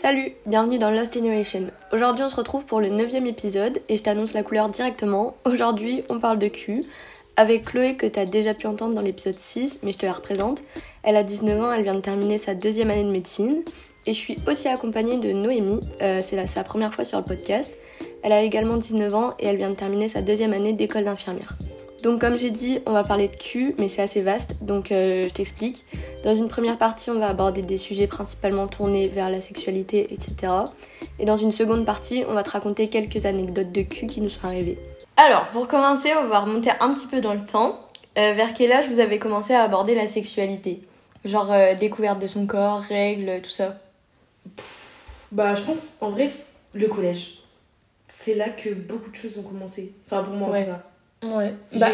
Salut, 0.00 0.32
bienvenue 0.46 0.78
dans 0.78 0.90
Lost 0.90 1.12
Generation. 1.12 1.66
Aujourd'hui 1.92 2.24
on 2.24 2.30
se 2.30 2.36
retrouve 2.36 2.64
pour 2.64 2.80
le 2.80 2.88
neuvième 2.88 3.26
épisode 3.26 3.82
et 3.90 3.98
je 3.98 4.02
t'annonce 4.02 4.32
la 4.32 4.42
couleur 4.42 4.70
directement. 4.70 5.36
Aujourd'hui 5.44 6.04
on 6.08 6.18
parle 6.18 6.38
de 6.38 6.48
cul 6.48 6.84
avec 7.36 7.66
Chloé 7.66 7.96
que 7.96 8.06
t'as 8.06 8.24
déjà 8.24 8.54
pu 8.54 8.66
entendre 8.66 8.94
dans 8.94 9.02
l'épisode 9.02 9.38
6 9.38 9.80
mais 9.82 9.92
je 9.92 9.98
te 9.98 10.06
la 10.06 10.14
représente. 10.14 10.62
Elle 11.02 11.16
a 11.16 11.22
19 11.22 11.60
ans, 11.60 11.70
elle 11.70 11.82
vient 11.82 11.94
de 11.94 12.00
terminer 12.00 12.38
sa 12.38 12.54
deuxième 12.54 12.90
année 12.90 13.04
de 13.04 13.10
médecine 13.10 13.62
et 14.06 14.14
je 14.14 14.18
suis 14.18 14.38
aussi 14.46 14.68
accompagnée 14.68 15.18
de 15.18 15.32
Noémie, 15.32 15.80
euh, 16.00 16.22
c'est 16.22 16.46
sa 16.46 16.64
première 16.64 16.94
fois 16.94 17.04
sur 17.04 17.18
le 17.18 17.24
podcast. 17.24 17.70
Elle 18.22 18.32
a 18.32 18.40
également 18.40 18.78
19 18.78 19.14
ans 19.14 19.34
et 19.38 19.48
elle 19.48 19.58
vient 19.58 19.68
de 19.68 19.76
terminer 19.76 20.08
sa 20.08 20.22
deuxième 20.22 20.54
année 20.54 20.72
d'école 20.72 21.04
d'infirmière. 21.04 21.58
Donc 22.02 22.20
comme 22.20 22.34
j'ai 22.34 22.50
dit, 22.50 22.78
on 22.86 22.92
va 22.92 23.04
parler 23.04 23.28
de 23.28 23.36
cul, 23.36 23.74
mais 23.78 23.88
c'est 23.90 24.00
assez 24.02 24.22
vaste, 24.22 24.56
donc 24.62 24.90
euh, 24.90 25.24
je 25.24 25.28
t'explique. 25.30 25.84
Dans 26.24 26.32
une 26.34 26.48
première 26.48 26.78
partie, 26.78 27.10
on 27.10 27.18
va 27.18 27.28
aborder 27.28 27.60
des 27.62 27.76
sujets 27.76 28.06
principalement 28.06 28.68
tournés 28.68 29.06
vers 29.08 29.28
la 29.28 29.40
sexualité, 29.42 30.12
etc. 30.14 30.52
Et 31.18 31.26
dans 31.26 31.36
une 31.36 31.52
seconde 31.52 31.84
partie, 31.84 32.24
on 32.28 32.32
va 32.32 32.42
te 32.42 32.50
raconter 32.50 32.88
quelques 32.88 33.26
anecdotes 33.26 33.70
de 33.72 33.82
cul 33.82 34.06
qui 34.06 34.20
nous 34.22 34.30
sont 34.30 34.46
arrivées. 34.46 34.78
Alors, 35.18 35.44
pour 35.48 35.68
commencer, 35.68 36.10
on 36.18 36.28
va 36.28 36.40
remonter 36.40 36.70
un 36.80 36.92
petit 36.94 37.06
peu 37.06 37.20
dans 37.20 37.34
le 37.34 37.44
temps. 37.44 37.78
Euh, 38.18 38.32
vers 38.32 38.54
quel 38.54 38.72
âge 38.72 38.88
vous 38.88 38.98
avez 38.98 39.18
commencé 39.18 39.52
à 39.52 39.62
aborder 39.62 39.94
la 39.94 40.06
sexualité? 40.06 40.80
Genre 41.26 41.52
euh, 41.52 41.74
découverte 41.74 42.18
de 42.18 42.26
son 42.26 42.46
corps, 42.46 42.80
règles, 42.80 43.40
tout 43.42 43.50
ça? 43.50 43.76
Bah, 45.32 45.54
je 45.54 45.62
pense, 45.62 45.96
en 46.00 46.10
vrai, 46.10 46.30
le 46.72 46.88
collège. 46.88 47.38
C'est 48.08 48.34
là 48.34 48.48
que 48.48 48.70
beaucoup 48.70 49.10
de 49.10 49.16
choses 49.16 49.38
ont 49.38 49.42
commencé. 49.42 49.92
Enfin, 50.06 50.22
pour 50.22 50.34
moi, 50.34 50.48
en 50.48 50.52
Ouais. 50.52 50.64
tout 50.64 50.70
cas. 50.70 50.82
Ouais. 51.22 51.54
J'ai 51.72 51.78
Bah, 51.78 51.86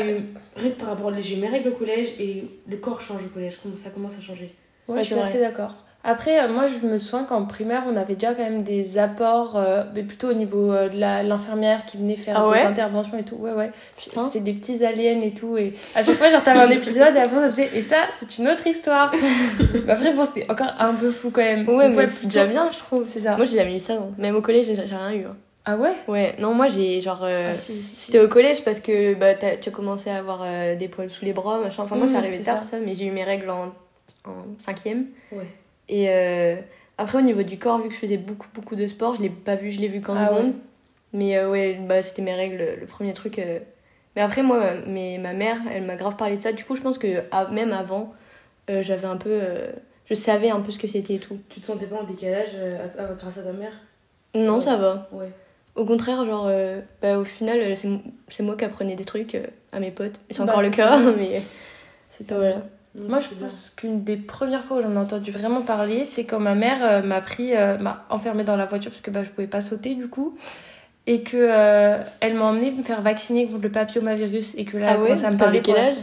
rien 0.56 0.70
que 0.70 0.78
par 0.78 0.88
rapport 0.90 1.08
à 1.12 1.20
j'ai 1.20 1.36
mes 1.36 1.48
règles 1.48 1.70
au 1.70 1.72
collège 1.72 2.10
et 2.20 2.44
le 2.68 2.76
corps 2.76 3.00
change 3.02 3.24
au 3.24 3.28
collège. 3.28 3.58
Ça 3.76 3.90
commence 3.90 4.16
à 4.18 4.20
changer. 4.20 4.54
ouais, 4.88 4.96
Ouais, 4.96 5.00
je 5.02 5.06
suis 5.14 5.18
assez 5.18 5.40
d'accord. 5.40 5.74
Après, 6.08 6.40
euh, 6.40 6.48
moi, 6.48 6.66
je 6.68 6.86
me 6.86 6.98
souviens 6.98 7.24
qu'en 7.24 7.46
primaire, 7.46 7.82
on 7.92 7.96
avait 7.96 8.14
déjà 8.14 8.32
quand 8.32 8.44
même 8.44 8.62
des 8.62 8.96
apports, 8.96 9.56
euh, 9.56 9.82
mais 9.92 10.04
plutôt 10.04 10.28
au 10.28 10.34
niveau 10.34 10.72
euh, 10.72 10.88
de 10.88 10.96
l'infirmière 11.28 11.84
qui 11.84 11.96
venait 11.96 12.14
faire 12.14 12.36
Ah 12.38 12.44
des 12.46 12.52
ouais 12.52 12.62
interventions 12.62 13.18
et 13.18 13.24
tout. 13.24 13.34
Ouais, 13.34 13.50
ouais. 13.50 13.72
Putain. 14.00 14.22
C'était 14.22 14.38
des 14.38 14.52
petits 14.52 14.84
aliens 14.84 15.20
et 15.22 15.32
tout. 15.34 15.56
Et 15.56 15.72
à 15.96 16.04
chaque 16.04 16.14
fois, 16.14 16.30
genre, 16.30 16.44
t'avais 16.44 16.60
un 16.60 16.70
épisode 16.70 17.16
et 17.16 17.18
après, 17.18 17.34
ça 17.40 17.50
faisait, 17.50 17.70
et 17.74 17.82
ça, 17.82 17.96
c'est 18.16 18.38
une 18.38 18.46
autre 18.46 18.64
histoire. 18.68 19.12
Après, 19.88 20.12
bon, 20.12 20.24
c'était 20.24 20.48
encore 20.48 20.72
un 20.78 20.94
peu 20.94 21.10
fou 21.10 21.30
quand 21.32 21.40
même. 21.40 21.68
Ouais, 21.68 21.88
Donc, 21.88 21.96
mais 21.96 22.04
plutôt- 22.06 22.18
c'est 22.20 22.26
déjà 22.28 22.46
bien, 22.46 22.70
je 22.70 22.78
trouve. 22.78 23.02
C'est 23.08 23.20
ça. 23.20 23.34
Moi, 23.36 23.44
j'ai 23.44 23.56
jamais 23.56 23.74
eu 23.74 23.80
ça, 23.80 23.94
non. 23.94 24.12
Même 24.16 24.36
au 24.36 24.40
collège, 24.42 24.66
j'ai 24.66 24.76
j'ai 24.76 24.82
rien 24.94 25.10
eu. 25.12 25.24
hein. 25.24 25.36
Ah 25.68 25.76
ouais? 25.76 25.94
Ouais, 26.06 26.36
non, 26.38 26.54
moi, 26.54 26.68
j'ai 26.68 27.00
genre... 27.00 27.24
euh, 27.24 27.48
Ah, 27.50 27.52
si, 27.52 27.74
si, 27.74 27.82
si. 27.82 27.96
C'était 28.06 28.20
au 28.20 28.28
collège 28.28 28.62
parce 28.64 28.78
que 28.80 29.14
bah, 29.14 29.34
tu 29.34 29.68
as 29.68 29.72
commencé 29.72 30.08
à 30.10 30.18
avoir 30.18 30.42
euh, 30.44 30.76
des 30.76 30.86
poils 30.86 31.10
sous 31.10 31.24
les 31.24 31.32
bras, 31.32 31.58
machin. 31.58 31.82
Enfin, 31.82 31.96
moi, 31.96 32.06
Mmh, 32.06 32.10
ça 32.10 32.18
arrivait 32.18 32.38
tard, 32.38 32.62
ça. 32.62 32.70
ça. 32.70 32.80
mais 32.80 32.94
j'ai 32.94 33.06
eu 33.06 33.10
mes 33.10 33.24
règles 33.24 33.50
en, 33.50 33.72
en 34.26 34.44
cinquième. 34.60 35.06
Ouais. 35.32 35.46
Et 35.88 36.08
euh, 36.08 36.54
après, 36.98 37.18
au 37.18 37.22
niveau 37.22 37.42
du 37.42 37.58
corps, 37.58 37.78
vu 37.80 37.88
que 37.88 37.94
je 37.94 37.98
faisais 37.98 38.16
beaucoup, 38.16 38.46
beaucoup 38.54 38.76
de 38.76 38.86
sport, 38.86 39.16
je 39.16 39.22
l'ai 39.22 39.28
pas 39.30 39.56
vu, 39.56 39.72
je 39.72 39.80
l'ai 39.80 39.88
vu 39.88 40.00
qu'en 40.00 40.14
Ah 40.16 40.28
seconde. 40.28 40.52
Mais 41.12 41.44
ouais, 41.44 41.74
bah, 41.80 42.00
c'était 42.00 42.22
mes 42.22 42.34
règles, 42.34 42.76
le 42.80 42.86
premier 42.86 43.12
truc. 43.12 43.40
Mais 44.14 44.22
après, 44.22 44.44
moi, 44.44 44.58
ma- 44.58 44.80
mais, 44.86 45.18
ma 45.18 45.32
mère, 45.32 45.58
elle 45.72 45.82
m'a 45.82 45.96
grave 45.96 46.14
parlé 46.16 46.36
de 46.36 46.42
ça. 46.42 46.52
Du 46.52 46.64
coup, 46.64 46.76
je 46.76 46.82
pense 46.82 46.98
que 46.98 47.22
même 47.52 47.72
avant, 47.72 48.14
j'avais 48.68 49.06
un 49.08 49.16
peu. 49.16 49.40
je 50.08 50.14
savais 50.14 50.50
un 50.50 50.60
peu 50.60 50.70
ce 50.70 50.78
que 50.78 50.86
c'était 50.86 51.14
et 51.14 51.18
tout. 51.18 51.38
Tu 51.48 51.60
te 51.60 51.66
sentais 51.66 51.86
pas 51.86 51.96
en 51.96 52.04
décalage 52.04 52.50
grâce 53.18 53.38
à 53.38 53.42
ta 53.42 53.52
mère? 53.52 53.72
Non, 54.36 54.56
Ouais. 54.56 54.60
ça 54.60 54.76
va. 54.76 55.08
Ouais. 55.10 55.30
Au 55.76 55.84
contraire, 55.84 56.24
genre, 56.24 56.46
euh, 56.48 56.80
bah, 57.02 57.18
au 57.18 57.24
final, 57.24 57.58
euh, 57.60 57.74
c'est 57.74 57.88
c'est 58.28 58.42
moi 58.42 58.56
qui 58.56 58.64
apprenais 58.64 58.96
des 58.96 59.04
trucs 59.04 59.34
euh, 59.34 59.46
à 59.72 59.78
mes 59.80 59.90
potes. 59.90 60.20
C'est 60.30 60.38
Bah, 60.44 60.44
encore 60.52 60.62
le 60.62 60.70
c'est 60.70 60.76
cas, 60.76 60.96
cool. 60.98 61.14
mais 61.18 61.42
C'est 62.16 62.30
voilà. 62.32 62.56
Non, 62.94 63.08
Moi, 63.10 63.20
ça, 63.20 63.28
je 63.30 63.44
pense 63.44 63.72
qu'une 63.76 64.02
des 64.04 64.16
premières 64.16 64.64
fois 64.64 64.78
où 64.78 64.82
j'en 64.82 64.94
ai 64.94 64.96
entendu 64.96 65.30
vraiment 65.30 65.60
parler, 65.60 66.04
c'est 66.06 66.24
quand 66.24 66.40
ma 66.40 66.54
mère 66.54 66.78
euh, 66.82 67.02
m'a 67.02 67.20
pris, 67.20 67.54
euh, 67.54 67.76
m'a 67.76 68.06
enfermée 68.08 68.42
dans 68.42 68.56
la 68.56 68.64
voiture 68.64 68.90
parce 68.90 69.02
que 69.02 69.10
bah, 69.10 69.22
je 69.22 69.28
pouvais 69.28 69.46
pas 69.46 69.60
sauter 69.60 69.94
du 69.94 70.08
coup, 70.08 70.34
et 71.06 71.22
que 71.22 71.36
euh, 71.36 72.02
elle 72.20 72.34
m'a 72.34 72.46
emmenée 72.46 72.70
me 72.70 72.82
faire 72.82 73.02
vacciner 73.02 73.46
contre 73.46 73.62
le 73.62 73.70
papillomavirus 73.70 74.54
et 74.56 74.64
que 74.64 74.78
là, 74.78 74.86
Ah 74.88 74.94
elle 74.94 75.00
ouais 75.02 75.24
à 75.26 75.30
me 75.30 75.36
parler. 75.36 75.60
quel 75.60 75.76
âge? 75.76 75.96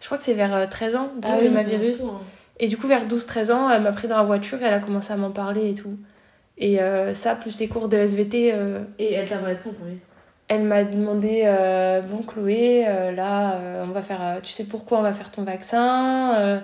Je 0.00 0.06
crois 0.06 0.18
que 0.18 0.24
c'est 0.24 0.34
vers 0.34 0.52
euh, 0.52 0.66
13 0.68 0.96
ans, 0.96 1.12
Ah 1.22 1.28
oui, 1.40 1.48
papillomavirus. 1.48 1.98
Tout, 2.00 2.06
hein. 2.08 2.20
Et 2.58 2.66
du 2.66 2.76
coup, 2.76 2.88
vers 2.88 3.06
12-13 3.06 3.52
ans, 3.52 3.70
elle 3.70 3.82
m'a 3.82 3.92
pris 3.92 4.08
dans 4.08 4.16
la 4.16 4.24
voiture 4.24 4.60
et 4.60 4.64
elle 4.64 4.74
a 4.74 4.80
commencé 4.80 5.12
à 5.12 5.16
m'en 5.16 5.30
parler 5.30 5.70
et 5.70 5.74
tout. 5.74 5.96
Et 6.58 6.80
euh, 6.80 7.14
ça, 7.14 7.34
plus 7.34 7.58
les 7.58 7.68
cours 7.68 7.88
de 7.88 7.96
SVT, 7.96 8.52
euh, 8.52 8.80
Et 8.98 9.12
elle 9.14 9.28
t'a 9.28 9.38
parlé 9.38 9.54
de 9.54 9.60
quoi 9.60 9.72
premier 9.72 9.98
elle 10.48 10.64
m'a 10.64 10.84
demandé 10.84 11.44
euh, 11.46 12.02
Bon, 12.02 12.18
Chloé, 12.22 12.84
là, 13.16 13.58
on 13.84 13.90
va 13.92 14.02
faire. 14.02 14.40
tu 14.42 14.52
sais 14.52 14.64
pourquoi 14.64 14.98
on 14.98 15.02
va 15.02 15.14
faire 15.14 15.30
ton 15.30 15.44
vaccin 15.44 16.60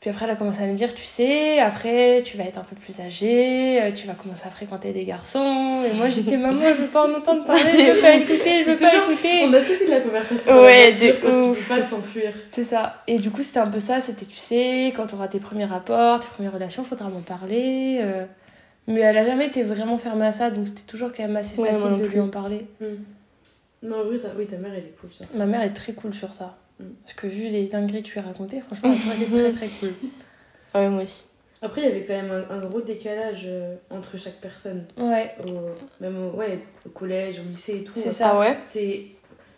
Puis 0.00 0.08
après, 0.08 0.24
elle 0.24 0.30
a 0.30 0.34
commencé 0.34 0.62
à 0.62 0.66
me 0.66 0.72
dire 0.72 0.94
Tu 0.94 1.04
sais, 1.04 1.58
après, 1.58 2.22
tu 2.24 2.38
vas 2.38 2.44
être 2.44 2.56
un 2.56 2.64
peu 2.64 2.74
plus 2.74 3.00
âgée, 3.00 3.92
tu 3.94 4.06
vas 4.06 4.14
commencer 4.14 4.46
à 4.46 4.50
fréquenter 4.50 4.92
des 4.92 5.04
garçons. 5.04 5.82
Et 5.84 5.94
moi, 5.98 6.08
j'étais 6.08 6.38
Maman, 6.38 6.62
je 6.62 6.80
veux 6.82 6.86
pas 6.88 7.06
en 7.06 7.12
entendre 7.12 7.44
parler, 7.44 7.60
je 7.70 7.90
veux 7.92 8.00
pas 8.00 8.14
écouter, 8.14 8.64
je 8.64 8.70
veux 8.70 8.76
pas 8.78 8.94
écouter. 8.94 9.44
On 9.44 9.52
a 9.52 9.60
tous 9.60 9.84
eu 9.86 9.90
la 9.90 10.00
conversation. 10.00 10.62
Ouais, 10.62 10.92
quand 11.20 11.28
ouf. 11.50 11.58
Tu 11.58 11.64
peux 11.64 11.74
pas 11.74 11.82
t'enfuir. 11.82 12.32
C'est 12.50 12.64
ça. 12.64 13.02
Et 13.06 13.18
du 13.18 13.30
coup, 13.30 13.42
c'était 13.42 13.58
un 13.60 13.66
peu 13.66 13.80
ça 13.80 14.00
c'était 14.00 14.24
Tu 14.24 14.38
sais, 14.38 14.90
quand 14.96 15.06
tu 15.06 15.16
auras 15.16 15.28
tes 15.28 15.40
premiers 15.40 15.66
rapports, 15.66 16.20
tes 16.20 16.28
premières 16.28 16.54
relations, 16.54 16.82
faudra 16.82 17.10
m'en 17.10 17.20
parler. 17.20 17.98
euh. 18.00 18.24
Mais 18.88 19.00
elle 19.00 19.16
a 19.18 19.24
jamais 19.24 19.46
été 19.46 19.62
vraiment 19.62 19.96
fermée 19.98 20.26
à 20.26 20.32
ça, 20.32 20.50
donc 20.50 20.66
c'était 20.66 20.82
toujours 20.82 21.12
quand 21.12 21.22
même 21.22 21.36
assez 21.36 21.60
Ouais, 21.60 21.72
facile 21.72 21.96
de 21.98 22.04
plus. 22.04 22.14
lui 22.14 22.20
en 22.20 22.28
parler. 22.28 22.66
Non, 23.82 23.96
oui 24.08 24.18
ta, 24.20 24.28
oui, 24.36 24.46
ta 24.46 24.56
mère, 24.58 24.72
elle 24.74 24.84
est 24.84 24.94
cool 25.00 25.10
sur 25.12 25.28
ça. 25.28 25.36
Ma 25.36 25.46
mère 25.46 25.62
est 25.62 25.72
très 25.72 25.92
cool 25.92 26.14
sur 26.14 26.32
ça. 26.34 26.56
Mm. 26.78 26.84
Parce 27.02 27.14
que 27.14 27.26
vu 27.26 27.48
les 27.48 27.66
dingueries 27.66 28.02
que 28.02 28.08
tu 28.08 28.14
lui 28.14 28.20
as 28.20 28.28
racontées, 28.28 28.60
franchement, 28.60 28.92
elle 29.16 29.22
est 29.22 29.50
très 29.52 29.66
très 29.66 29.68
cool. 29.80 29.90
Ah 30.74 30.80
ouais, 30.80 30.88
moi 30.88 31.02
aussi. 31.02 31.24
Après, 31.60 31.82
il 31.82 31.88
y 31.88 31.90
avait 31.90 32.02
quand 32.04 32.14
même 32.14 32.30
un, 32.50 32.54
un 32.56 32.60
gros 32.60 32.80
décalage 32.80 33.42
euh, 33.44 33.74
entre 33.90 34.16
chaque 34.16 34.40
personne. 34.40 34.86
Ouais, 34.96 35.34
Au- 35.46 36.02
même 36.02 36.16
au, 36.16 36.30
ouais, 36.30 36.60
au 36.86 36.88
collège, 36.88 37.40
au 37.40 37.42
lycée 37.42 37.80
et 37.80 37.84
tout. 37.84 37.92
C'est 37.94 38.10
ça. 38.10 38.30
Ah 38.34 38.38
ouais 38.40 38.56
C'est. 38.66 39.02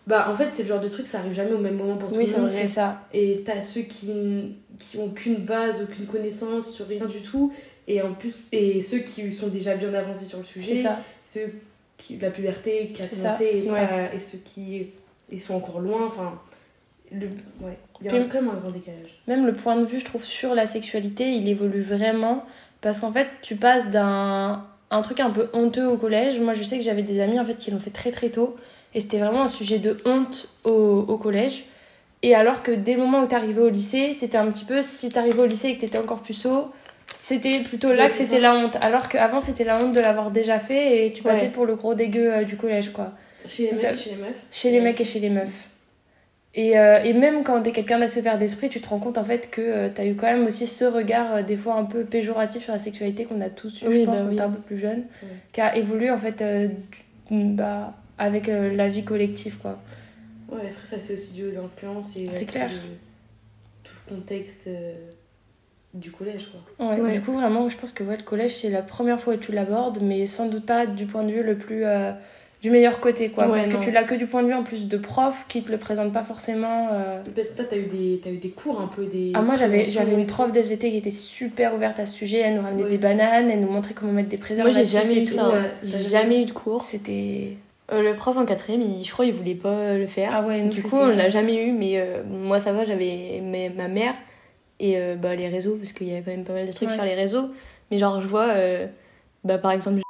Bah, 0.08 0.26
en 0.28 0.34
fait, 0.34 0.48
c'est 0.50 0.64
le 0.64 0.68
genre 0.70 0.80
de 0.80 0.88
truc, 0.88 1.06
ça 1.06 1.20
arrive 1.20 1.32
jamais 1.34 1.52
au 1.52 1.58
même 1.58 1.76
moment 1.76 1.96
pour 1.96 2.08
tout 2.10 2.16
Oui, 2.16 2.24
le 2.24 2.26
c'est 2.30 2.40
monde. 2.40 2.48
c'est 2.50 2.66
ça. 2.66 3.00
Et 3.14 3.42
t'as 3.46 3.62
ceux 3.62 3.82
qui, 3.82 4.56
qui 4.80 4.98
ont 4.98 5.08
qu'une 5.10 5.36
base, 5.36 5.76
aucune 5.82 6.06
connaissance 6.06 6.72
sur 6.72 6.88
rien 6.88 7.06
du 7.06 7.22
tout. 7.22 7.52
Et 7.88 8.00
en 8.02 8.12
plus, 8.14 8.36
et 8.52 8.80
ceux 8.80 8.98
qui 8.98 9.30
sont 9.32 9.48
déjà 9.48 9.74
bien 9.76 9.92
avancés 9.94 10.24
sur 10.26 10.38
le 10.38 10.44
sujet. 10.44 10.76
Ça. 10.76 10.98
Ceux 11.26 11.52
qui, 11.98 12.16
la 12.18 12.30
puberté 12.30 12.88
qui 12.88 13.02
a 13.02 13.06
commencé 13.06 13.62
et, 13.64 13.70
Ouais. 13.70 13.86
pas- 13.86 14.14
et 14.14 14.18
ceux 14.18 14.38
qui 14.38 14.86
ils 15.30 15.40
sont 15.40 15.54
encore 15.54 15.80
loin. 15.80 16.04
Enfin, 16.06 16.38
le, 17.12 17.26
ouais. 17.60 17.76
Il 18.00 18.06
y 18.06 18.08
a 18.08 18.12
Puis- 18.12 18.20
un- 18.22 18.28
quand 18.28 18.40
même 18.42 18.50
un 18.50 18.58
grand 18.58 18.70
décalage. 18.70 19.20
Même 19.28 19.46
le 19.46 19.54
point 19.54 19.76
de 19.76 19.84
vue, 19.84 20.00
je 20.00 20.04
trouve, 20.04 20.24
sur 20.24 20.54
la 20.54 20.66
sexualité, 20.66 21.30
il 21.32 21.48
évolue 21.48 21.82
vraiment. 21.82 22.44
Parce 22.80 23.00
qu'en 23.00 23.12
fait, 23.12 23.28
tu 23.42 23.56
passes 23.56 23.88
d'un 23.90 24.66
un 24.90 25.02
truc 25.02 25.18
un 25.20 25.30
peu 25.30 25.48
honteux 25.54 25.86
au 25.88 25.96
collège. 25.96 26.38
Moi, 26.40 26.54
je 26.54 26.62
sais 26.62 26.76
que 26.78 26.84
j'avais 26.84 27.02
des 27.02 27.18
amis 27.20 27.40
en 27.40 27.44
fait 27.44 27.54
qui 27.56 27.70
l'ont 27.72 27.78
fait 27.80 27.90
très 27.90 28.12
très 28.12 28.28
tôt. 28.28 28.54
Et 28.94 29.00
c'était 29.00 29.18
vraiment 29.18 29.42
un 29.42 29.48
sujet 29.48 29.78
de 29.78 29.96
honte 30.04 30.46
au, 30.62 30.70
au 31.08 31.16
collège. 31.16 31.64
Et 32.22 32.34
alors 32.34 32.62
que 32.62 32.70
dès 32.70 32.94
le 32.94 33.00
moment 33.00 33.22
où 33.22 33.26
t'arrivais 33.26 33.60
au 33.62 33.68
lycée, 33.70 34.14
c'était 34.14 34.38
un 34.38 34.46
petit 34.52 34.64
peu 34.64 34.82
si 34.82 35.08
t'arrivais 35.10 35.40
au 35.40 35.46
lycée 35.46 35.68
et 35.68 35.74
que 35.76 35.80
t'étais 35.80 35.98
encore 35.98 36.20
plus 36.22 36.46
haut, 36.46 36.68
c'était 37.26 37.62
plutôt 37.62 37.92
là 37.94 38.08
que 38.08 38.14
c'était 38.14 38.38
la 38.40 38.54
honte. 38.54 38.76
Alors 38.82 39.08
qu'avant, 39.08 39.40
c'était 39.40 39.64
la 39.64 39.78
honte 39.82 39.94
de 39.94 40.00
l'avoir 40.00 40.30
déjà 40.30 40.58
fait 40.58 41.06
et 41.06 41.12
tu 41.12 41.22
passais 41.22 41.46
Ouais. 41.46 41.48
pour 41.48 41.64
le 41.64 41.74
gros 41.74 41.94
dégueu 41.94 42.32
euh, 42.34 42.44
du 42.44 42.56
collège, 42.56 42.90
quoi. 42.92 43.12
Chez 43.46 43.70
les 43.70 43.72
mecs, 43.72 43.96
chez 43.98 44.10
les 44.10 44.16
meufs. 44.16 44.36
Chez 44.50 44.70
les 44.70 44.80
mecs 44.80 45.00
et 45.00 45.04
chez 45.04 45.20
les 45.20 45.30
meufs. 45.30 45.68
Et, 46.54 46.78
euh, 46.78 47.02
et 47.02 47.14
même 47.14 47.42
quand 47.42 47.62
t'es 47.62 47.72
quelqu'un 47.72 47.98
d'assez 47.98 48.20
ouvert 48.20 48.36
d'esprit, 48.38 48.68
tu 48.68 48.80
te 48.80 48.88
rends 48.88 48.98
compte 49.00 49.16
en 49.18 49.24
fait 49.24 49.50
que 49.50 49.60
euh, 49.60 49.88
t'as 49.92 50.04
eu 50.06 50.14
quand 50.14 50.26
même 50.26 50.46
aussi 50.46 50.66
ce 50.66 50.84
regard 50.84 51.34
euh, 51.36 51.42
des 51.42 51.56
fois 51.56 51.74
un 51.76 51.84
peu 51.84 52.04
péjoratif 52.04 52.62
sur 52.64 52.72
la 52.72 52.78
sexualité 52.78 53.24
qu'on 53.24 53.40
a 53.40 53.48
tous 53.50 53.82
eu, 53.82 53.86
Oui, 53.88 54.00
je 54.00 54.04
pense, 54.04 54.18
bah 54.20 54.24
quand 54.24 54.30
oui. 54.30 54.36
t'es 54.36 54.42
un 54.42 54.50
peu 54.50 54.60
plus 54.60 54.78
jeune, 54.78 55.04
qui 55.52 55.60
a 55.60 55.76
évolué 55.76 56.10
en 56.10 56.18
fait 56.18 56.44
bah, 57.30 57.94
avec 58.18 58.46
la 58.48 58.88
vie 58.88 59.02
collective 59.02 59.56
quoi. 59.58 59.78
Ouais, 60.52 60.60
après, 60.70 60.86
ça, 60.86 60.96
c'est 61.02 61.14
aussi 61.14 61.32
dû 61.32 61.46
aux 61.46 61.58
influences 61.58 62.16
et 62.18 62.26
C'est 62.30 62.44
clair. 62.44 62.68
le- 62.70 62.78
tout 63.82 63.92
le 64.10 64.14
contexte 64.16 64.68
du 65.94 66.10
collège, 66.10 66.48
quoi. 66.78 66.88
Ouais, 66.90 67.00
Ouais. 67.00 67.12
Du 67.12 67.20
coup, 67.22 67.32
vraiment, 67.32 67.68
je 67.68 67.76
pense 67.76 67.92
que 67.92 68.02
ouais, 68.04 68.16
le 68.16 68.22
collège 68.22 68.56
c'est 68.56 68.68
la 68.70 68.82
première 68.82 69.18
fois 69.20 69.34
où 69.34 69.36
tu 69.36 69.52
l'abordes, 69.52 69.98
mais 70.02 70.26
sans 70.26 70.48
doute 70.48 70.66
pas 70.66 70.86
du 70.86 71.06
point 71.06 71.22
de 71.22 71.30
vue 71.32 71.42
le 71.42 71.56
plus. 71.56 71.84
euh, 71.86 72.12
du 72.62 72.70
meilleur 72.70 72.98
côté 72.98 73.28
quoi. 73.28 73.44
Ouais, 73.44 73.52
parce 73.58 73.68
non. 73.68 73.78
que 73.78 73.84
tu 73.84 73.90
l'as 73.90 74.04
que 74.04 74.14
du 74.14 74.24
point 74.26 74.42
de 74.42 74.48
vue 74.48 74.54
en 74.54 74.62
plus 74.62 74.88
de 74.88 74.96
prof 74.96 75.44
qui 75.50 75.62
te 75.62 75.70
le 75.70 75.76
présente 75.76 76.14
pas 76.14 76.22
forcément. 76.22 76.88
euh, 76.92 77.20
Parce 77.36 77.48
que 77.48 77.56
toi, 77.56 77.64
t'as 77.68 77.76
eu, 77.76 77.82
des- 77.88 78.20
t'as 78.24 78.30
eu 78.30 78.38
des 78.38 78.48
cours 78.48 78.80
un 78.80 78.86
peu 78.86 79.04
des. 79.04 79.32
Ah, 79.34 79.42
moi 79.42 79.54
j'avais 79.56 79.84
j'avais 79.90 80.14
une 80.14 80.24
prof 80.26 80.50
d'SVT 80.50 80.90
qui 80.90 80.96
était 80.96 81.10
super 81.10 81.74
ouverte 81.74 82.00
à 82.00 82.06
ce 82.06 82.16
sujet, 82.16 82.38
elle 82.38 82.54
nous 82.56 82.62
ramenait 82.62 82.84
Ouais. 82.84 82.88
des 82.88 82.96
bananes, 82.96 83.50
elle 83.50 83.60
nous 83.60 83.70
montrait 83.70 83.92
comment 83.92 84.12
mettre 84.12 84.30
des 84.30 84.38
Moi, 84.38 84.44
préservatifs. 84.46 84.80
j'ai 84.80 84.98
jamais 84.98 85.20
eu 85.20 85.26
ça. 85.26 85.44
hein. 85.44 85.64
J'ai 85.82 86.02
jamais 86.04 86.40
eu 86.40 86.44
de 86.46 86.52
cours. 86.52 86.80
C'était. 86.80 87.58
Euh, 87.92 88.00
le 88.02 88.14
prof 88.16 88.38
en 88.38 88.46
quatrième, 88.46 88.80
il, 88.80 89.04
je 89.04 89.12
crois, 89.12 89.26
il 89.26 89.34
voulait 89.34 89.54
pas 89.56 89.92
le 89.98 90.06
faire. 90.06 90.30
Ah 90.32 90.40
ouais, 90.46 90.62
nous 90.62 90.70
du 90.72 90.82
coup, 90.82 90.96
on 90.96 91.08
l'a 91.08 91.28
jamais 91.28 91.66
eu, 91.66 91.70
mais 91.72 91.98
euh, 92.00 92.22
moi, 92.26 92.58
ça 92.60 92.72
va, 92.72 92.84
j'avais 92.86 93.42
ma 93.76 93.88
mère 93.88 94.14
et 94.84 94.98
euh, 94.98 95.14
bah, 95.16 95.34
les 95.34 95.48
réseaux, 95.48 95.76
parce 95.76 95.92
qu'il 95.92 96.08
y 96.08 96.14
a 96.14 96.20
quand 96.20 96.30
même 96.30 96.44
pas 96.44 96.52
mal 96.52 96.66
de 96.66 96.72
trucs 96.72 96.88
Ouais. 96.90 96.94
sur 96.94 97.04
les 97.04 97.14
réseaux. 97.14 97.48
Mais 97.90 97.98
genre, 97.98 98.20
je 98.20 98.26
vois, 98.26 98.48
euh, 98.48 98.86
bah, 99.44 99.58
par 99.58 99.72
exemple, 99.72 100.00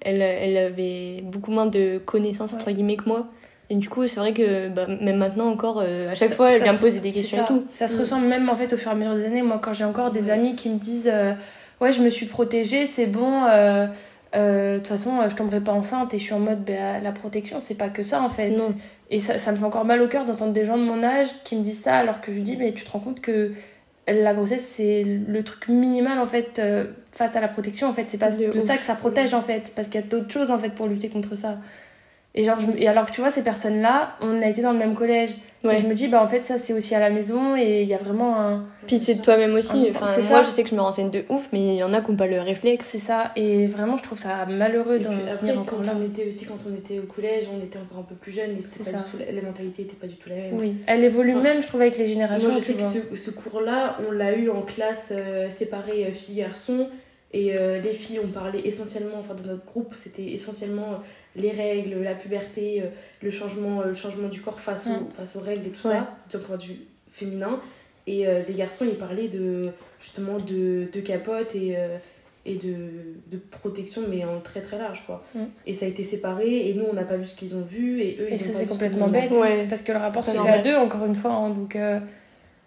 elle, 0.00 0.20
elle 0.22 0.56
avait 0.56 1.20
beaucoup 1.22 1.50
moins 1.50 1.66
de 1.66 1.98
connaissances, 1.98 2.54
entre 2.54 2.70
guillemets, 2.70 2.96
que 2.96 3.08
moi. 3.08 3.26
Et 3.70 3.74
du 3.76 3.88
coup, 3.88 4.06
c'est 4.06 4.20
vrai 4.20 4.32
que 4.32 4.68
bah, 4.68 4.86
même 4.86 5.16
maintenant 5.16 5.48
encore, 5.48 5.80
euh, 5.84 6.10
à 6.10 6.14
chaque 6.14 6.28
Ça- 6.28 6.34
fois, 6.36 6.52
elle 6.52 6.62
vient 6.62 6.72
me 6.72 6.78
poser 6.78 7.00
des 7.00 7.10
questions 7.10 7.38
ça. 7.38 7.44
et 7.44 7.46
tout. 7.46 7.64
Ça 7.72 7.88
se 7.88 7.96
Mm. 7.96 8.00
ressemble 8.00 8.26
même 8.26 8.48
en 8.48 8.54
fait 8.54 8.72
au 8.72 8.76
fur 8.76 8.90
et 8.90 8.94
à 8.94 8.96
mesure 8.96 9.14
des 9.16 9.24
années. 9.24 9.42
Moi, 9.42 9.58
quand 9.62 9.72
j'ai 9.72 9.84
encore 9.84 10.12
des 10.12 10.26
Ouais. 10.26 10.30
amis 10.32 10.54
qui 10.54 10.68
me 10.70 10.78
disent 10.78 11.10
euh, 11.12 11.32
ouais, 11.80 11.90
je 11.90 12.00
me 12.00 12.08
suis 12.10 12.26
protégée, 12.26 12.86
c'est 12.86 13.06
bon. 13.06 13.44
euh, 13.46 13.86
De 14.34 14.78
toute 14.78 14.88
façon, 14.88 15.12
je 15.30 15.34
tomberai 15.34 15.60
pas 15.60 15.72
enceinte 15.72 16.12
et 16.12 16.18
je 16.18 16.22
suis 16.24 16.34
en 16.34 16.38
mode 16.40 16.62
bah, 16.64 16.98
la 17.02 17.10
protection, 17.12 17.58
c'est 17.60 17.74
pas 17.76 17.88
que 17.88 18.02
ça 18.02 18.20
en 18.20 18.28
fait. 18.28 18.50
Non. 18.50 18.74
Et 19.10 19.18
ça, 19.18 19.38
ça 19.38 19.50
me 19.50 19.56
fait 19.56 19.64
encore 19.64 19.84
mal 19.86 20.02
au 20.02 20.08
cœur 20.08 20.26
d'entendre 20.26 20.52
des 20.52 20.64
gens 20.66 20.76
de 20.76 20.82
mon 20.82 21.02
âge 21.02 21.28
qui 21.42 21.56
me 21.56 21.62
disent 21.62 21.80
ça 21.80 21.96
alors 21.96 22.20
que 22.20 22.34
je 22.34 22.40
dis 22.40 22.56
mais 22.58 22.72
tu 22.72 22.84
te 22.84 22.90
rends 22.90 22.98
compte 22.98 23.20
que 23.20 23.52
la 24.06 24.34
grossesse 24.34 24.64
c'est 24.64 25.04
le 25.04 25.42
truc 25.42 25.68
minimal 25.68 26.18
en 26.18 26.26
fait 26.26 26.58
euh, 26.58 26.86
face 27.12 27.34
à 27.36 27.40
la 27.40 27.48
protection 27.48 27.88
en 27.88 27.92
fait. 27.92 28.04
C'est 28.08 28.18
pas 28.18 28.30
De 28.30 28.52
de, 28.52 28.60
ça 28.60 28.76
que 28.76 28.82
ça 28.82 28.94
protège 28.94 29.34
en 29.34 29.42
fait 29.42 29.72
parce 29.74 29.88
qu'il 29.88 30.00
y 30.00 30.04
a 30.04 30.06
d'autres 30.06 30.30
choses 30.30 30.50
en 30.50 30.58
fait 30.58 30.70
pour 30.70 30.86
lutter 30.86 31.08
contre 31.08 31.34
ça. 31.34 31.58
Et 32.34 32.44
genre 32.44 32.58
je 32.60 32.66
et 32.76 32.86
alors 32.88 33.06
que 33.06 33.12
tu 33.12 33.20
vois 33.20 33.30
ces 33.30 33.42
personnes 33.42 33.80
là, 33.80 34.16
on 34.20 34.40
a 34.42 34.46
été 34.46 34.62
dans 34.62 34.72
le 34.72 34.78
même 34.78 34.94
collège 34.94 35.30
Ouais. 35.66 35.74
et 35.76 35.78
je 35.78 35.86
me 35.86 35.94
dis 35.94 36.08
bah 36.08 36.22
en 36.22 36.26
fait 36.28 36.44
ça 36.46 36.58
c'est 36.58 36.72
aussi 36.72 36.94
à 36.94 37.00
la 37.00 37.10
maison 37.10 37.56
et 37.56 37.82
il 37.82 37.88
y 37.88 37.94
a 37.94 37.96
vraiment 37.98 38.40
un 38.40 38.64
Puis 38.86 38.98
c'est 38.98 39.14
de 39.16 39.22
toi-même 39.22 39.54
aussi. 39.54 39.86
Enfin, 39.90 40.06
c'est 40.06 40.28
moi, 40.30 40.42
ça. 40.42 40.50
je 40.50 40.54
sais 40.54 40.62
que 40.62 40.70
je 40.70 40.74
me 40.74 40.80
renseigne 40.80 41.10
de 41.10 41.24
ouf, 41.28 41.48
mais 41.52 41.60
il 41.60 41.74
y 41.74 41.82
en 41.82 41.92
a 41.92 42.00
qui 42.00 42.10
n'ont 42.10 42.16
pas 42.16 42.26
le 42.26 42.40
réflexe. 42.40 42.86
c'est 42.86 42.98
ça 42.98 43.32
et 43.36 43.66
vraiment 43.66 43.96
je 43.96 44.02
trouve 44.02 44.18
ça 44.18 44.46
malheureux 44.46 44.98
d'en 45.00 45.10
venir 45.40 45.58
encore 45.60 45.78
quand 45.78 45.86
là. 45.86 45.92
on 45.98 46.04
était 46.04 46.26
aussi, 46.28 46.44
quand 46.46 46.58
on 46.70 46.74
était 46.74 46.98
au 46.98 47.02
collège, 47.12 47.46
on 47.52 47.62
était 47.64 47.78
encore 47.78 47.98
un 47.98 48.02
peu 48.02 48.14
plus 48.14 48.36
et 48.38 48.42
pas 48.92 48.98
tout 49.10 49.18
la- 49.18 49.32
les 49.32 49.40
mentalités 49.40 49.82
n'étaient 49.82 49.96
pas 49.96 50.06
du 50.06 50.16
tout 50.16 50.28
la 50.28 50.36
même. 50.36 50.54
Oui, 50.58 50.76
elle 50.86 51.02
évolue 51.04 51.32
Enfin, 51.32 51.42
même 51.42 51.62
je 51.62 51.66
trouve 51.66 51.80
avec 51.80 51.96
les 51.98 52.06
générations. 52.06 52.48
Moi, 52.50 52.58
je 52.60 52.64
sais 52.64 52.74
que 52.74 52.82
ce, 52.82 53.16
ce 53.16 53.30
cours-là, 53.30 53.98
on 54.08 54.12
l'a 54.12 54.34
eu 54.36 54.50
en 54.50 54.62
classe 54.62 55.12
euh, 55.12 55.48
séparée 55.50 56.06
euh, 56.06 56.12
filles-garçons. 56.12 56.88
Et 57.32 57.52
euh, 57.54 57.80
les 57.80 57.92
filles, 57.92 58.20
on 58.24 58.28
parlait 58.28 58.60
essentiellement, 58.64 59.16
enfin, 59.18 59.34
de 59.34 59.46
notre 59.48 59.66
groupe, 59.66 59.94
c'était 59.96 60.22
essentiellement 60.32 60.92
euh, 60.92 60.96
les 61.36 61.50
règles, 61.50 62.02
la 62.02 62.14
puberté, 62.14 62.82
euh, 62.82 62.86
le, 63.22 63.30
changement, 63.30 63.82
euh, 63.82 63.86
le 63.88 63.94
changement 63.94 64.28
du 64.28 64.40
corps 64.40 64.58
face, 64.60 64.86
aux, 64.88 65.10
face 65.16 65.36
aux 65.36 65.40
règles 65.40 65.66
et 65.66 65.70
tout 65.70 65.86
Ouais. 65.86 65.94
ça, 65.94 66.16
d'un 66.32 66.38
point 66.40 66.56
de 66.56 66.62
vue 66.62 66.80
féminin. 67.10 67.60
Et 68.08 68.26
euh, 68.26 68.42
les 68.46 68.54
garçons, 68.54 68.84
ils 68.88 68.96
parlaient 68.96 69.28
de, 69.28 69.68
justement 70.00 70.38
de, 70.38 70.86
de 70.92 71.00
capote 71.00 71.54
et, 71.54 71.76
euh, 71.76 71.96
et 72.44 72.54
de, 72.54 72.76
de 73.30 73.36
protection, 73.50 74.02
mais 74.08 74.24
en 74.24 74.40
très 74.40 74.60
très 74.60 74.78
large, 74.78 75.02
quoi. 75.06 75.24
Mm. 75.34 75.40
Et 75.66 75.74
ça 75.74 75.86
a 75.86 75.88
été 75.88 76.04
séparé, 76.04 76.68
et 76.70 76.74
nous, 76.74 76.84
on 76.88 76.92
n'a 76.94 77.02
pas 77.04 77.16
vu 77.16 77.26
ce 77.26 77.34
qu'ils 77.34 77.54
ont 77.56 77.62
vu, 77.62 78.00
et 78.00 78.16
eux, 78.20 78.28
ils 78.28 78.32
Et 78.32 78.34
ont 78.34 78.38
ça 78.38 78.46
pas 78.46 78.52
c'est 78.52 78.58
vu 78.60 78.64
ce 78.64 78.68
complètement 78.68 79.08
bête. 79.08 79.30
Ouais. 79.32 79.66
parce 79.68 79.82
que 79.82 79.92
le 79.92 79.98
rapport 79.98 80.24
se 80.24 80.30
fait 80.36 80.48
à 80.48 80.60
deux 80.60 80.76
encore 80.76 81.04
une 81.04 81.14
fois 81.16 81.32
hein, 81.32 81.50
donc 81.50 81.74
euh, 81.76 81.98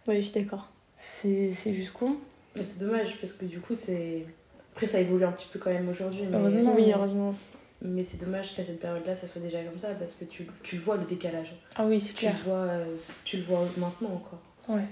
Oui, 0.08 0.18
je 0.18 0.28
suis 0.30 0.40
d'accord. 0.40 0.68
c'est 0.98 1.52
juste 1.74 1.94
con. 1.94 2.18
C'est 2.56 2.80
dommage 2.80 3.16
parce 3.22 3.32
que 3.34 3.46
du 3.46 3.60
coup, 3.60 3.74
c'est. 3.74 4.26
Après, 4.74 4.86
ça 4.86 5.00
évolue 5.00 5.24
un 5.24 5.32
petit 5.32 5.48
peu 5.52 5.60
quand 5.60 5.72
même 5.72 5.88
aujourd'hui. 5.88 6.24
Mais... 6.30 6.38
Heureusement. 6.38 6.74
Oui, 6.76 6.92
heureusement. 6.94 7.34
Mais 7.82 8.04
c'est 8.04 8.20
dommage 8.20 8.56
qu'à 8.56 8.64
cette 8.64 8.80
période-là, 8.82 9.16
ça 9.16 9.26
soit 9.28 9.42
déjà 9.42 9.64
comme 9.64 9.80
ça 9.80 9.90
parce 9.98 10.16
que 10.16 10.26
tu, 10.26 10.46
tu 10.64 10.78
vois 10.78 10.98
le 10.98 11.06
décalage. 11.06 11.54
Ah 11.78 11.86
oui 11.86 12.02
c'est 12.02 12.14
Tu 12.14 12.20
clair. 12.26 12.36
le, 12.38 12.44
vois, 12.52 12.58
euh, 12.64 12.86
tu 13.24 13.38
le 13.38 13.44
vois 13.44 13.66
maintenant 13.78 14.10
encore. 14.16 14.40
Ouais. 14.68 14.86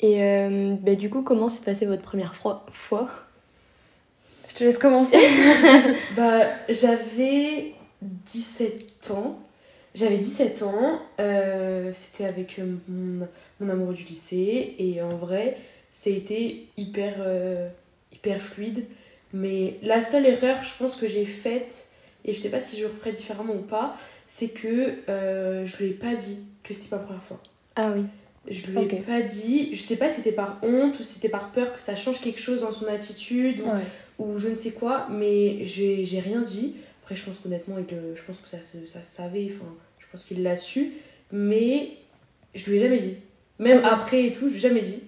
Et 0.00 0.22
euh, 0.22 0.74
bah, 0.80 0.94
du 0.94 1.10
coup, 1.10 1.22
comment 1.22 1.48
s'est 1.48 1.64
passée 1.64 1.84
votre 1.86 2.02
première 2.02 2.34
fois? 2.34 2.64
Je 4.48 4.54
te 4.54 4.64
laisse 4.64 4.78
commencer. 4.78 5.18
Bah, 6.16 6.44
j'avais 6.68 7.72
17 8.02 9.10
ans. 9.10 9.38
J'avais 9.94 10.18
17 10.18 10.62
ans. 10.62 11.00
euh, 11.20 11.92
C'était 11.92 12.24
avec 12.24 12.58
euh, 12.58 12.74
mon, 12.88 13.28
mon 13.60 13.70
amoureux 13.72 13.94
du 13.94 14.04
lycée. 14.04 14.74
Et 14.78 15.00
en 15.02 15.10
vrai, 15.16 15.58
ça 15.92 16.08
a 16.10 16.12
été 16.14 16.68
hyper, 16.76 17.16
euh, 17.18 17.68
hyper 18.12 18.40
fluide. 18.40 18.84
Mais 19.40 19.78
la 19.82 20.00
seule 20.00 20.26
erreur, 20.26 20.62
je 20.62 20.70
pense, 20.78 20.96
que 20.96 21.06
j'ai 21.08 21.24
faite, 21.24 21.88
et 22.24 22.32
je 22.32 22.38
sais 22.40 22.50
pas 22.50 22.60
si 22.60 22.76
je 22.76 22.82
le 22.82 22.88
referais 22.88 23.12
différemment 23.12 23.54
ou 23.54 23.62
pas, 23.62 23.96
c'est 24.28 24.48
que 24.48 24.94
euh, 25.08 25.64
je 25.66 25.76
lui 25.78 25.86
ai 25.90 25.94
pas 25.94 26.14
dit 26.14 26.38
que 26.62 26.72
c'était 26.74 26.94
ma 26.94 27.02
première 27.02 27.22
fois. 27.22 27.40
Ah 27.76 27.92
oui. 27.96 28.04
Je 28.48 28.66
lui 28.68 28.78
ai 28.82 29.00
pas 29.02 29.20
dit. 29.22 29.74
Je 29.74 29.80
sais 29.82 29.96
pas 29.96 30.08
si 30.08 30.16
c'était 30.16 30.32
par 30.32 30.58
honte 30.62 30.98
ou 30.98 31.02
si 31.02 31.14
c'était 31.14 31.28
par 31.28 31.50
peur 31.52 31.74
que 31.74 31.80
ça 31.80 31.96
change 31.96 32.20
quelque 32.20 32.40
chose 32.40 32.60
dans 32.62 32.72
son 32.72 32.86
attitude 32.86 33.60
ou 33.60 33.64
Ouais. 33.64 33.82
ou 34.18 34.38
je 34.38 34.48
ne 34.48 34.56
sais 34.56 34.70
quoi, 34.70 35.06
mais 35.10 35.64
j'ai 35.66 36.04
j'ai 36.04 36.20
rien 36.20 36.40
dit. 36.42 36.76
Après, 37.02 37.16
je 37.16 37.24
pense 37.24 37.38
qu'honnêtement, 37.38 37.76
le- 37.76 38.14
je 38.16 38.22
pense 38.22 38.38
que 38.38 38.48
ça, 38.48 38.62
se- 38.62 38.86
ça 38.86 39.02
se 39.02 39.14
savait, 39.16 39.48
enfin, 39.52 39.70
je 39.98 40.06
pense 40.10 40.24
qu'il 40.24 40.42
l'a 40.44 40.56
su, 40.56 40.92
mais 41.32 41.90
je 42.54 42.70
lui 42.70 42.78
ai 42.78 42.80
jamais 42.80 42.98
dit. 42.98 43.16
Même 43.58 43.78
après 43.84 44.24
et 44.26 44.32
tout, 44.32 44.46
je 44.48 44.52
lui 44.54 44.56
ai 44.58 44.60
jamais 44.60 44.82
dit. 44.82 45.02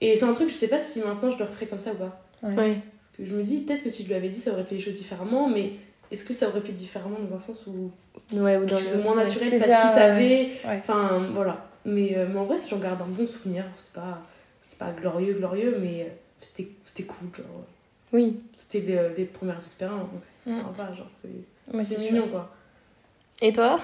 Et 0.00 0.16
c'est 0.16 0.24
un 0.24 0.32
truc, 0.32 0.48
je 0.50 0.54
sais 0.54 0.68
pas 0.68 0.80
si 0.80 1.00
maintenant 1.00 1.30
je 1.30 1.38
le 1.38 1.44
referais 1.44 1.66
comme 1.66 1.78
ça 1.78 1.92
ou 1.92 1.96
pas. 1.96 2.24
Ouais. 2.42 2.54
Ouais. 2.56 2.76
Que 3.16 3.24
je 3.26 3.34
me 3.34 3.42
dis, 3.42 3.60
peut-être 3.60 3.84
que 3.84 3.90
si 3.90 4.02
je 4.04 4.08
lui 4.08 4.14
avais 4.14 4.28
dit, 4.28 4.38
ça 4.40 4.52
aurait 4.52 4.64
fait 4.64 4.74
les 4.76 4.80
choses 4.80 4.96
différemment, 4.96 5.48
mais 5.48 5.72
est-ce 6.10 6.24
que 6.24 6.32
ça 6.34 6.48
aurait 6.48 6.60
fait 6.62 6.72
différemment 6.72 7.18
dans 7.28 7.36
un 7.36 7.40
sens 7.40 7.66
où 7.66 7.90
Ouais, 8.34 8.56
ou 8.56 8.64
dans 8.64 8.80
moins 9.04 9.16
naturel 9.16 9.50
parce 9.58 9.64
qu'il 9.64 9.90
savait 9.94 10.50
Ouais. 10.64 10.78
Enfin, 10.78 11.28
voilà. 11.34 11.66
Mais, 11.84 12.16
euh, 12.16 12.26
mais 12.32 12.38
en 12.38 12.44
vrai, 12.44 12.58
si 12.58 12.70
j'en 12.70 12.78
garde 12.78 13.00
un 13.02 13.06
bon 13.06 13.26
souvenir, 13.26 13.64
c'est 13.76 13.92
pas, 13.92 14.22
c'est 14.68 14.78
pas 14.78 14.92
glorieux, 14.92 15.34
glorieux, 15.34 15.76
mais 15.80 16.02
euh, 16.02 16.06
c'était 16.40 16.68
c'était 16.86 17.02
cool, 17.04 17.28
genre. 17.36 17.46
Oui. 18.12 18.40
C'était 18.58 18.80
les, 18.86 19.14
les 19.16 19.24
premières 19.24 19.56
expériences, 19.56 20.10
donc 20.12 20.22
c'est 20.30 20.50
Mm. 20.52 20.56
sympa, 20.62 20.92
genre, 20.96 21.06
c'est 21.20 21.74
Ouais, 21.76 21.84
c'est 21.84 21.96
c'est 21.96 22.10
mignon, 22.10 22.28
quoi. 22.28 22.54
Et 23.40 23.52
toi? 23.52 23.80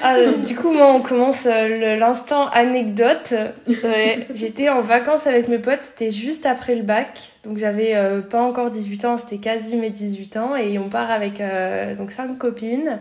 Ah, 0.00 0.16
euh, 0.16 0.38
du 0.38 0.56
coup, 0.56 0.72
moi, 0.72 0.92
on 0.94 1.02
commence 1.02 1.46
euh, 1.46 1.96
l'instant 1.96 2.48
anecdote. 2.48 3.34
Ouais. 3.82 4.26
J'étais 4.34 4.68
en 4.68 4.80
vacances 4.80 5.26
avec 5.26 5.48
mes 5.48 5.58
potes, 5.58 5.82
c'était 5.82 6.10
juste 6.10 6.46
après 6.46 6.74
le 6.74 6.82
bac. 6.82 7.30
Donc, 7.44 7.58
j'avais 7.58 7.94
euh, 7.94 8.20
pas 8.22 8.42
encore 8.42 8.70
18 8.70 9.04
ans, 9.04 9.18
c'était 9.18 9.38
quasi 9.38 9.76
mes 9.76 9.90
18 9.90 10.36
ans. 10.38 10.56
Et 10.56 10.78
on 10.78 10.88
part 10.88 11.10
avec 11.10 11.40
euh, 11.40 11.94
donc 11.96 12.10
cinq 12.12 12.36
copines. 12.38 12.98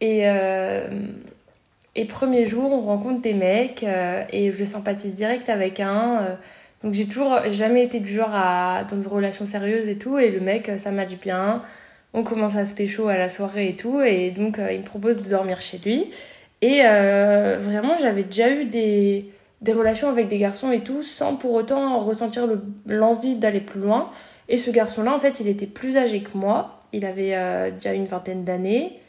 Et, 0.00 0.22
euh, 0.26 0.86
et 1.96 2.04
premier 2.06 2.44
jour, 2.44 2.72
on 2.72 2.80
rencontre 2.82 3.22
des 3.22 3.34
mecs. 3.34 3.82
euh, 3.84 4.22
et 4.30 4.52
je 4.52 4.64
sympathise 4.64 5.14
direct 5.16 5.48
avec 5.48 5.80
un. 5.80 6.18
euh, 6.22 6.34
donc, 6.82 6.92
j'ai 6.92 7.06
toujours 7.06 7.38
jamais 7.48 7.82
été 7.84 7.98
du 8.00 8.12
genre 8.12 8.34
à 8.34 8.84
dans 8.90 9.00
une 9.00 9.06
relation 9.06 9.46
sérieuse 9.46 9.88
et 9.88 9.96
tout. 9.96 10.18
Et 10.18 10.30
le 10.30 10.40
mec, 10.40 10.68
euh, 10.68 10.76
ça 10.78 10.90
match 10.90 11.14
bien. 11.20 11.62
On 12.16 12.22
commence 12.22 12.54
à 12.54 12.64
se 12.64 12.74
pécho 12.74 13.08
à 13.08 13.16
la 13.16 13.28
soirée 13.28 13.68
et 13.68 13.76
tout. 13.76 14.00
Et 14.00 14.30
donc, 14.30 14.60
euh, 14.60 14.72
il 14.72 14.78
me 14.78 14.84
propose 14.84 15.20
de 15.20 15.28
dormir 15.28 15.60
chez 15.60 15.78
lui. 15.84 16.10
Et 16.62 16.82
euh, 16.84 17.58
vraiment, 17.60 17.96
j'avais 17.96 18.22
déjà 18.22 18.50
eu 18.50 18.64
des, 18.66 19.30
relations 19.68 20.08
avec 20.08 20.28
des 20.28 20.38
garçons 20.38 20.70
et 20.70 20.80
tout, 20.80 21.02
sans 21.02 21.34
pour 21.34 21.52
autant 21.52 21.98
ressentir 21.98 22.46
le- 22.46 22.62
l'envie 22.86 23.34
d'aller 23.34 23.60
plus 23.60 23.80
loin. 23.80 24.10
Et 24.48 24.58
ce 24.58 24.70
garçon-là, 24.70 25.12
en 25.12 25.18
fait, 25.18 25.40
il 25.40 25.48
était 25.48 25.66
plus 25.66 25.96
âgé 25.96 26.20
que 26.20 26.38
moi. 26.38 26.78
Il 26.92 27.04
avait 27.04 27.34
euh, 27.34 27.72
déjà 27.72 27.92
une 27.92 28.04
vingtaine 28.04 28.44
d'années. 28.44 29.00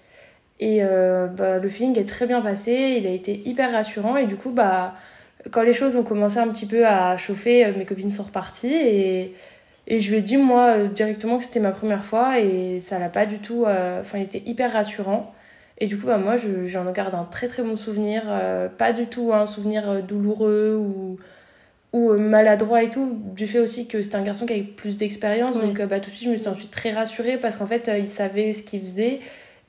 Et 0.60 0.82
bah, 0.82 1.60
le 1.60 1.70
feeling 1.70 2.00
est 2.00 2.08
très 2.08 2.28
bien 2.28 2.42
passé. 2.42 2.96
Il 2.98 3.06
a 3.06 3.12
été 3.12 3.42
hyper 3.48 3.74
rassurant. 3.74 4.16
Et 4.16 4.26
du 4.26 4.38
coup, 4.38 4.52
bah, 4.52 4.96
quand 5.52 5.64
les 5.64 5.74
choses 5.74 5.98
ont 5.98 6.04
commencé 6.04 6.38
un 6.38 6.48
petit 6.48 6.66
peu 6.66 6.88
à 6.88 7.18
chauffer, 7.18 7.72
mes 7.78 7.86
copines 7.86 8.10
sont 8.10 8.24
reparties. 8.24 8.74
Et, 8.74 9.36
et 9.88 10.00
je 10.00 10.10
lui 10.12 10.18
ai 10.18 10.22
dit, 10.22 10.38
moi, 10.38 10.76
euh, 10.78 10.88
directement 10.88 11.38
que 11.38 11.44
c'était 11.44 11.60
ma 11.60 11.72
première 11.72 12.04
fois. 12.06 12.40
Et 12.40 12.80
ça 12.80 12.98
l'a 13.00 13.10
pas 13.10 13.26
du 13.26 13.40
tout. 13.40 13.66
euh, 13.66 14.02
Enfin, 14.02 14.18
il 14.20 14.24
était 14.24 14.42
hyper 14.46 14.74
rassurant. 14.74 15.34
Et 15.78 15.88
du 15.88 15.98
coup, 15.98 16.08
bah, 16.08 16.18
moi, 16.18 16.38
je- 16.38 16.66
j'en 16.66 16.90
garde 16.92 17.14
un 17.16 17.26
très 17.26 17.48
très 17.48 17.62
bon 17.64 17.76
souvenir. 17.76 18.24
euh, 18.28 18.68
pas 18.70 18.94
du 18.94 19.08
tout 19.08 19.32
un 19.34 19.46
souvenir 19.46 20.02
douloureux 20.04 20.76
ou, 20.76 21.18
ou 21.94 22.14
maladroit 22.18 22.82
et 22.84 22.90
tout. 22.90 23.18
Du 23.36 23.46
fait 23.48 23.60
aussi 23.60 23.86
que 23.88 24.02
c'était 24.02 24.16
un 24.16 24.24
garçon 24.24 24.46
qui 24.46 24.54
avait 24.54 24.64
plus 24.64 24.98
d'expérience. 24.98 25.58
Donc, 25.68 25.82
bah, 25.88 26.00
tout 26.00 26.10
de 26.10 26.16
suite, 26.16 26.28
je 26.28 26.32
me 26.32 26.38
suis 26.38 26.48
ensuite 26.48 26.72
très 26.72 26.92
rassurée 26.92 27.38
parce 27.38 27.56
qu'en 27.56 27.68
fait, 27.68 27.92
il 27.98 28.08
savait 28.08 28.54
ce 28.54 28.64
qu'il 28.64 28.82
faisait. 28.82 29.20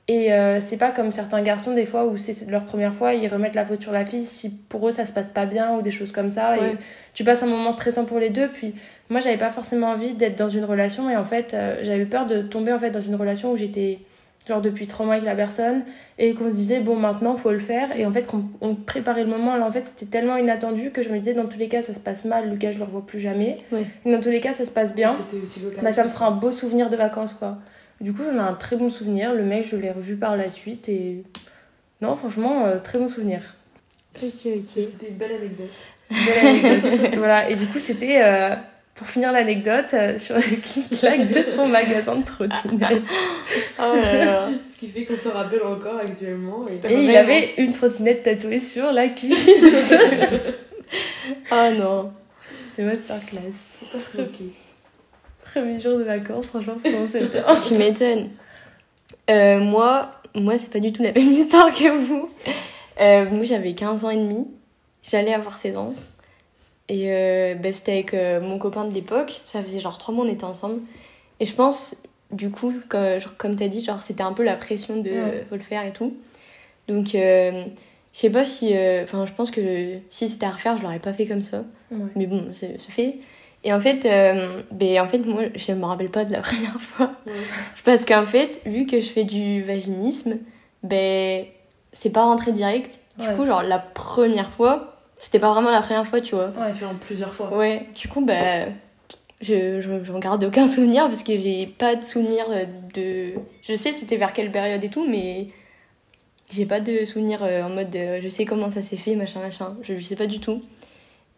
Et 0.09 0.31
euh, 0.31 0.61
c'est 0.61 0.77
pas 0.77 0.91
comme 0.91 1.11
certains 1.11 1.41
garçons, 1.41 1.73
des 1.73 1.85
fois, 1.85 2.05
où 2.05 2.15
c'est 2.15 2.49
leur 2.49 2.63
première 2.63 2.93
fois, 2.93 3.13
ils 3.13 3.27
remettent 3.27 3.55
la 3.55 3.65
faute 3.65 3.81
sur 3.81 3.91
la 3.91 4.05
fille 4.05 4.23
si 4.23 4.49
pour 4.49 4.87
eux 4.87 4.91
ça 4.91 5.05
se 5.05 5.11
passe 5.11 5.27
pas 5.27 5.45
bien 5.45 5.75
ou 5.75 5.81
des 5.81 5.91
choses 5.91 6.13
comme 6.13 6.31
ça. 6.31 6.51
Ouais. 6.57 6.71
Et 6.71 6.77
tu 7.13 7.25
passes 7.25 7.43
un 7.43 7.47
moment 7.47 7.73
stressant 7.73 8.05
pour 8.05 8.17
les 8.17 8.29
deux. 8.29 8.47
Puis 8.47 8.73
moi, 9.09 9.19
j'avais 9.19 9.37
pas 9.37 9.49
forcément 9.49 9.87
envie 9.91 10.13
d'être 10.13 10.37
dans 10.37 10.49
une 10.49 10.65
relation. 10.65 11.09
Et 11.09 11.15
en 11.15 11.23
fait, 11.23 11.53
euh, 11.53 11.77
j'avais 11.83 12.05
peur 12.05 12.25
de 12.25 12.41
tomber 12.41 12.73
en 12.73 12.79
fait 12.79 12.91
dans 12.91 13.01
une 13.01 13.15
relation 13.15 13.51
où 13.51 13.57
j'étais 13.57 13.99
genre 14.47 14.61
depuis 14.61 14.87
trois 14.87 15.05
mois 15.05 15.15
avec 15.15 15.25
la 15.25 15.35
personne 15.35 15.83
et 16.17 16.33
qu'on 16.33 16.47
se 16.49 16.53
disait 16.55 16.79
bon 16.79 16.95
maintenant 16.95 17.35
faut 17.35 17.51
le 17.51 17.59
faire 17.59 17.93
et 17.97 18.05
en 18.05 18.11
fait 18.11 18.25
qu'on 18.27 18.45
on 18.61 18.75
préparait 18.75 19.25
le 19.25 19.29
moment 19.29 19.57
là 19.57 19.65
en 19.65 19.71
fait 19.71 19.85
c'était 19.85 20.05
tellement 20.05 20.37
inattendu 20.37 20.91
que 20.91 21.01
je 21.01 21.09
me 21.09 21.17
disais 21.19 21.33
dans 21.33 21.47
tous 21.47 21.59
les 21.59 21.67
cas 21.67 21.81
ça 21.81 21.93
se 21.93 21.99
passe 21.99 22.23
mal 22.23 22.49
le 22.49 22.55
gars 22.55 22.71
je 22.71 22.77
le 22.77 22.85
revois 22.85 23.05
plus 23.05 23.19
jamais 23.19 23.57
Ouais. 23.73 23.85
et 24.05 24.09
dans 24.11 24.21
tous 24.21 24.29
les 24.29 24.39
cas 24.39 24.53
ça 24.53 24.63
se 24.63 24.71
passe 24.71 24.95
bien 24.95 25.13
C'était 25.29 25.43
aussi 25.43 25.59
l'occasion. 25.59 25.83
bah 25.83 25.91
ça 25.91 26.05
me 26.05 26.07
fera 26.07 26.27
un 26.27 26.31
beau 26.31 26.51
souvenir 26.51 26.89
de 26.89 26.95
vacances 26.95 27.33
quoi 27.33 27.57
du 27.99 28.13
coup 28.13 28.21
j'en 28.23 28.37
ai 28.37 28.39
un 28.47 28.53
très 28.53 28.77
bon 28.77 28.89
souvenir 28.89 29.33
le 29.33 29.43
mec 29.43 29.67
je 29.67 29.75
l'ai 29.75 29.91
revu 29.91 30.15
par 30.15 30.37
la 30.37 30.47
suite 30.47 30.87
et 30.87 31.25
non 32.01 32.15
franchement 32.15 32.67
euh, 32.67 32.79
très 32.79 32.99
bon 32.99 33.09
souvenir 33.09 33.53
Ok, 34.15 34.29
ok. 34.45 34.61
C'était 34.63 35.09
une 35.09 35.17
belle 35.17 35.31
anecdote. 35.41 35.67
Belle 36.09 36.47
anecdote. 36.47 37.09
voilà 37.17 37.49
et 37.49 37.55
du 37.55 37.65
coup 37.65 37.79
c'était 37.79 38.21
euh, 38.23 38.55
pour 38.97 39.07
finir 39.07 39.31
l'anecdote 39.31 39.93
euh, 39.93 40.17
sur 40.17 40.35
le 40.35 40.41
clic-clac 40.41 41.27
de 41.27 41.43
son 41.55 41.67
magasin 41.67 42.15
de 42.15 42.25
trottinettes 42.25 43.03
Oh 43.79 43.95
là 43.95 44.25
là. 44.25 44.49
Ce 44.67 44.77
qui 44.77 44.87
fait 44.87 45.05
qu'on 45.05 45.15
se 45.15 45.29
rappelle 45.29 45.61
encore 45.63 45.97
actuellement. 45.97 46.65
Et, 46.67 46.85
et 46.91 47.03
il 47.03 47.15
avait 47.15 47.53
une 47.57 47.71
trottinette 47.71 48.23
tatouée 48.23 48.59
sur 48.59 48.91
la 48.91 49.07
cuisse 49.09 49.47
Oh 51.51 51.69
non. 51.77 52.11
C'était 52.55 52.83
masterclass. 52.83 53.41
C'est 53.51 54.17
pas. 54.17 54.23
Premier 55.53 55.79
jour 55.79 55.99
de 55.99 56.03
vacances, 56.03 56.47
franchement, 56.47 56.75
ça 56.77 56.89
commençait 56.89 57.25
bien. 57.25 57.43
Tu 57.65 57.75
m'étonnes. 57.75 58.29
Euh, 59.29 59.59
moi, 59.59 60.11
moi 60.33 60.57
c'est 60.57 60.71
pas 60.71 60.79
du 60.79 60.91
tout 60.91 61.03
la 61.03 61.11
même 61.11 61.23
histoire 61.31 61.71
que 61.71 61.95
vous. 61.95 62.29
Euh, 62.99 63.29
moi, 63.29 63.45
j'avais 63.45 63.73
15 63.73 64.05
ans 64.05 64.09
et 64.09 64.17
demi. 64.17 64.47
J'allais 65.03 65.33
avoir 65.33 65.55
16 65.55 65.77
ans. 65.77 65.93
Et 66.89 67.07
euh, 67.11 67.55
bah, 67.55 67.71
c'était 67.71 67.91
avec 67.93 68.13
euh, 68.13 68.39
mon 68.39 68.57
copain 68.57 68.85
de 68.85 68.93
l'époque. 68.93 69.41
Ça 69.45 69.61
faisait 69.61 69.79
genre 69.79 69.97
trois 69.97 70.13
mois 70.13 70.25
on 70.25 70.29
était 70.29 70.43
ensemble. 70.45 70.81
Et 71.39 71.45
je 71.45 71.53
pense, 71.53 71.95
du 72.31 72.49
coup, 72.49 72.73
comme, 72.89 73.19
genre, 73.19 73.35
comme 73.37 73.55
t'as 73.55 73.67
dit, 73.67 73.83
genre 73.83 74.01
c'était 74.01 74.23
un 74.23 74.33
peu 74.33 74.43
la 74.43 74.55
pression 74.55 74.97
de 74.97 75.09
Ouais. 75.09 75.45
faut 75.49 75.55
le 75.55 75.61
faire 75.61 75.85
et 75.85 75.91
tout. 75.91 76.13
Donc, 76.87 77.13
euh, 77.15 77.63
je 78.13 78.19
sais 78.19 78.29
pas 78.29 78.45
si. 78.45 78.75
euh, 78.75 79.03
Enfin, 79.03 79.25
je 79.25 79.33
pense 79.33 79.51
que 79.51 79.97
si 80.09 80.29
c'était 80.29 80.45
à 80.45 80.51
refaire, 80.51 80.77
je 80.77 80.83
l'aurais 80.83 80.99
pas 80.99 81.13
fait 81.13 81.25
comme 81.27 81.43
ça. 81.43 81.63
Ouais. 81.91 81.97
Mais 82.15 82.25
bon, 82.25 82.47
c'est 82.53 82.79
fait. 82.79 83.17
Et 83.63 83.73
en 83.73 83.79
fait, 83.81 84.05
euh, 84.05 84.61
ben, 84.71 85.01
en 85.01 85.07
fait, 85.07 85.17
moi, 85.19 85.43
je 85.55 85.71
me 85.73 85.83
rappelle 85.83 86.09
pas 86.09 86.23
de 86.23 86.31
la 86.31 86.39
première 86.41 86.79
fois. 86.79 87.11
Parce 87.83 88.05
qu'en 88.05 88.25
fait, 88.25 88.61
vu 88.65 88.85
que 88.85 88.99
je 89.01 89.09
fais 89.09 89.25
du 89.25 89.61
vaginisme, 89.63 90.37
ben, 90.83 91.45
c'est 91.91 92.11
pas 92.11 92.23
rentré 92.23 92.51
direct. 92.53 92.99
Du 93.19 93.27
Ouais. 93.27 93.35
coup, 93.35 93.45
genre, 93.45 93.63
la 93.63 93.79
première 93.79 94.51
fois, 94.51 94.96
c'était 95.19 95.39
pas 95.39 95.51
vraiment 95.53 95.71
la 95.71 95.81
première 95.81 96.05
fois, 96.07 96.21
tu 96.21 96.35
vois. 96.35 96.51
S'est 96.53 96.73
fait 96.73 96.85
en 96.85 96.95
plusieurs 96.95 97.33
fois. 97.33 97.55
Ouais, 97.55 97.87
du 97.95 98.07
coup, 98.07 98.21
bah, 98.25 98.65
je, 99.41 99.81
je- 99.81 100.03
j'en 100.03 100.19
garde 100.19 100.43
aucun 100.43 100.67
souvenir 100.67 101.07
parce 101.07 101.23
que 101.23 101.37
j'ai 101.37 101.67
pas 101.67 101.95
de 101.95 102.03
souvenir 102.03 102.45
de. 102.93 103.33
Je 103.61 103.73
sais 103.75 103.93
c'était 103.93 104.17
vers 104.17 104.33
quelle 104.33 104.51
période 104.51 104.83
et 104.83 104.89
tout, 104.89 105.07
mais 105.07 105.47
j'ai 106.51 106.65
pas 106.65 106.79
de 106.79 107.03
souvenir 107.05 107.43
euh, 107.43 107.63
en 107.63 107.69
mode 107.69 107.95
euh, 107.95 108.19
je 108.21 108.29
sais 108.29 108.45
comment 108.45 108.69
ça 108.69 108.81
s'est 108.81 108.97
fait, 108.97 109.15
machin, 109.15 109.39
machin. 109.41 109.75
Je, 109.81 109.97
je 109.97 110.03
sais 110.03 110.15
pas 110.15 110.27
du 110.27 110.39
tout. 110.39 110.61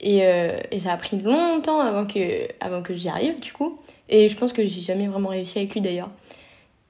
Et, 0.01 0.23
euh, 0.23 0.59
et 0.71 0.79
ça 0.79 0.93
a 0.93 0.97
pris 0.97 1.17
longtemps 1.19 1.79
avant 1.81 2.05
que, 2.05 2.47
avant 2.61 2.81
que 2.81 2.93
j'y 2.95 3.09
arrive, 3.09 3.39
du 3.39 3.51
coup. 3.51 3.79
Et 4.07 4.29
je 4.29 4.37
pense 4.37 4.53
que 4.53 4.65
j'ai 4.65 4.81
jamais 4.81 5.07
vraiment 5.07 5.29
réussi 5.29 5.57
avec 5.59 5.73
lui 5.73 5.81
d'ailleurs. 5.81 6.09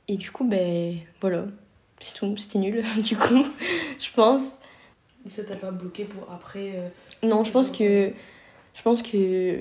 Et 0.08 0.18
du 0.18 0.30
coup, 0.32 0.44
ben 0.44 0.96
voilà. 1.22 1.46
C'est 2.00 2.16
tout, 2.16 2.36
c'était 2.38 2.60
nul, 2.60 2.84
du 3.04 3.18
coup, 3.18 3.44
je 4.00 4.08
pense. 4.16 4.44
Et 5.26 5.30
ça 5.30 5.44
t'a 5.44 5.56
pas 5.56 5.72
bloqué 5.72 6.06
pour 6.06 6.32
après 6.34 6.72
euh, 6.76 6.88
Non, 7.28 7.44
je 7.44 7.52
pense 7.52 7.72
que 7.72 8.12
je 8.74 8.82
pense 8.82 9.02
que 9.02 9.60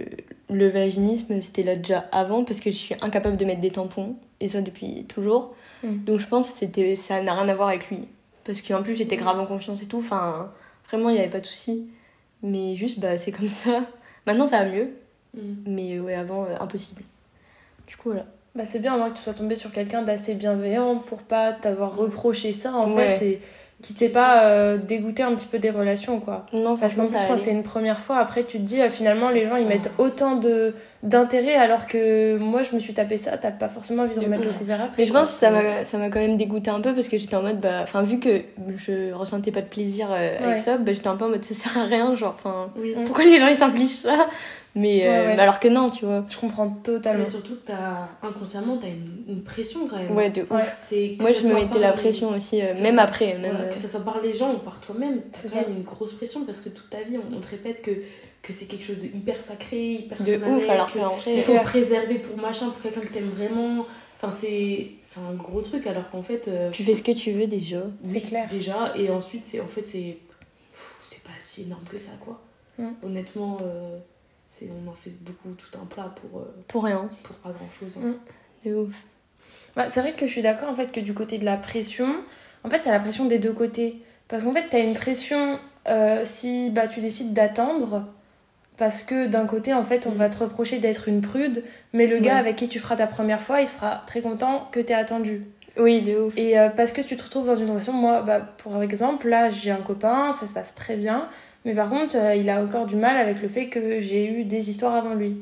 le 0.50 0.68
vaginisme 0.68 1.40
c'était 1.40 1.62
là 1.64 1.74
déjà 1.74 2.04
avant 2.12 2.44
parce 2.44 2.60
que 2.60 2.70
je 2.70 2.76
suis 2.76 2.94
incapable 3.00 3.36
de 3.36 3.44
mettre 3.44 3.60
des 3.60 3.70
tampons 3.70 4.16
et 4.40 4.48
ça 4.48 4.60
depuis 4.60 5.04
toujours. 5.08 5.54
Mm. 5.82 6.04
Donc 6.04 6.20
je 6.20 6.26
pense 6.26 6.52
que 6.52 6.58
c'était 6.58 6.94
ça 6.94 7.20
n'a 7.22 7.34
rien 7.34 7.48
à 7.48 7.54
voir 7.54 7.68
avec 7.68 7.88
lui 7.90 8.06
parce 8.44 8.62
qu'en 8.62 8.82
plus 8.82 8.94
j'étais 8.94 9.16
grave 9.16 9.38
en 9.40 9.46
confiance 9.46 9.82
et 9.82 9.86
tout. 9.86 9.98
Enfin 9.98 10.52
vraiment 10.88 11.08
il 11.10 11.14
n'y 11.14 11.18
avait 11.20 11.30
pas 11.30 11.40
de 11.40 11.46
souci. 11.46 11.88
Mais 12.42 12.76
juste 12.76 13.00
bah 13.00 13.16
c'est 13.18 13.32
comme 13.32 13.48
ça. 13.48 13.80
Maintenant 14.26 14.46
ça 14.46 14.62
va 14.64 14.70
mieux, 14.70 14.90
mm. 15.34 15.40
mais 15.66 15.98
ouais 15.98 16.14
avant 16.14 16.44
euh, 16.44 16.54
impossible. 16.60 17.02
Du 17.86 17.96
coup 17.96 18.10
voilà. 18.10 18.26
Bah, 18.54 18.64
c'est 18.64 18.78
bien 18.80 18.94
au 18.94 18.98
moins 18.98 19.10
que 19.10 19.16
tu 19.16 19.22
sois 19.22 19.34
tombé 19.34 19.54
sur 19.56 19.70
quelqu'un 19.72 20.02
d'assez 20.02 20.34
bienveillant 20.34 20.96
pour 20.96 21.18
pas 21.22 21.52
t'avoir 21.52 21.96
reproché 21.96 22.52
ça 22.52 22.72
en 22.74 22.92
Ouais. 22.92 23.16
fait 23.16 23.26
et 23.26 23.40
qui 23.80 23.94
t'ait 23.94 24.08
pas 24.08 24.42
euh, 24.46 24.76
dégoûté 24.76 25.22
un 25.22 25.32
petit 25.36 25.46
peu 25.46 25.60
des 25.60 25.70
relations 25.70 26.18
quoi. 26.18 26.44
Non 26.52 26.76
Parce 26.76 26.94
qu'en 26.94 27.04
plus 27.06 27.14
allait. 27.14 27.38
c'est 27.38 27.52
une 27.52 27.62
première 27.62 28.00
fois 28.00 28.16
après 28.18 28.42
tu 28.42 28.58
te 28.58 28.62
dis 28.64 28.80
euh, 28.80 28.90
finalement 28.90 29.30
les 29.30 29.46
gens 29.46 29.54
ils 29.54 29.66
mettent 29.66 29.92
autant 29.98 30.34
de 30.34 30.74
d'intérêt 31.04 31.54
alors 31.54 31.86
que 31.86 32.36
moi 32.38 32.62
je 32.62 32.74
me 32.74 32.80
suis 32.80 32.92
tapé 32.92 33.16
ça 33.16 33.38
t'as 33.38 33.52
pas 33.52 33.68
forcément 33.68 34.02
envie 34.02 34.16
de 34.16 34.20
remettre 34.20 34.42
le 34.42 34.50
couvert 34.50 34.80
après. 34.82 34.94
Mais 34.98 35.04
je 35.04 35.12
pense 35.12 35.30
que 35.30 35.36
ça 35.36 35.52
m'a 35.52 35.84
ça 35.84 35.96
m'a 35.96 36.08
quand 36.08 36.18
même 36.18 36.36
dégoûté 36.36 36.70
un 36.72 36.80
peu 36.80 36.92
parce 36.92 37.06
que 37.06 37.16
j'étais 37.18 37.36
en 37.36 37.42
mode 37.42 37.60
bah 37.60 37.80
enfin 37.84 38.02
vu 38.02 38.18
que 38.18 38.42
je 38.76 39.12
ressentais 39.12 39.52
pas 39.52 39.60
de 39.62 39.66
plaisir 39.68 40.08
euh, 40.10 40.16
Ouais. 40.40 40.44
avec 40.44 40.60
ça, 40.60 40.76
bah, 40.76 40.92
j'étais 40.92 41.06
un 41.08 41.14
peu 41.16 41.26
en 41.26 41.28
mode 41.28 41.44
ça 41.44 41.54
sert 41.54 41.80
à 41.80 41.84
rien 41.86 42.16
genre 42.16 42.34
enfin 42.36 42.70
Oui. 42.76 42.96
Pourquoi 43.06 43.24
les 43.24 43.38
gens 43.38 43.46
ils 43.46 43.56
s'infligent 43.58 43.94
ça? 43.94 44.26
Mais, 44.80 45.02
euh, 45.06 45.10
Ouais, 45.10 45.26
ouais. 45.28 45.34
mais 45.36 45.42
alors 45.42 45.60
que 45.60 45.68
non 45.68 45.90
tu 45.90 46.04
vois 46.04 46.24
Je 46.28 46.36
comprends 46.36 46.68
totalement. 46.70 47.24
Mais 47.24 47.30
surtout 47.30 47.56
t'as 47.66 48.08
inconsciemment 48.22 48.76
t'as 48.78 48.88
une, 48.88 49.24
une 49.28 49.42
pression 49.42 49.88
quand 49.88 49.96
même. 49.96 50.14
ouais 50.16 50.30
de 50.30 50.42
ouf 50.42 50.50
moi 50.50 51.32
ce 51.34 51.42
je 51.42 51.48
me 51.48 51.54
mettais 51.54 51.78
la 51.78 51.90
les- 51.90 51.96
pression 51.96 52.30
aussi 52.30 52.60
euh, 52.62 52.74
même 52.82 52.98
après 52.98 53.34
même 53.38 53.52
Voilà, 53.52 53.64
euh, 53.66 53.72
que 53.72 53.78
ça 53.78 53.88
soit 53.88 54.04
par 54.04 54.20
les 54.22 54.34
gens 54.34 54.54
ou 54.54 54.58
par 54.58 54.80
toi-même, 54.80 55.20
t'as 55.32 55.38
C'est 55.42 55.48
quand 55.50 55.68
même 55.68 55.76
une 55.78 55.84
grosse 55.84 56.12
pression 56.14 56.44
parce 56.44 56.60
que 56.60 56.68
toute 56.70 56.88
ta 56.90 57.02
vie 57.02 57.18
on, 57.18 57.36
on 57.36 57.40
te 57.40 57.48
répète 57.48 57.82
que, 57.82 57.90
que 58.42 58.52
c'est 58.52 58.66
quelque 58.66 58.84
chose 58.86 58.98
de 58.98 59.06
hyper 59.06 59.40
sacré, 59.40 59.92
hyper 59.94 60.22
de 60.22 60.36
ouf 60.36 60.68
alors 60.70 60.92
que 60.92 60.98
qu'en 60.98 61.16
il 61.26 61.40
vrai 61.40 61.40
faut 61.42 61.64
préserver 61.64 62.14
pour 62.20 62.36
machin, 62.36 62.66
pour 62.70 62.80
quelqu'un 62.82 63.00
que 63.00 63.12
t'aimes 63.12 63.28
vraiment. 63.36 63.84
Enfin, 64.20 64.36
c'est 64.36 64.88
c'est 65.04 65.20
un 65.20 65.34
gros 65.34 65.60
truc 65.62 65.86
alors 65.86 66.10
qu'en 66.10 66.22
fait. 66.22 66.48
euh, 66.48 66.70
tu 66.72 66.82
fais 66.82 66.94
ce 66.94 67.02
que 67.04 67.12
tu 67.12 67.30
veux 67.32 67.46
déjà 67.46 67.82
C'est 68.02 68.20
clair. 68.20 68.48
Déjà, 68.50 68.92
et 68.96 69.10
ensuite, 69.10 69.44
c'est 69.46 69.60
en 69.60 69.66
fait, 69.68 69.86
c'est 69.86 70.18
c'est 71.02 71.22
pas 71.22 71.30
si 71.38 71.62
énorme 71.62 71.84
que 71.90 71.98
ça, 71.98 72.12
quoi. 72.24 72.40
Mm. 72.78 72.88
Honnêtement, 73.04 73.58
euh, 73.62 73.98
on 74.66 74.88
en 74.88 74.92
fait 74.92 75.10
beaucoup, 75.20 75.50
tout 75.50 75.78
un 75.80 75.86
plat 75.86 76.12
pour, 76.16 76.40
euh, 76.40 76.64
pour 76.66 76.84
rien 76.84 77.08
pour 77.22 77.36
pas 77.36 77.50
grand 77.50 77.70
chose. 77.70 77.96
Mm. 77.96 78.14
de 78.68 78.74
ouf 78.74 79.04
Bah, 79.76 79.88
c'est 79.90 80.00
vrai 80.00 80.12
que 80.12 80.26
je 80.26 80.32
suis 80.32 80.42
d'accord 80.42 80.68
en 80.68 80.74
fait 80.74 80.92
que 80.92 81.00
du 81.00 81.14
côté 81.14 81.38
de 81.38 81.44
la 81.44 81.56
pression, 81.56 82.14
en 82.64 82.70
fait 82.70 82.80
t'as 82.80 82.92
la 82.92 83.00
pression 83.00 83.24
des 83.24 83.38
deux 83.38 83.52
côtés. 83.52 84.02
Parce 84.28 84.44
qu'en 84.44 84.52
fait 84.52 84.66
t'as 84.68 84.80
une 84.80 84.94
pression 84.94 85.58
euh, 85.88 86.22
si 86.24 86.70
bah, 86.70 86.88
tu 86.88 87.00
décides 87.00 87.32
d'attendre, 87.32 88.06
parce 88.76 89.02
que 89.02 89.26
d'un 89.26 89.46
côté 89.46 89.74
en 89.74 89.84
fait 89.84 90.06
on 90.06 90.12
va 90.12 90.28
te 90.28 90.38
reprocher 90.38 90.78
d'être 90.78 91.08
une 91.08 91.20
prude, 91.20 91.64
mais 91.92 92.06
le 92.06 92.18
gars 92.18 92.36
avec 92.36 92.56
qui 92.56 92.68
tu 92.68 92.78
feras 92.78 92.96
ta 92.96 93.06
première 93.06 93.42
fois 93.42 93.60
il 93.60 93.66
sera 93.66 94.02
très 94.06 94.20
content 94.20 94.68
que 94.72 94.80
t'aies 94.80 94.94
attendu. 94.94 95.46
Oui 95.78 96.02
de 96.02 96.18
ouf 96.18 96.36
Et 96.36 96.58
euh, 96.58 96.68
parce 96.68 96.92
que 96.92 97.00
tu 97.00 97.16
te 97.16 97.22
retrouves 97.22 97.46
dans 97.46 97.54
une 97.54 97.70
relation, 97.70 97.92
moi 97.92 98.22
bah, 98.22 98.40
pour 98.40 98.82
exemple 98.82 99.28
là 99.28 99.48
j'ai 99.48 99.70
un 99.70 99.76
copain, 99.76 100.32
ça 100.32 100.46
se 100.46 100.52
passe 100.54 100.74
très 100.74 100.96
bien, 100.96 101.28
mais 101.64 101.74
par 101.74 101.88
contre 101.88 102.16
euh, 102.16 102.34
il 102.34 102.50
a 102.50 102.62
encore 102.62 102.86
du 102.86 102.96
mal 102.96 103.16
avec 103.16 103.40
le 103.40 103.48
fait 103.48 103.68
que 103.68 104.00
j'ai 104.00 104.26
eu 104.26 104.44
des 104.44 104.70
histoires 104.70 104.94
avant 104.94 105.14
lui. 105.14 105.36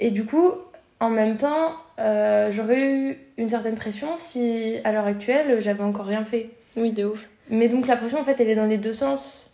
Et 0.00 0.10
du 0.10 0.24
coup 0.24 0.52
en 0.98 1.10
même 1.10 1.36
temps 1.36 1.76
euh, 2.00 2.50
j'aurais 2.50 2.90
eu 2.90 3.18
une 3.36 3.50
certaine 3.50 3.74
pression 3.74 4.16
si 4.16 4.76
à 4.84 4.92
l'heure 4.92 5.06
actuelle 5.06 5.60
j'avais 5.60 5.82
encore 5.82 6.06
rien 6.06 6.24
fait. 6.24 6.50
oui 6.76 6.92
de 6.92 7.04
ouf 7.04 7.28
Mais 7.50 7.68
donc 7.68 7.86
la 7.86 7.96
pression 7.96 8.18
en 8.18 8.24
fait 8.24 8.40
elle 8.40 8.48
est 8.48 8.56
dans 8.56 8.66
les 8.66 8.78
deux 8.78 8.94
sens. 8.94 9.52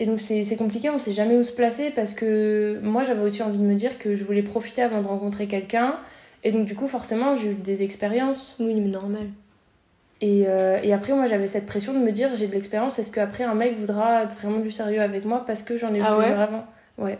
Et 0.00 0.06
donc 0.06 0.18
c'est 0.18 0.56
compliqué, 0.56 0.90
on 0.90 0.98
sait 0.98 1.12
jamais 1.12 1.36
où 1.36 1.42
se 1.42 1.52
placer 1.52 1.90
parce 1.90 2.14
que 2.14 2.80
moi 2.82 3.02
j'avais 3.02 3.22
aussi 3.22 3.42
envie 3.42 3.58
de 3.58 3.62
me 3.62 3.74
dire 3.74 3.98
que 3.98 4.14
je 4.14 4.24
voulais 4.24 4.42
profiter 4.42 4.82
avant 4.82 5.02
de 5.02 5.06
rencontrer 5.06 5.46
quelqu'un. 5.46 5.96
Et 6.42 6.50
donc 6.50 6.64
du 6.64 6.74
coup 6.74 6.88
forcément 6.88 7.34
j'ai 7.34 7.50
eu 7.50 7.54
des 7.54 7.82
expériences. 7.82 8.56
oui 8.58 8.74
mais 8.74 8.88
normal 8.88 9.28
Et, 10.24 10.44
euh, 10.46 10.78
et 10.82 10.92
après 10.92 11.12
moi 11.12 11.26
j'avais 11.26 11.48
cette 11.48 11.66
pression 11.66 11.92
de 11.92 11.98
me 11.98 12.12
dire 12.12 12.30
j'ai 12.36 12.46
de 12.46 12.52
l'expérience, 12.52 12.98
est-ce 12.98 13.10
qu'après 13.10 13.42
un 13.44 13.54
mec 13.54 13.76
voudra 13.76 14.24
vraiment 14.26 14.60
du 14.60 14.70
sérieux 14.70 15.00
avec 15.02 15.24
moi 15.24 15.42
parce 15.44 15.62
que 15.62 15.76
j'en 15.76 15.92
ai 15.92 15.98
eu 15.98 16.02
Ah 16.04 16.16
ouais 16.16 16.24
plusieurs 16.26 16.40
avant? 16.40 16.64
Ouais. 16.96 17.18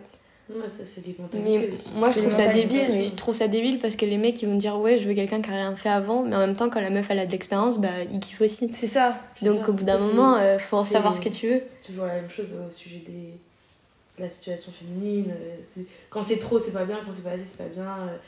Ouais, 0.50 0.68
ça, 0.68 0.82
c'est 0.85 1.02
des 1.02 1.16
mais 1.44 1.71
moi 1.97 2.09
je 2.11 2.18
trouve 2.21 2.32
ça 2.32 2.47
débile 2.49 2.82
mais- 2.90 3.02
je 3.02 3.12
trouve 3.14 3.35
ça 3.35 3.49
débile 3.49 3.78
parce 3.78 3.97
que 3.97 4.04
les 4.04 4.18
mecs 4.18 4.40
ils 4.42 4.49
vont 4.49 4.56
dire 4.56 4.78
ouais 4.78 4.99
je 4.99 5.09
veux 5.09 5.14
quelqu'un 5.14 5.40
qui 5.40 5.49
a 5.50 5.54
rien 5.54 5.75
fait 5.76 5.88
avant 5.88 6.23
mais 6.25 6.37
en 6.37 6.40
même 6.40 6.56
temps 6.56 6.68
quand 6.68 6.80
la 6.80 6.90
meuf 6.90 7.06
elle 7.11 7.21
a 7.21 7.26
de 7.26 7.32
l'expérience 7.32 7.78
bah 7.78 7.88
ils 8.12 8.21
kiffent 8.21 8.40
aussi 8.42 8.68
C'est 8.73 8.87
ça. 8.88 9.16
Donc 9.40 9.61
ça. 9.64 9.71
au 9.71 9.73
bout 9.73 9.85
d'un 9.85 9.99
moment 9.99 10.37
euh, 10.37 10.59
faut 10.59 10.85
savoir 10.85 11.14
ce 11.14 11.21
que 11.21 11.28
tu 11.30 11.49
veux 11.49 11.62
C'est 11.80 11.88
toujours 11.92 12.06
la 12.06 12.14
même 12.16 12.28
chose 12.28 12.52
au 12.52 12.71
sujet 12.71 13.02
des 13.06 13.12
de 13.12 13.51
la 14.19 14.28
situation 14.28 14.71
féminine. 14.73 15.31
euh, 15.31 15.57
c'est- 15.75 15.87
Quand 16.11 16.23
c'est 16.23 16.37
trop, 16.38 16.59
c'est 16.59 16.73
pas 16.73 16.85
bien. 16.85 16.99
Quand 17.04 17.12
c'est 17.12 17.23
pas 17.25 17.31
assez, 17.31 17.45
c'est 17.47 17.57
pas 17.59 17.69
bien. 17.75 17.83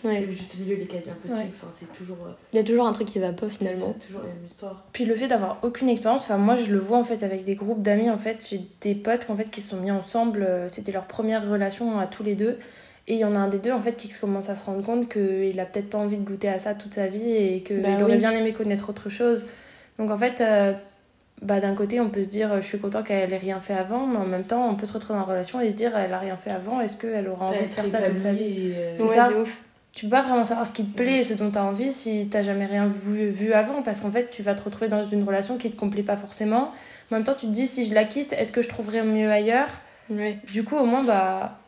euh, 0.04 0.08
ouais 0.08 0.20
Le 0.22 0.30
juste 0.30 0.58
milieu, 0.58 0.76
il 0.76 0.82
est 0.82 0.86
quasi 0.86 1.10
impossible. 1.10 1.40
Ouais. 1.42 1.46
Enfin, 1.50 1.66
c'est 1.72 1.92
toujours. 1.92 2.16
euh, 2.26 2.30
il 2.52 2.56
y 2.56 2.58
a 2.58 2.64
toujours 2.64 2.86
un 2.86 2.92
truc 2.92 3.06
qui 3.08 3.18
va 3.18 3.32
pas 3.32 3.46
c'est 3.50 3.58
finalement 3.58 3.92
ça, 3.98 4.06
toujours 4.06 4.22
la 4.22 4.28
même 4.28 4.44
histoire. 4.46 4.84
Puis 4.92 5.04
le 5.04 5.14
fait 5.14 5.28
d'avoir 5.28 5.58
aucune 5.62 5.88
expérience, 5.90 6.22
enfin 6.22 6.38
moi 6.38 6.56
je 6.56 6.72
le 6.72 6.78
vois 6.78 6.96
en 6.98 7.04
fait 7.04 7.22
avec 7.22 7.44
des 7.44 7.54
groupes 7.54 7.82
d'amis 7.82 8.08
en 8.10 8.16
fait, 8.16 8.46
j'ai 8.48 8.62
des 8.80 8.94
potes 8.94 9.26
en 9.28 9.36
fait 9.36 9.50
qui 9.50 9.60
se 9.60 9.70
sont 9.70 9.76
mis 9.76 9.90
ensemble, 9.90 10.48
c'était 10.68 10.92
leur 10.92 11.04
première 11.06 11.48
relation 11.48 11.98
à 11.98 12.06
tous 12.06 12.22
les 12.22 12.34
deux 12.34 12.58
et 13.06 13.14
il 13.14 13.20
y 13.20 13.24
en 13.26 13.34
a 13.34 13.38
un 13.38 13.48
des 13.48 13.58
deux 13.58 13.72
en 13.72 13.80
fait 13.80 13.92
qui 13.98 14.08
commence 14.08 14.48
à 14.48 14.54
se 14.54 14.64
rendre 14.64 14.82
compte 14.82 15.10
qu'il 15.12 15.60
a 15.60 15.66
peut-être 15.66 15.90
pas 15.90 15.98
envie 15.98 16.16
de 16.16 16.24
goûter 16.24 16.48
à 16.48 16.58
ça 16.58 16.74
toute 16.74 16.94
sa 16.94 17.06
vie 17.08 17.30
et 17.30 17.62
qu'il 17.62 17.82
Bah 17.82 18.02
aurait 18.02 18.14
oui. 18.14 18.18
bien 18.18 18.30
aimé 18.32 18.54
connaître 18.54 18.88
autre 18.88 19.10
chose. 19.10 19.44
Donc 19.98 20.10
en 20.10 20.16
fait 20.16 20.40
euh, 20.40 20.72
bah 21.44 21.60
d'un 21.60 21.74
côté 21.74 22.00
on 22.00 22.08
peut 22.08 22.22
se 22.22 22.28
dire 22.28 22.60
je 22.62 22.66
suis 22.66 22.78
content 22.78 23.02
qu'elle 23.02 23.32
ait 23.32 23.36
rien 23.36 23.60
fait 23.60 23.74
avant 23.74 24.06
mais 24.06 24.16
en 24.16 24.24
même 24.26 24.44
temps 24.44 24.66
on 24.68 24.74
peut 24.74 24.86
se 24.86 24.94
retrouver 24.94 25.18
en 25.18 25.24
relation 25.24 25.60
et 25.60 25.68
se 25.70 25.74
dire 25.74 25.96
elle 25.96 26.12
a 26.12 26.18
rien 26.18 26.36
fait 26.36 26.50
avant, 26.50 26.80
est-ce 26.80 26.96
qu'elle 26.96 27.28
aura 27.28 27.46
envie 27.46 27.66
de 27.66 27.72
faire 27.72 27.86
ça 27.86 28.00
toute 28.02 28.18
sa 28.18 28.32
vie 28.32 28.72
euh, 28.74 28.94
C'est 28.96 29.02
ouais 29.02 29.08
ça. 29.08 29.28
de 29.28 29.34
ouf 29.36 29.60
tu 29.92 30.06
peux 30.06 30.10
pas 30.10 30.22
vraiment 30.22 30.44
savoir 30.44 30.66
ce 30.66 30.72
qui 30.72 30.84
te 30.84 30.96
plaît 30.96 31.18
et 31.18 31.22
ce 31.22 31.34
dont 31.34 31.52
tu 31.52 31.58
as 31.58 31.62
envie 31.64 31.92
si 31.92 32.26
t'as 32.28 32.42
jamais 32.42 32.66
rien 32.66 32.86
vu, 32.86 33.28
vu 33.30 33.52
avant 33.52 33.80
parce 33.82 34.00
qu'en 34.00 34.10
fait 34.10 34.28
tu 34.30 34.42
vas 34.42 34.54
te 34.56 34.62
retrouver 34.62 34.88
dans 34.88 35.04
une 35.04 35.22
relation 35.22 35.56
qui 35.56 35.70
te 35.70 35.76
complaît 35.76 36.02
pas 36.02 36.16
forcément. 36.16 36.72
En 37.12 37.14
même 37.16 37.22
temps 37.24 37.34
tu 37.34 37.46
te 37.46 37.52
dis 37.52 37.66
si 37.68 37.84
je 37.84 37.94
la 37.94 38.04
quitte 38.04 38.32
est-ce 38.32 38.50
que 38.50 38.60
je 38.62 38.68
trouverai 38.68 39.02
mieux 39.02 39.30
ailleurs 39.30 39.68
Du 40.50 40.64
coup 40.64 40.74
au 40.76 40.84
moins 40.84 41.02
bah 41.02 41.58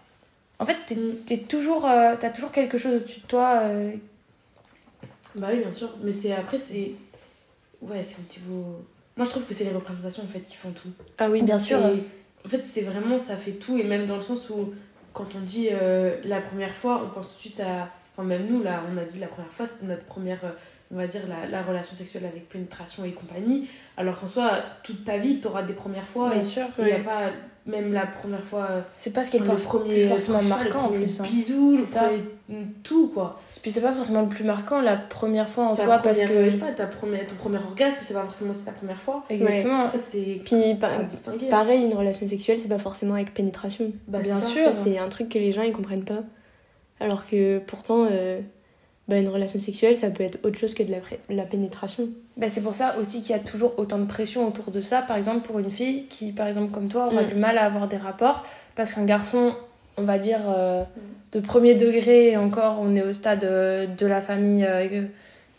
en 0.59 0.65
fait 0.67 0.77
t'es 0.87 0.95
Mm. 0.97 1.15
t'es 1.27 1.37
toujours 1.39 1.85
euh, 1.87 2.15
t'as 2.19 2.31
toujours 2.31 2.51
quelque 2.51 2.79
chose 2.79 2.97
au-dessus 2.97 3.21
de 3.21 3.27
toi 3.27 3.61
euh, 3.63 3.93
Bah 5.37 5.49
oui, 5.53 5.59
bien 5.59 5.73
sûr. 5.73 5.91
Mais 6.03 6.11
c'est 6.13 6.33
après, 6.33 6.59
c'est. 6.59 6.93
Ouais, 7.83 8.03
c'est 8.03 8.17
au 8.19 8.49
niveau. 8.49 8.85
Moi, 9.17 9.25
je 9.25 9.31
trouve 9.31 9.45
que 9.45 9.55
c'est 9.55 9.65
les 9.65 9.73
représentations 9.73 10.23
en 10.25 10.27
fait 10.29 10.41
qui 10.41 10.57
font 10.57 10.71
tout. 10.73 10.91
ah 11.19 11.31
oui 11.31 11.43
bien 11.43 11.59
sûr 11.59 11.79
Et 11.87 12.05
En 12.45 12.49
fait, 12.49 12.61
c'est 12.63 12.83
vraiment, 12.83 13.19
ça 13.19 13.37
fait 13.37 13.53
tout. 13.53 13.79
Et 13.79 13.85
même 13.85 14.07
dans 14.07 14.17
le 14.17 14.23
sens 14.23 14.51
où, 14.51 14.75
quand 15.13 15.35
on 15.37 15.41
dit 15.41 15.69
euh, 15.73 16.17
la 16.25 16.41
première 16.41 16.75
fois, 16.75 17.03
on 17.05 17.09
pense 17.09 17.29
tout 17.31 17.35
de 17.37 17.41
suite 17.41 17.61
à. 17.61 17.89
Enfin, 18.17 18.27
même 18.29 18.47
nous, 18.51 18.63
là, 18.63 18.83
on 18.93 18.97
a 18.99 19.05
dit 19.05 19.19
la 19.19 19.27
première 19.27 19.51
fois, 19.53 19.67
c'était 19.67 19.87
notre 19.87 20.05
première 20.05 20.45
euh, 20.45 20.51
on 20.93 20.97
va 20.97 21.07
dire, 21.09 21.23
la, 21.29 21.49
la 21.49 21.63
relation 21.63 21.97
sexuelle 21.97 22.25
avec 22.27 22.49
pénétration 22.49 23.05
et 23.05 23.11
compagnie. 23.11 23.69
Alors 23.97 24.21
qu'en 24.21 24.29
soi, 24.29 24.61
toute 24.85 25.05
ta 25.05 25.19
vie, 25.19 25.41
tu 25.41 25.49
auras 25.49 25.63
des 25.65 25.73
premières 25.73 26.07
fois. 26.07 26.31
Bien 26.31 26.41
et 26.43 26.45
sûr. 26.45 26.67
il 26.79 26.85
n'y 26.85 26.93
a 26.93 26.97
Ouais. 26.97 27.03
pas, 27.03 27.31
même 27.67 27.93
la 27.93 28.07
première 28.07 28.43
fois, 28.45 28.67
euh, 28.71 28.81
C'est 28.95 29.13
pas 29.13 29.25
ce 29.25 29.31
qui 29.31 29.37
est 29.39 29.41
le 29.41 29.47
pas 29.47 29.55
premier 29.57 30.07
forcément 30.09 30.43
marquant 30.43 30.89
le 30.91 30.97
en 30.97 31.01
plus. 31.01 31.21
hein. 31.21 31.25
bisou, 31.29 31.73
le 31.73 31.79
C'est 31.85 31.93
ça. 31.95 32.01
premier 32.05 32.23
tout, 32.85 33.09
quoi. 33.09 33.39
Puis 33.63 33.73
c'est 33.73 33.81
pas 33.81 33.93
forcément 33.93 34.23
le 34.23 34.29
plus 34.29 34.45
marquant 34.45 34.81
la 34.81 34.97
première 34.97 35.49
fois 35.49 35.65
en 35.67 35.75
Ta 35.75 35.83
soi 35.85 35.99
parce 35.99 36.21
que. 36.21 36.45
je 36.45 36.51
sais 36.51 36.57
pas, 36.59 36.71
ta 36.73 36.87
première, 36.87 37.27
ton 37.27 37.35
premier 37.35 37.59
orgasme, 37.59 37.99
c'est 38.05 38.15
pas 38.15 38.23
forcément 38.23 38.53
ta 38.65 38.71
première 38.73 39.01
fois. 39.01 39.25
Exactement. 39.29 39.89
Ça, 39.89 39.99
c'est 39.99 40.41
Puis 40.45 40.75
pa- 40.81 41.01
pareil, 41.51 41.85
une 41.85 41.95
relation 41.95 42.29
sexuelle, 42.29 42.59
c'est 42.61 42.69
pas 42.69 42.79
forcément 42.79 43.15
avec 43.15 43.35
pénétration. 43.35 43.91
Bah, 44.07 44.21
bien 44.21 44.35
ça. 44.37 44.47
sûr. 44.47 44.69
C'est 44.73 44.99
un 44.99 45.09
truc 45.09 45.29
que 45.29 45.39
les 45.39 45.53
gens 45.53 45.63
ils 45.63 45.73
comprennent 45.73 46.05
pas. 46.05 46.23
Alors 47.01 47.27
que 47.27 47.59
pourtant, 47.59 48.07
euh, 48.11 48.41
bah, 49.09 49.19
une 49.19 49.29
relation 49.29 49.59
sexuelle, 49.61 49.97
ça 49.97 50.11
peut 50.11 50.25
être 50.25 50.39
autre 50.45 50.59
chose 50.59 50.75
que 50.75 50.83
de 50.83 50.91
la, 50.91 50.99
la 51.31 51.45
pénétration. 51.45 52.09
Bah, 52.37 52.49
c'est 52.49 52.61
pour 52.63 52.75
ça 52.75 52.97
aussi 52.99 53.23
qu'il 53.23 53.31
y 53.31 53.39
a 53.39 53.43
toujours 53.43 53.75
autant 53.79 53.99
de 53.99 54.05
pression 54.07 54.47
autour 54.49 54.71
de 54.73 54.81
ça. 54.81 55.01
Par 55.03 55.17
exemple, 55.17 55.47
pour 55.47 55.59
une 55.59 55.71
fille 55.71 56.07
qui, 56.09 56.33
par 56.33 56.47
exemple, 56.49 56.73
comme 56.73 56.89
toi, 56.89 57.07
aura 57.07 57.23
Mm. 57.23 57.27
du 57.29 57.35
mal 57.37 57.57
à 57.59 57.65
avoir 57.65 57.87
des 57.89 57.97
rapports, 57.97 58.45
parce 58.75 58.93
qu'un 58.93 59.05
garçon, 59.05 59.55
on 59.97 60.03
va 60.03 60.19
dire, 60.19 60.41
euh, 60.49 60.83
Mm. 60.83 60.87
de 61.35 61.41
premier 61.41 61.75
degré, 61.75 62.31
et 62.33 62.37
encore, 62.37 62.79
on 62.81 62.97
est 62.97 63.03
au 63.03 63.13
stade 63.13 63.45
euh, 63.45 63.87
de 63.87 64.07
la 64.07 64.21
famille, 64.21 64.65
euh, 64.69 65.03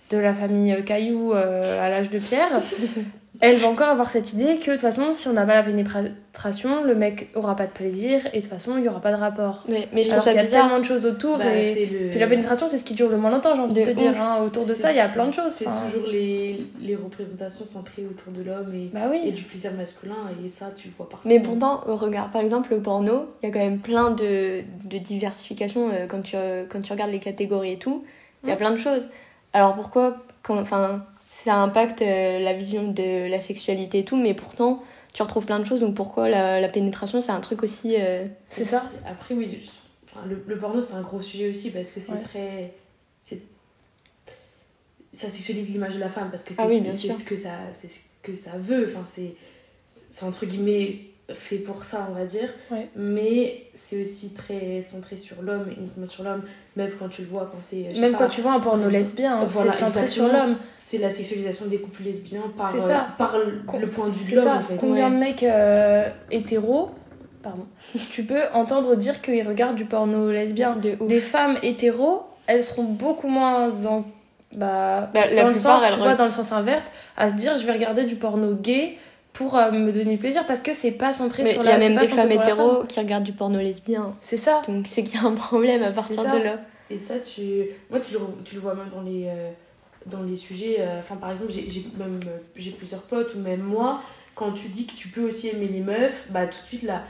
de 0.10 0.18
la 0.18 0.34
famille 0.34 0.76
Caillou 0.86 1.34
euh, 1.34 1.82
à 1.86 1.90
l'âge 1.90 2.10
de 2.10 2.20
pierre. 2.20 2.50
Elle 3.40 3.58
va 3.58 3.68
encore 3.68 3.90
avoir 3.90 4.10
cette 4.10 4.34
idée 4.34 4.58
que 4.58 4.68
de 4.72 4.76
toute 4.76 4.82
façon, 4.82 5.14
si 5.14 5.28
on 5.28 5.34
n'a 5.34 5.46
pas 5.46 5.54
la 5.56 5.64
pénétration, 5.64 6.84
le 6.84 6.96
mec 6.96 7.30
aura 7.36 7.56
pas 7.56 7.66
de 7.68 7.72
plaisir 7.72 8.26
et 8.34 8.38
de 8.38 8.42
toute 8.42 8.50
façon, 8.52 8.78
il 8.78 8.84
y 8.84 8.90
aura 8.90 9.00
pas 9.02 9.12
de 9.12 9.18
rapport. 9.18 9.64
Mais, 9.68 9.88
mais 9.94 10.04
je 10.04 10.12
Alors 10.12 10.24
trouve 10.24 10.34
qu'il 10.34 10.42
ça 10.42 10.44
y 10.44 10.46
a 10.46 10.48
bizarre. 10.48 10.64
tellement 10.68 10.80
de 10.80 10.86
choses 10.86 11.06
autour 11.06 11.38
Bah, 11.38 11.46
et 11.56 11.86
le- 11.86 12.10
puis 12.10 12.20
la 12.20 12.28
pénétration, 12.28 12.68
c'est 12.68 12.78
ce 12.78 12.84
qui 12.84 12.94
dure 12.94 13.10
le 13.10 13.18
moins 13.18 13.30
longtemps, 13.32 13.56
j'ai 13.56 13.62
envie 13.62 13.74
de, 13.74 13.82
De 13.82 13.86
te 13.86 13.92
dire. 13.92 14.20
hein. 14.20 14.42
Autour 14.44 14.66
de 14.66 14.74
ça, 14.74 14.92
il 14.92 14.98
y 14.98 15.00
a 15.00 15.08
plein 15.10 15.28
de 15.28 15.32
choses. 15.34 15.52
C'est 15.52 15.68
enfin. 15.68 15.86
toujours 15.92 16.08
les, 16.08 16.66
les 16.82 16.96
représentations 16.96 17.66
centrées 17.66 18.06
autour 18.10 18.34
de 18.34 18.42
l'homme 18.42 18.74
et, 18.74 18.90
Bah 18.94 19.08
oui. 19.10 19.22
et 19.24 19.32
du 19.32 19.44
plaisir 19.44 19.72
masculin, 19.74 20.16
et 20.44 20.50
ça, 20.50 20.72
tu 20.76 20.88
le 20.88 20.94
vois 20.98 21.08
partout. 21.10 21.28
Mais 21.28 21.40
pourtant, 21.40 21.82
euh, 21.88 21.94
regarde, 21.94 22.32
par 22.32 22.42
exemple, 22.42 22.74
le 22.74 22.82
porno, 22.82 23.28
il 23.44 23.48
y 23.48 23.50
a 23.50 23.54
quand 23.54 23.60
même 23.64 23.80
plein 23.80 24.12
de, 24.12 24.62
de 24.86 24.98
diversification 24.98 25.90
euh, 25.92 26.08
quand, 26.08 26.22
tu, 26.22 26.36
euh, 26.36 26.66
quand 26.68 26.82
tu 26.82 26.92
regardes 26.92 27.12
les 27.12 27.20
catégories 27.20 27.74
et 27.74 27.80
tout. 27.80 28.04
Il 28.44 28.50
y 28.50 28.52
a 28.52 28.56
Mm. 28.56 28.58
plein 28.60 28.72
de 28.72 28.78
choses. 28.78 29.10
Alors 29.54 29.76
pourquoi, 29.76 30.18
quand, 30.44 30.58
enfin, 30.60 31.04
ça 31.44 31.56
impacte 31.56 32.02
euh, 32.02 32.40
la 32.40 32.54
vision 32.54 32.92
de 32.92 33.28
la 33.30 33.40
sexualité 33.40 34.00
et 34.00 34.06
tout, 34.06 34.18
mais 34.18 34.34
pourtant, 34.34 34.82
tu 35.14 35.22
retrouves 35.22 35.46
plein 35.46 35.60
de 35.60 35.66
choses. 35.66 35.82
Donc 35.82 35.94
pourquoi 35.96 36.30
la, 36.30 36.60
la 36.60 36.68
pénétration, 36.70 37.22
c'est 37.22 37.32
un 37.32 37.40
truc 37.42 37.64
aussi. 37.64 37.96
euh, 38.00 38.26
C'est 38.50 38.66
ça. 38.66 38.84
Après, 39.08 39.36
oui, 39.36 39.60
je- 39.62 40.30
le, 40.30 40.44
le 40.48 40.58
porno, 40.58 40.82
c'est 40.82 40.94
un 40.96 41.02
gros 41.02 41.22
sujet 41.22 41.50
aussi 41.50 41.70
parce 41.72 41.92
que 41.92 42.00
c'est 42.00 42.14
Ouais. 42.14 42.22
très. 42.22 42.74
c'est- 43.24 43.42
Ça 45.14 45.30
sexualise 45.30 45.70
l'image 45.70 45.94
de 45.96 46.00
la 46.00 46.10
femme 46.10 46.30
parce 46.32 46.44
que 46.44 46.54
c'est 46.54 46.62
Ah 46.62 46.68
oui, 46.68 46.82
c'est- 46.86 46.98
sûr. 46.98 47.14
c'est 47.16 47.22
ce 47.24 47.26
que 47.28 47.38
ça, 47.38 47.52
c'est 47.74 47.90
ce 47.92 48.00
que 48.24 48.36
ça 48.36 48.52
veut. 48.58 48.88
Enfin, 48.88 49.06
c'est 49.12 49.36
c'est 50.10 50.26
entre 50.26 50.46
guillemets 50.46 51.00
fait 51.36 51.58
pour 51.58 51.84
ça, 51.84 52.08
on 52.10 52.14
va 52.14 52.26
dire. 52.26 52.50
Ouais. 52.72 52.88
Mais 52.96 53.64
c'est 53.76 54.00
aussi 54.02 54.34
très 54.34 54.82
centré 54.82 55.18
sur 55.18 55.42
l'homme, 55.42 55.66
uniquement 55.78 56.08
sur 56.08 56.24
l'homme, 56.24 56.44
même 56.76 56.92
quand 56.98 57.10
tu 57.10 57.22
le 57.24 57.28
vois, 57.28 57.50
quand 57.52 57.58
c'est. 57.62 57.88
Même 58.00 58.14
pas, 58.14 58.20
quand 58.20 58.28
tu 58.30 58.42
vois 58.42 58.54
un 58.54 58.60
porno 58.60 58.88
lesbien, 58.90 59.40
hein, 59.42 59.48
Voilà, 59.50 59.72
c'est 59.72 59.78
centré 59.84 60.08
sur 60.08 60.26
l'homme. 60.32 60.56
C'est 60.78 61.00
la 61.00 61.10
sexualisation 61.10 61.66
des 61.66 61.80
couples 61.80 62.04
lesbiens 62.04 62.44
par, 62.58 62.74
euh, 62.74 62.90
par 63.18 63.38
le, 63.38 63.62
Com- 63.68 63.82
le 63.82 63.88
point 63.88 64.08
de 64.08 64.14
vue 64.14 64.32
de 64.32 64.38
l'homme 64.38 64.48
en 64.58 64.62
fait. 64.62 64.76
Combien 64.78 65.10
Ouais. 65.10 65.16
de 65.16 65.20
mecs 65.20 65.44
euh, 65.44 66.10
hétéros, 66.32 66.92
pardon, 67.44 67.66
tu 68.12 68.24
peux 68.24 68.44
entendre 68.54 68.96
dire 68.96 69.22
qu'ils 69.22 69.46
regardent 69.46 69.76
du 69.76 69.86
porno 69.86 70.32
lesbien. 70.32 70.78
de. 70.78 70.96
Des 71.08 71.20
femmes 71.20 71.58
hétéros, 71.62 72.24
elles 72.48 72.64
seront 72.64 72.84
beaucoup 72.84 73.28
moins 73.28 73.70
en 73.86 74.06
bah, 74.54 75.10
Bah, 75.14 75.28
la 75.30 75.42
dans 75.42 75.48
le 75.48 75.54
plupart, 75.54 75.80
sens, 75.82 75.88
elles 75.90 75.94
tu 75.96 76.00
vois, 76.00 76.16
dans 76.16 76.24
le 76.24 76.30
sens 76.32 76.54
inverse, 76.54 76.90
à 77.18 77.28
se 77.28 77.36
dire 77.36 77.58
je 77.58 77.66
vais 77.66 77.74
regarder 77.74 78.06
du 78.06 78.16
porno 78.16 78.54
gay 78.56 78.98
pour 79.38 79.56
euh, 79.58 79.72
me 79.72 79.92
donner 79.92 80.18
plaisir 80.18 80.46
parce 80.48 80.62
que 80.62 80.74
c'est 80.74 80.92
pas 80.94 81.14
centré 81.14 81.44
Mais 81.44 81.54
sur 81.54 81.62
il 81.62 81.66
la 81.66 81.72
y 81.72 81.76
a 81.76 81.78
même 81.78 81.96
des 81.98 82.08
femmes 82.08 82.32
hétéros 82.32 82.78
femme. 82.78 82.88
qui 82.88 83.00
regardent 83.00 83.24
du 83.24 83.34
porno 83.34 83.60
lesbien. 83.60 84.16
C'est 84.20 84.38
ça. 84.38 84.64
Donc 84.68 84.88
c'est 84.88 85.04
qu'il 85.04 85.20
y 85.20 85.24
a 85.24 85.28
un 85.28 85.34
problème 85.34 85.84
à 85.84 85.92
partir 85.92 86.16
ça. 86.22 86.38
de 86.38 86.44
là. 86.44 86.60
Et 86.90 86.98
ça, 86.98 87.20
tu... 87.20 87.66
moi, 87.92 88.00
tu 88.00 88.14
le, 88.14 88.20
tu 88.44 88.56
le 88.56 88.62
vois 88.62 88.74
même 88.74 88.88
dans 88.90 89.02
les, 89.02 89.26
euh, 89.26 89.50
dans 90.08 90.24
les 90.24 90.38
sujets. 90.38 90.78
euh, 90.80 91.00
Enfin, 91.00 91.18
par 91.18 91.32
exemple, 91.32 91.52
euh, 91.52 92.30
j'ai 92.56 92.72
plusieurs 92.72 93.02
potes, 93.02 93.36
ou 93.36 93.40
même 93.40 93.62
moi, 93.62 94.02
quand 94.36 94.52
tu 94.54 94.70
dis 94.70 94.88
que 94.88 94.94
tu 94.96 95.10
peux 95.10 95.28
aussi 95.28 95.50
aimer 95.50 95.68
les 95.68 95.82
meufs, 95.82 96.28
bah 96.32 96.48
tout 96.48 96.62
de 96.62 96.68
suite, 96.68 96.84
là, 96.84 97.04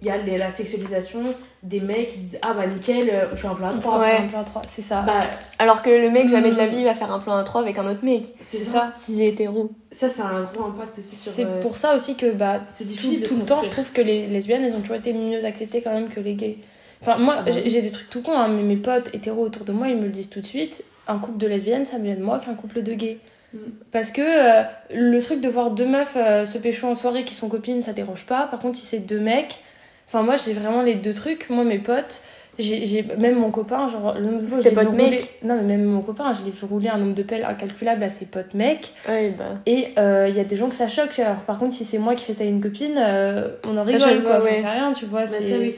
il 0.00 0.06
y 0.06 0.10
a 0.10 0.18
les- 0.18 0.38
la 0.38 0.50
sexualisation 0.50 1.22
des 1.62 1.80
mecs 1.80 2.12
qui 2.12 2.18
disent 2.18 2.38
Ah 2.42 2.54
bah 2.54 2.66
nickel, 2.66 3.08
euh, 3.10 3.26
on 3.32 3.36
fait 3.36 3.46
un 3.48 3.54
plan 3.54 3.68
à 3.68 3.78
trois. 3.78 4.00
Ouais. 4.00 4.16
Un 4.18 4.26
plan 4.28 4.42
trois, 4.44 4.62
C'est 4.68 4.82
ça. 4.82 5.02
Bah, 5.02 5.20
Alors 5.58 5.82
que 5.82 5.90
le 5.90 6.10
mec, 6.10 6.28
jamais 6.28 6.50
de 6.50 6.56
la 6.56 6.66
Mm. 6.66 6.70
vie, 6.70 6.84
va 6.84 6.94
faire 6.94 7.12
un 7.12 7.20
plan 7.20 7.36
à 7.36 7.44
3 7.44 7.60
avec 7.60 7.78
un 7.78 7.86
autre 7.86 8.04
mec. 8.04 8.26
c'est 8.40 8.64
ça. 8.64 8.72
ça. 8.72 8.92
S'il 8.94 9.20
est 9.22 9.28
hétéro. 9.28 9.70
Ça, 9.92 10.08
c'est 10.08 10.22
un 10.22 10.42
gros 10.52 10.64
impact 10.66 10.98
aussi 10.98 11.14
sur. 11.14 11.30
C'est 11.32 11.44
euh, 11.44 11.60
pour 11.60 11.76
ça 11.76 11.94
aussi 11.94 12.16
que 12.16 12.32
bah, 12.32 12.60
C'est 12.74 12.84
tout, 12.84 12.90
difficile 12.90 13.22
tout 13.22 13.36
le 13.36 13.44
temps, 13.44 13.62
je 13.62 13.70
trouve 13.70 13.92
que 13.92 14.00
les 14.02 14.26
lesbiennes, 14.26 14.64
elles 14.64 14.74
ont 14.74 14.80
toujours 14.80 14.96
été 14.96 15.12
mieux 15.12 15.44
acceptées 15.44 15.80
quand 15.82 15.92
même 15.92 16.08
que 16.08 16.20
les 16.20 16.34
gays. 16.34 16.58
Enfin, 17.00 17.18
moi, 17.18 17.36
Ah 17.38 17.42
bah 17.42 17.50
j'ai 17.64 17.82
des 17.82 17.90
trucs 17.90 18.08
tout 18.10 18.22
cons, 18.22 18.32
hein, 18.36 18.48
mais 18.48 18.62
mes 18.62 18.76
potes 18.76 19.12
hétéros 19.14 19.42
autour 19.44 19.64
de 19.64 19.72
moi, 19.72 19.88
ils 19.88 19.96
me 19.96 20.04
le 20.04 20.10
disent 20.10 20.30
tout 20.30 20.40
de 20.40 20.46
suite. 20.46 20.84
Un 21.08 21.18
couple 21.18 21.38
de 21.38 21.46
lesbiennes, 21.48 21.84
ça 21.84 21.98
me 21.98 22.04
vient 22.04 22.14
de 22.14 22.22
moi 22.22 22.38
qu'un 22.38 22.54
couple 22.54 22.82
de 22.82 22.92
gays. 22.94 23.18
Mm. 23.52 23.58
Parce 23.90 24.10
que 24.10 24.22
euh, 24.22 24.62
le 24.94 25.20
truc 25.20 25.40
de 25.40 25.48
voir 25.48 25.70
deux 25.72 25.86
meufs 25.86 26.16
euh, 26.16 26.44
se 26.44 26.58
pécho 26.58 26.86
en 26.86 26.94
soirée 26.94 27.24
qui 27.24 27.34
sont 27.34 27.48
copines, 27.48 27.82
ça 27.82 27.92
dérange 27.92 28.24
pas. 28.24 28.46
Par 28.50 28.60
contre, 28.60 28.78
si 28.78 28.86
c'est 28.86 29.00
deux 29.00 29.18
mecs, 29.20 29.60
enfin, 30.12 30.22
moi, 30.22 30.36
j'ai 30.36 30.52
vraiment 30.52 30.82
les 30.82 30.94
deux 30.94 31.14
trucs. 31.14 31.48
Moi, 31.50 31.64
mes 31.64 31.78
potes, 31.78 32.22
j'ai 32.58 32.84
j'ai- 32.84 33.02
même 33.18 33.36
mon 33.38 33.50
copain, 33.50 33.88
genre, 33.88 34.12
le 34.14 34.26
nombre 34.26 34.38
de 34.40 34.46
fois 34.46 34.60
je 34.60 34.68
rouler- 34.68 35.10
mec. 35.10 35.38
Non, 35.42 35.56
mais 35.56 35.62
même 35.62 35.84
mon 35.84 36.02
copain, 36.02 36.32
je 36.34 36.42
l'ai 36.44 36.50
fait 36.50 36.66
rouler 36.66 36.88
un 36.88 36.98
nombre 36.98 37.14
de 37.14 37.22
pelles 37.22 37.44
incalculable 37.44 38.02
à 38.04 38.10
ses 38.10 38.26
potes 38.26 38.52
mecs. 38.52 38.92
Ouais, 39.08 39.30
bah. 39.36 39.54
Et 39.64 39.88
euh, 39.98 40.26
il 40.28 40.36
y 40.36 40.40
a 40.40 40.44
des 40.44 40.56
gens 40.56 40.68
que 40.68 40.74
ça 40.74 40.86
choque. 40.86 41.18
Alors, 41.18 41.40
par 41.42 41.58
contre, 41.58 41.72
si 41.72 41.84
c'est 41.84 41.96
moi 41.98 42.14
qui 42.14 42.24
fais 42.26 42.34
ça 42.34 42.44
à 42.44 42.46
une 42.46 42.60
copine, 42.60 42.96
euh, 42.98 43.48
on 43.66 43.72
en 43.78 43.86
Ça 43.86 43.92
rigole, 43.92 44.00
choque 44.00 44.22
quoi. 44.22 44.36
Enfin, 44.36 44.44
ouais. 44.44 44.56
c'est 44.56 44.68
rien, 44.68 44.92
tu 44.92 45.06
vois. 45.06 45.20
Bah, 45.22 45.26
C'est 45.26 45.58
oui, 45.58 45.74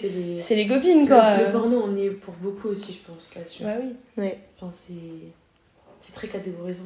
les. 0.57 0.67
copines, 0.67 1.07
quoi. 1.07 1.37
Le, 1.39 1.45
le 1.47 1.53
porno, 1.53 1.85
on 1.87 1.97
est 1.97 2.11
pour 2.11 2.35
beaucoup 2.35 2.69
aussi, 2.69 2.93
je 2.93 3.11
pense, 3.13 3.33
là-dessus. 3.37 3.63
Bah 3.63 3.75
oui. 3.81 3.95
Ouais. 4.17 4.39
Enfin, 4.57 4.71
c'est. 4.73 4.95
C'est 6.01 6.13
très 6.15 6.27
catégorisant. 6.29 6.85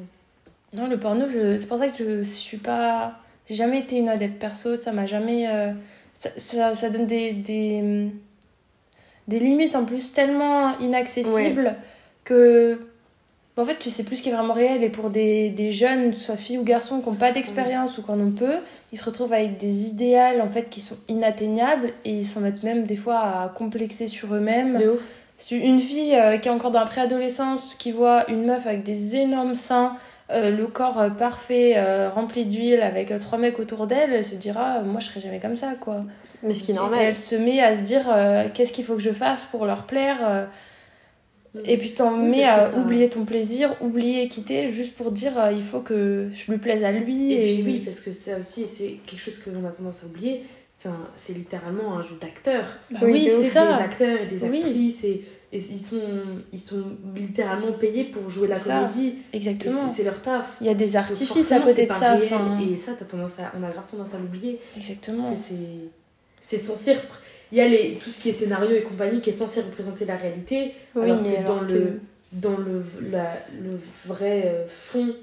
Non, 0.77 0.87
le 0.87 0.99
porno, 0.99 1.31
je... 1.31 1.57
c'est 1.57 1.67
pour 1.67 1.79
ça 1.79 1.89
que 1.89 1.97
je 1.97 2.23
suis 2.23 2.59
pas. 2.59 3.15
J'ai 3.49 3.55
jamais 3.55 3.79
été 3.79 3.97
une 3.97 4.11
adepte 4.11 4.39
perso, 4.39 4.77
ça 4.77 4.93
m'a 4.93 5.07
jamais. 5.07 5.47
euh, 5.49 5.73
Ça, 6.19 6.31
ça, 6.37 6.75
ça 6.75 6.91
donne 6.91 7.07
des, 7.07 7.33
des. 7.33 8.11
des 9.29 9.39
limites 9.39 9.77
en 9.77 9.85
plus 9.85 10.13
tellement 10.13 10.77
inaccessibles 10.79 11.75
que. 12.25 12.79
En 13.57 13.65
fait, 13.65 13.77
tu 13.77 13.91
sais 13.91 14.05
plus 14.05 14.17
ce 14.17 14.23
qui 14.23 14.29
est 14.29 14.33
vraiment 14.33 14.55
réel. 14.55 14.85
Et 14.85 14.89
pour 14.89 15.11
des, 15.11 15.51
des 15.51 15.73
jeunes, 15.73 16.13
soit 16.13 16.37
filles 16.37 16.59
ou 16.59 16.63
garçons, 16.63 17.01
qui 17.01 17.09
n'ont 17.09 17.17
pas 17.17 17.33
d'expérience 17.33 17.99
ou 17.99 18.03
qui 18.03 18.11
en 18.13 18.21
ont 18.21 18.31
peu, 18.31 18.55
ils 18.93 18.99
se 18.99 19.05
retrouvent 19.05 19.33
avec 19.33 19.57
des 19.57 19.89
idéals 19.89 20.41
en 20.41 20.49
fait 20.49 20.71
qui 20.71 20.81
sont 20.81 20.97
inatteignables 21.09 21.93
et 22.05 22.13
ils 22.13 22.25
s'en 22.25 22.41
mettent 22.41 22.63
même 22.63 22.85
des 22.85 22.95
fois 22.95 23.19
à 23.19 23.53
complexer 23.55 24.07
sur 24.07 24.33
eux-mêmes. 24.33 24.79
De 24.79 24.91
ouf. 24.91 25.01
Si 25.39 25.57
une 25.57 25.81
fille 25.81 26.15
euh, 26.15 26.39
qui 26.39 26.49
est 26.49 26.51
encore 26.51 26.71
dans 26.71 26.81
la 26.81 26.87
préadolescence, 26.87 27.75
qui 27.79 27.93
voit 27.93 28.29
une 28.31 28.45
meuf 28.45 28.67
avec 28.67 28.83
des 28.83 29.17
énormes 29.17 29.55
seins, 29.55 29.97
euh, 30.31 30.51
le 30.51 30.67
corps 30.67 30.99
euh, 31.01 31.09
parfait, 31.11 31.75
euh, 31.77 32.11
rempli 32.11 32.45
d'huile, 32.47 32.83
avec 32.83 33.17
trois 33.19 33.39
mecs 33.39 33.59
autour 33.59 33.87
d'elle, 33.87 34.13
elle 34.13 34.25
se 34.25 34.35
dira 34.35 34.81
Moi, 34.83 35.01
je 35.01 35.07
serai 35.07 35.21
jamais 35.21 35.41
comme 35.41 35.57
ça, 35.57 35.73
quoi. 35.81 36.05
Mais 36.43 36.55
ce 36.55 36.63
qui 36.65 36.71
est 36.71 36.75
Et 36.75 36.79
normal. 36.79 37.01
elle 37.03 37.15
se 37.17 37.35
met 37.35 37.61
à 37.61 37.75
se 37.75 37.83
dire 37.83 38.03
euh, 38.13 38.45
Qu'est-ce 38.53 38.73
qu'il 38.73 38.85
faut 38.85 38.95
que 38.95 39.03
je 39.03 39.11
fasse 39.13 39.45
pour 39.45 39.65
leur 39.67 39.85
plaire 39.85 40.19
euh, 40.23 40.45
Et 41.65 41.77
puis 41.79 41.95
t'en 41.95 42.21
Oui, 42.21 42.29
mets 42.29 42.45
à 42.45 42.61
ça- 42.61 42.79
oublier 42.79 43.09
ton 43.09 43.25
plaisir, 43.25 43.75
oublier 43.81 44.29
quitter, 44.29 44.69
juste 44.69 44.95
pour 44.95 45.11
dire 45.11 45.33
euh, 45.39 45.53
Il 45.53 45.63
faut 45.63 45.81
que 45.81 46.29
je 46.33 46.51
lui 46.53 46.59
plaise 46.59 46.85
à 46.85 46.93
lui. 46.93 47.33
Et, 47.33 47.53
Et, 47.53 47.63
puis 47.63 47.73
oui, 47.73 47.79
parce 47.85 48.01
que 48.01 48.13
ça 48.13 48.39
aussi, 48.39 48.69
c'est 48.69 48.99
quelque 49.07 49.21
chose 49.21 49.39
que 49.39 49.51
l'on 49.51 49.67
a 49.67 49.71
tendance 49.71 50.05
à 50.05 50.07
oublier. 50.07 50.45
C'est 51.17 51.33
littéralement 51.33 51.99
un 51.99 52.03
jeu 52.03 52.17
d'acteur. 52.21 52.65
Bah 52.93 53.01
Oui, 53.03 53.27
c'est 53.29 53.37
ouf, 53.37 53.43
Des 53.43 53.49
ça. 53.49 53.77
acteurs 53.79 54.21
et 54.21 54.27
des 54.27 54.45
Oui. 54.45 54.59
actrices. 54.59 55.03
Et, 55.05 55.25
et 55.53 55.57
ils, 55.59 55.81
sont, 55.81 56.01
ils 56.53 56.61
sont 56.61 56.85
littéralement 57.15 57.73
payés 57.73 58.05
pour 58.05 58.29
jouer 58.29 58.49
la 58.49 58.59
ça. 58.59 58.81
comédie. 58.81 59.15
Exactement. 59.33 59.93
c'est- 59.93 60.05
leur 60.05 60.21
taf. 60.21 60.57
Il 60.61 60.67
y 60.67 60.71
a 60.71 60.75
des 60.75 60.95
artifices 60.97 61.53
à 61.53 61.61
côté 61.61 61.87
de 61.87 61.93
ça. 61.93 62.15
réel. 62.15 62.25
enfin, 62.35 62.59
Et 62.61 62.77
ça, 62.77 62.93
t'as 62.99 63.05
tendance 63.07 63.39
à, 63.39 63.53
on 63.59 63.63
a 63.63 63.71
grave 63.71 63.87
tendance 63.91 64.15
à 64.15 64.19
l'oublier. 64.19 64.61
Parce 64.75 64.87
Exactement. 64.89 65.35
que 65.35 65.41
c'est 65.41 65.55
c'est 66.43 66.59
censé. 66.59 66.97
Il 67.53 67.57
y 67.59 67.61
a 67.63 67.69
les, 67.69 67.95
tout 68.03 68.11
ce 68.11 68.19
qui 68.21 68.29
est 68.29 68.33
scénario 68.33 68.77
et 68.77 68.83
compagnie 68.83 69.21
qui 69.23 69.31
est 69.31 69.35
censé 69.35 69.61
représenter 69.63 70.05
la 70.05 70.17
réalité. 70.17 70.75
Oui, 70.95 71.03
alors 71.11 71.23
mais 71.23 71.37
que 71.43 71.47
dans 71.47 71.61
le, 71.63 72.01
dans 72.33 72.57
le, 72.59 72.85
la- 73.11 73.39
le 73.59 73.79
vrai 74.07 74.43
euh, 74.47 74.67
fond 74.69 75.15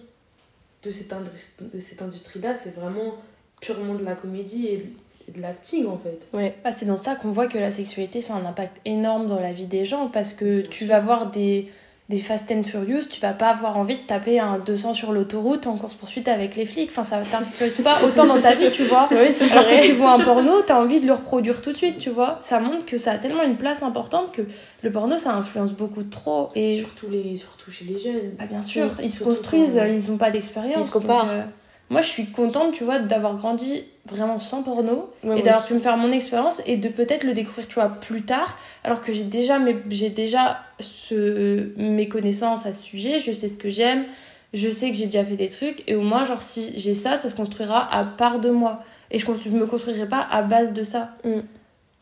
de 0.83 0.91
cette, 0.91 1.13
industrie, 1.13 1.65
de 1.73 1.79
cette 1.79 2.01
industrie-là, 2.01 2.55
c'est 2.55 2.75
vraiment 2.75 3.15
purement 3.61 3.93
de 3.95 4.03
la 4.03 4.15
comédie 4.15 4.67
et 4.67 4.85
de, 5.27 5.31
et 5.31 5.37
de 5.37 5.41
l'acting 5.41 5.87
en 5.87 5.97
fait. 5.97 6.27
Ouais. 6.33 6.55
Bah, 6.63 6.71
c'est 6.71 6.85
dans 6.85 6.97
ça 6.97 7.15
qu'on 7.15 7.31
voit 7.31 7.47
que 7.47 7.57
la 7.57 7.71
sexualité, 7.71 8.21
ça 8.21 8.35
a 8.35 8.37
un 8.37 8.45
impact 8.45 8.81
énorme 8.85 9.27
dans 9.27 9.39
la 9.39 9.53
vie 9.53 9.65
des 9.65 9.85
gens 9.85 10.07
parce 10.07 10.33
que 10.33 10.61
tu 10.61 10.85
vas 10.85 10.99
voir 10.99 11.31
des, 11.31 11.69
des 12.09 12.17
Fast 12.17 12.51
and 12.51 12.61
Furious, 12.63 13.07
tu 13.09 13.19
vas 13.19 13.33
pas 13.33 13.49
avoir 13.49 13.77
envie 13.77 13.95
de 13.95 14.01
taper 14.01 14.39
un 14.39 14.59
200 14.59 14.93
sur 14.93 15.11
l'autoroute 15.11 15.65
en 15.65 15.75
course-poursuite 15.75 16.27
avec 16.27 16.55
les 16.55 16.67
flics. 16.67 16.91
Enfin, 16.91 17.03
ça 17.03 17.19
t'influence 17.19 17.81
pas 17.81 18.03
autant 18.03 18.27
dans 18.27 18.39
ta 18.39 18.53
vie, 18.53 18.69
tu 18.69 18.83
vois. 18.83 19.09
Alors 19.51 19.65
que 19.65 19.83
tu 19.83 19.93
vois 19.93 20.11
un 20.11 20.19
porno, 20.19 20.61
t'as 20.61 20.79
envie 20.79 20.99
de 20.99 21.07
le 21.07 21.13
reproduire 21.13 21.63
tout 21.63 21.71
de 21.71 21.77
suite, 21.77 21.97
tu 21.97 22.11
vois. 22.11 22.37
Ça 22.41 22.59
montre 22.59 22.85
que 22.85 22.99
ça 22.99 23.13
a 23.13 23.17
tellement 23.17 23.41
une 23.41 23.57
place 23.57 23.81
importante 23.81 24.31
que 24.31 24.43
le 24.83 24.91
porno, 24.91 25.17
ça 25.17 25.33
influence 25.33 25.71
beaucoup 25.71 26.03
trop. 26.03 26.51
Et 26.53 26.77
surtout, 26.77 27.07
les, 27.09 27.37
surtout 27.37 27.71
chez 27.71 27.85
les 27.85 27.97
jeunes. 27.97 28.35
Bah, 28.37 28.45
bien 28.45 28.61
sûr, 28.61 28.91
ils 29.01 29.09
se 29.09 29.23
construisent, 29.23 29.81
ils 29.89 30.11
ont 30.11 30.17
pas 30.17 30.29
d'expérience. 30.29 30.85
Ils 30.85 30.87
se 30.87 30.91
comparent. 30.91 31.25
donc, 31.25 31.33
euh, 31.33 31.43
moi, 31.89 32.01
je 32.01 32.07
suis 32.07 32.25
contente, 32.27 32.73
tu 32.73 32.83
vois, 32.83 32.99
d'avoir 32.99 33.35
grandi 33.35 33.83
vraiment 34.07 34.39
sans 34.39 34.63
porno 34.63 35.09
Ouais, 35.23 35.39
et 35.39 35.41
d'avoir 35.43 35.65
pu 35.65 35.73
me 35.75 35.79
faire 35.79 35.97
mon 35.97 36.11
expérience 36.11 36.61
et 36.65 36.77
de 36.77 36.89
peut-être 36.89 37.23
le 37.23 37.33
découvrir, 37.33 37.67
tu 37.67 37.75
vois, 37.75 37.89
plus 37.89 38.23
tard, 38.23 38.57
alors 38.83 39.01
que 39.01 39.13
j'ai 39.13 39.23
déjà, 39.23 39.59
mes, 39.59 39.75
j'ai 39.89 40.09
déjà 40.09 40.59
ce, 40.79 41.69
mes 41.77 42.07
connaissances 42.07 42.65
à 42.65 42.73
ce 42.73 42.81
sujet, 42.81 43.19
je 43.19 43.31
sais 43.31 43.47
ce 43.47 43.57
que 43.57 43.69
j'aime, 43.69 44.05
je 44.53 44.69
sais 44.69 44.89
que 44.89 44.95
j'ai 44.95 45.05
déjà 45.05 45.23
fait 45.23 45.35
des 45.35 45.49
trucs, 45.49 45.83
et 45.87 45.95
au 45.95 46.01
moins, 46.01 46.23
genre, 46.23 46.41
si 46.41 46.73
j'ai 46.77 46.93
ça, 46.93 47.17
ça 47.17 47.29
se 47.29 47.35
construira 47.35 47.93
à 47.93 48.03
part 48.03 48.39
de 48.39 48.49
moi. 48.49 48.81
Et 49.11 49.19
je 49.19 49.25
ne 49.29 49.59
me 49.59 49.67
construirai 49.67 50.07
pas 50.07 50.27
à 50.31 50.41
base 50.41 50.73
de 50.73 50.83
ça. 50.83 51.11
Mm. 51.23 51.41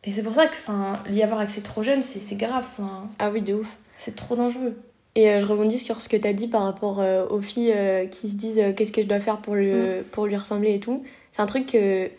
Et 0.06 0.12
c'est 0.12 0.24
pour 0.24 0.34
ça 0.34 0.48
que, 0.48 0.54
enfin, 0.54 1.00
y 1.10 1.22
avoir 1.24 1.40
accès 1.40 1.62
trop 1.62 1.84
jeune, 1.84 2.02
c'est, 2.02 2.36
grave, 2.36 2.66
Ah 3.20 3.32
oui, 3.32 3.42
de 3.42 3.54
ouf. 3.54 3.78
c'est 3.98 4.16
trop 4.16 4.36
dangereux. 4.36 4.76
Et 5.16 5.30
euh, 5.30 5.40
je 5.40 5.46
rebondis 5.46 5.78
sur 5.80 6.02
ce 6.02 6.10
que 6.10 6.18
tu 6.18 6.28
as 6.28 6.34
dit 6.34 6.48
par 6.48 6.64
rapport 6.64 7.00
euh, 7.00 7.28
aux 7.30 7.42
filles 7.42 7.72
euh, 7.76 8.06
qui 8.08 8.28
se 8.30 8.36
disent 8.36 8.62
qu'est-ce 8.76 8.92
que 8.92 9.02
je 9.02 9.08
dois 9.08 9.20
faire 9.20 9.38
pour, 9.38 9.56
le, 9.56 10.04
pour 10.12 10.26
lui 10.26 10.36
ressembler 10.36 10.74
et 10.76 10.80
tout. 10.80 11.04
C'est 11.32 11.42
un 11.42 11.46
truc 11.46 11.68
que 11.72 12.10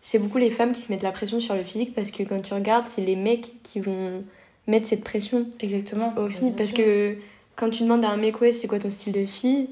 c'est 0.00 0.18
beaucoup 0.18 0.38
les 0.38 0.50
femmes 0.50 0.72
qui 0.72 0.80
se 0.80 0.92
mettent 0.92 1.02
la 1.02 1.10
pression 1.12 1.40
sur 1.40 1.54
le 1.54 1.64
physique 1.64 1.94
parce 1.94 2.10
que 2.10 2.22
quand 2.22 2.40
tu 2.40 2.54
regardes, 2.54 2.86
c'est 2.86 3.00
les 3.02 3.16
mecs 3.16 3.52
qui 3.62 3.80
vont 3.80 4.22
mettre 4.66 4.86
cette 4.86 5.02
pression 5.02 5.46
Exactement. 5.60 6.12
aux 6.16 6.28
filles. 6.28 6.50
bien 6.50 6.56
Parce 6.56 6.72
que 6.72 7.16
quand 7.56 7.70
tu 7.70 7.82
demandes 7.82 8.04
à 8.04 8.10
un 8.10 8.16
mec, 8.16 8.40
ouais, 8.40 8.52
c'est 8.52 8.68
quoi 8.68 8.78
ton 8.78 8.90
style 8.90 9.12
de 9.12 9.24
fille 9.24 9.68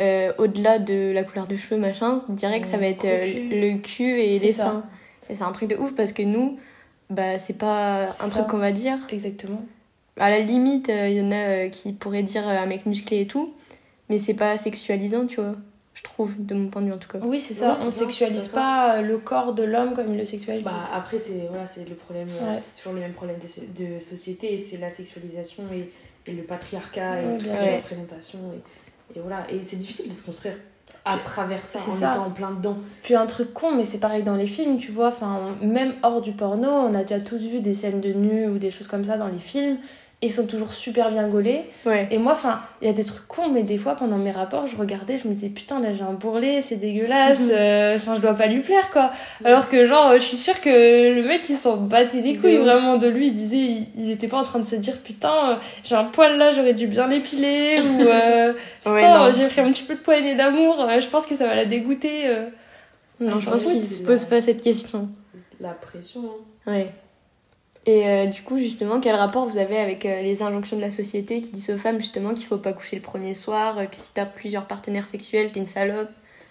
euh, 0.00 0.32
Au-delà 0.38 0.78
de 0.78 1.10
la 1.12 1.24
couleur 1.24 1.46
de 1.48 1.56
cheveux, 1.56 1.80
machin, 1.80 2.22
direct, 2.28 2.64
ça 2.64 2.76
va 2.76 2.86
être 2.86 3.04
le 3.04 3.78
cul 3.78 4.20
et 4.20 4.38
les 4.38 4.52
ça. 4.52 4.64
seins. 4.64 4.84
Et 5.28 5.34
c'est 5.34 5.44
un 5.44 5.52
truc 5.52 5.68
de 5.70 5.76
ouf 5.76 5.94
parce 5.94 6.12
que 6.12 6.22
nous, 6.22 6.58
bah, 7.08 7.38
c'est 7.38 7.56
pas 7.58 8.04
un 8.06 8.10
ça. 8.10 8.28
truc 8.28 8.46
qu'on 8.48 8.58
va 8.58 8.72
dire. 8.72 8.98
Exactement. 9.10 9.62
À 10.18 10.30
la 10.30 10.40
limite, 10.40 10.88
il 10.88 11.12
y 11.12 11.20
en 11.20 11.30
a 11.30 11.34
euh, 11.36 11.68
qui 11.68 11.92
pourraient 11.92 12.22
dire 12.22 12.46
euh, 12.46 12.58
un 12.58 12.66
mec 12.66 12.84
musclé 12.86 13.20
et 13.22 13.26
tout, 13.26 13.54
mais 14.08 14.18
c'est 14.18 14.34
pas 14.34 14.56
sexualisant, 14.56 15.26
tu 15.26 15.36
vois. 15.40 15.54
Je 15.94 16.02
trouve, 16.02 16.34
de 16.38 16.54
mon 16.54 16.68
point 16.68 16.80
de 16.82 16.86
vue 16.86 16.92
en 16.92 16.98
tout 16.98 17.08
cas. 17.08 17.18
Oui, 17.22 17.38
c'est 17.40 17.52
ça. 17.54 17.72
Ouais, 17.72 17.78
on 17.86 17.90
ça, 17.90 17.98
sexualise 17.98 18.48
pas 18.48 18.96
euh, 18.98 19.02
le 19.02 19.18
corps 19.18 19.52
de 19.54 19.62
l'homme 19.64 19.92
comme 19.94 20.12
il 20.12 20.18
le 20.18 20.24
sexualise. 20.24 20.62
Bah, 20.64 20.72
après, 20.94 21.18
c'est 21.18 21.46
voilà, 21.48 21.66
c'est 21.66 21.86
le 21.88 21.94
problème, 21.94 22.28
euh, 22.40 22.54
Ouais. 22.54 22.60
c'est 22.62 22.78
toujours 22.78 22.94
le 22.94 23.00
même 23.00 23.12
problème 23.12 23.36
de, 23.38 23.84
de 23.96 24.00
société, 24.00 24.58
c'est 24.58 24.78
la 24.78 24.90
sexualisation 24.90 25.64
et, 25.74 25.90
et 26.30 26.34
le 26.34 26.42
patriarcat 26.44 27.20
et 27.22 27.26
Ouais, 27.26 27.36
toute 27.38 27.44
bien 27.52 27.54
la 27.66 27.76
représentation. 27.76 28.38
Et, 29.14 29.18
et 29.18 29.20
voilà, 29.20 29.50
et 29.50 29.62
c'est 29.62 29.76
difficile 29.76 30.08
de 30.08 30.14
se 30.14 30.24
construire 30.24 30.54
à 31.04 31.18
travers 31.18 31.64
ça, 31.64 31.78
C'est 31.78 31.90
en 31.90 31.94
ça. 31.94 32.12
étant 32.12 32.26
en 32.26 32.30
plein 32.30 32.50
dedans. 32.52 32.76
Puis 33.02 33.14
un 33.14 33.26
truc 33.26 33.52
con, 33.52 33.72
mais 33.74 33.84
c'est 33.84 33.98
pareil 33.98 34.22
dans 34.22 34.36
les 34.36 34.46
films, 34.46 34.78
tu 34.78 34.92
vois. 34.92 35.08
Enfin, 35.08 35.56
même 35.62 35.94
hors 36.02 36.20
du 36.20 36.32
porno, 36.32 36.68
on 36.68 36.94
a 36.94 37.02
déjà 37.02 37.20
tous 37.20 37.44
vu 37.46 37.60
des 37.60 37.74
scènes 37.74 38.00
de 38.00 38.12
nu 38.12 38.46
ou 38.48 38.58
des 38.58 38.70
choses 38.70 38.86
comme 38.86 39.04
ça 39.04 39.16
dans 39.16 39.28
les 39.28 39.38
films. 39.38 39.76
Et 40.22 40.26
ils 40.26 40.32
sont 40.32 40.46
toujours 40.46 40.74
super 40.74 41.10
bien 41.10 41.26
gaulés. 41.28 41.62
Ouais. 41.86 42.06
Et 42.10 42.18
moi, 42.18 42.32
enfin, 42.32 42.60
il 42.82 42.86
y 42.86 42.90
a 42.90 42.92
des 42.92 43.04
trucs 43.04 43.26
cons, 43.26 43.48
mais 43.48 43.62
des 43.62 43.78
fois, 43.78 43.94
pendant 43.94 44.18
mes 44.18 44.32
rapports, 44.32 44.66
je 44.66 44.76
regardais, 44.76 45.16
je 45.16 45.26
me 45.26 45.32
disais, 45.32 45.48
putain, 45.48 45.80
là, 45.80 45.94
j'ai 45.94 46.02
un 46.02 46.12
bourrelet, 46.12 46.60
c'est 46.60 46.76
dégueulasse. 46.76 47.40
euh, 47.50 47.96
Enfin, 47.96 48.16
je 48.16 48.20
dois 48.20 48.34
pas 48.34 48.44
lui 48.46 48.60
plaire, 48.60 48.90
quoi. 48.90 49.12
Alors 49.46 49.70
que, 49.70 49.86
genre, 49.86 50.12
je 50.12 50.18
suis 50.22 50.36
sûre 50.36 50.60
que 50.60 50.68
le 51.14 51.26
mec, 51.26 51.48
il 51.48 51.56
s'en 51.56 51.78
battait 51.78 52.20
les 52.20 52.34
De 52.36 52.40
couilles 52.42 52.58
ouf. 52.58 52.64
vraiment 52.64 52.98
de 52.98 53.08
lui. 53.08 53.28
Il 53.28 53.34
disait, 53.34 53.56
il, 53.56 53.86
il 53.96 54.10
était 54.10 54.28
pas 54.28 54.36
en 54.36 54.42
train 54.42 54.58
de 54.58 54.66
se 54.66 54.76
dire, 54.76 54.98
putain, 55.02 55.52
euh, 55.52 55.56
j'ai 55.84 55.94
un 55.94 56.04
poil 56.04 56.36
là, 56.36 56.50
j'aurais 56.50 56.74
dû 56.74 56.86
bien 56.86 57.06
l'épiler. 57.06 57.80
ou, 57.82 58.02
euh, 58.02 58.52
putain, 58.84 59.30
j'ai 59.32 59.46
pris 59.48 59.62
un 59.62 59.72
petit 59.72 59.84
peu 59.84 59.94
de 59.94 60.00
poignée 60.00 60.34
d'amour. 60.36 60.80
euh, 60.82 61.00
je 61.00 61.06
pense 61.08 61.26
que 61.26 61.34
ça 61.34 61.46
va 61.46 61.54
la 61.54 61.64
dégoûter. 61.64 62.26
euh. 62.26 62.44
Non, 63.20 63.32
Ah, 63.36 63.38
je 63.38 63.48
pense 63.48 63.62
c'est 63.62 63.78
se 63.78 64.02
la- 64.02 64.26
pas 64.28 64.40
cette 64.42 64.62
question. 64.62 65.08
La 65.60 65.70
pression, 65.70 66.20
hein. 66.66 66.70
Ouais. 66.72 66.92
Et 67.86 68.06
euh, 68.08 68.26
du 68.26 68.42
coup, 68.42 68.58
justement, 68.58 69.00
quel 69.00 69.14
rapport 69.14 69.46
vous 69.46 69.56
avez 69.58 69.78
avec 69.78 70.04
euh, 70.04 70.20
les 70.22 70.42
injonctions 70.42 70.76
de 70.76 70.82
la 70.82 70.90
société 70.90 71.40
qui 71.40 71.50
disent 71.50 71.70
aux 71.70 71.78
femmes, 71.78 71.98
justement, 71.98 72.34
qu'il 72.34 72.46
faut 72.46 72.58
pas 72.58 72.72
coucher 72.74 72.96
le 72.96 73.02
premier 73.02 73.32
soir, 73.34 73.78
euh, 73.78 73.84
que 73.86 73.96
si 73.96 74.12
t'as 74.12 74.26
plusieurs 74.26 74.66
partenaires 74.66 75.06
sexuels, 75.06 75.50
t'es 75.50 75.60
une 75.60 75.66
salope, 75.66 76.08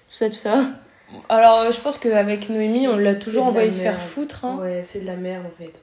tout 0.09 0.15
ça, 0.15 0.27
tout 0.27 0.35
ça? 0.35 0.61
Alors, 1.29 1.59
euh, 1.61 1.71
je 1.71 1.79
pense 1.81 1.97
qu'avec 1.99 2.49
Noémie, 2.49 2.87
on 2.87 2.97
l'a 2.97 3.13
toujours 3.15 3.45
envoyé 3.45 3.69
se 3.69 3.81
faire 3.81 4.01
foutre. 4.01 4.43
hein. 4.45 4.57
Ouais, 4.61 4.81
c'est 4.83 5.01
de 5.01 5.05
la 5.05 5.15
merde 5.15 5.45
en 5.45 5.63
fait. 5.63 5.73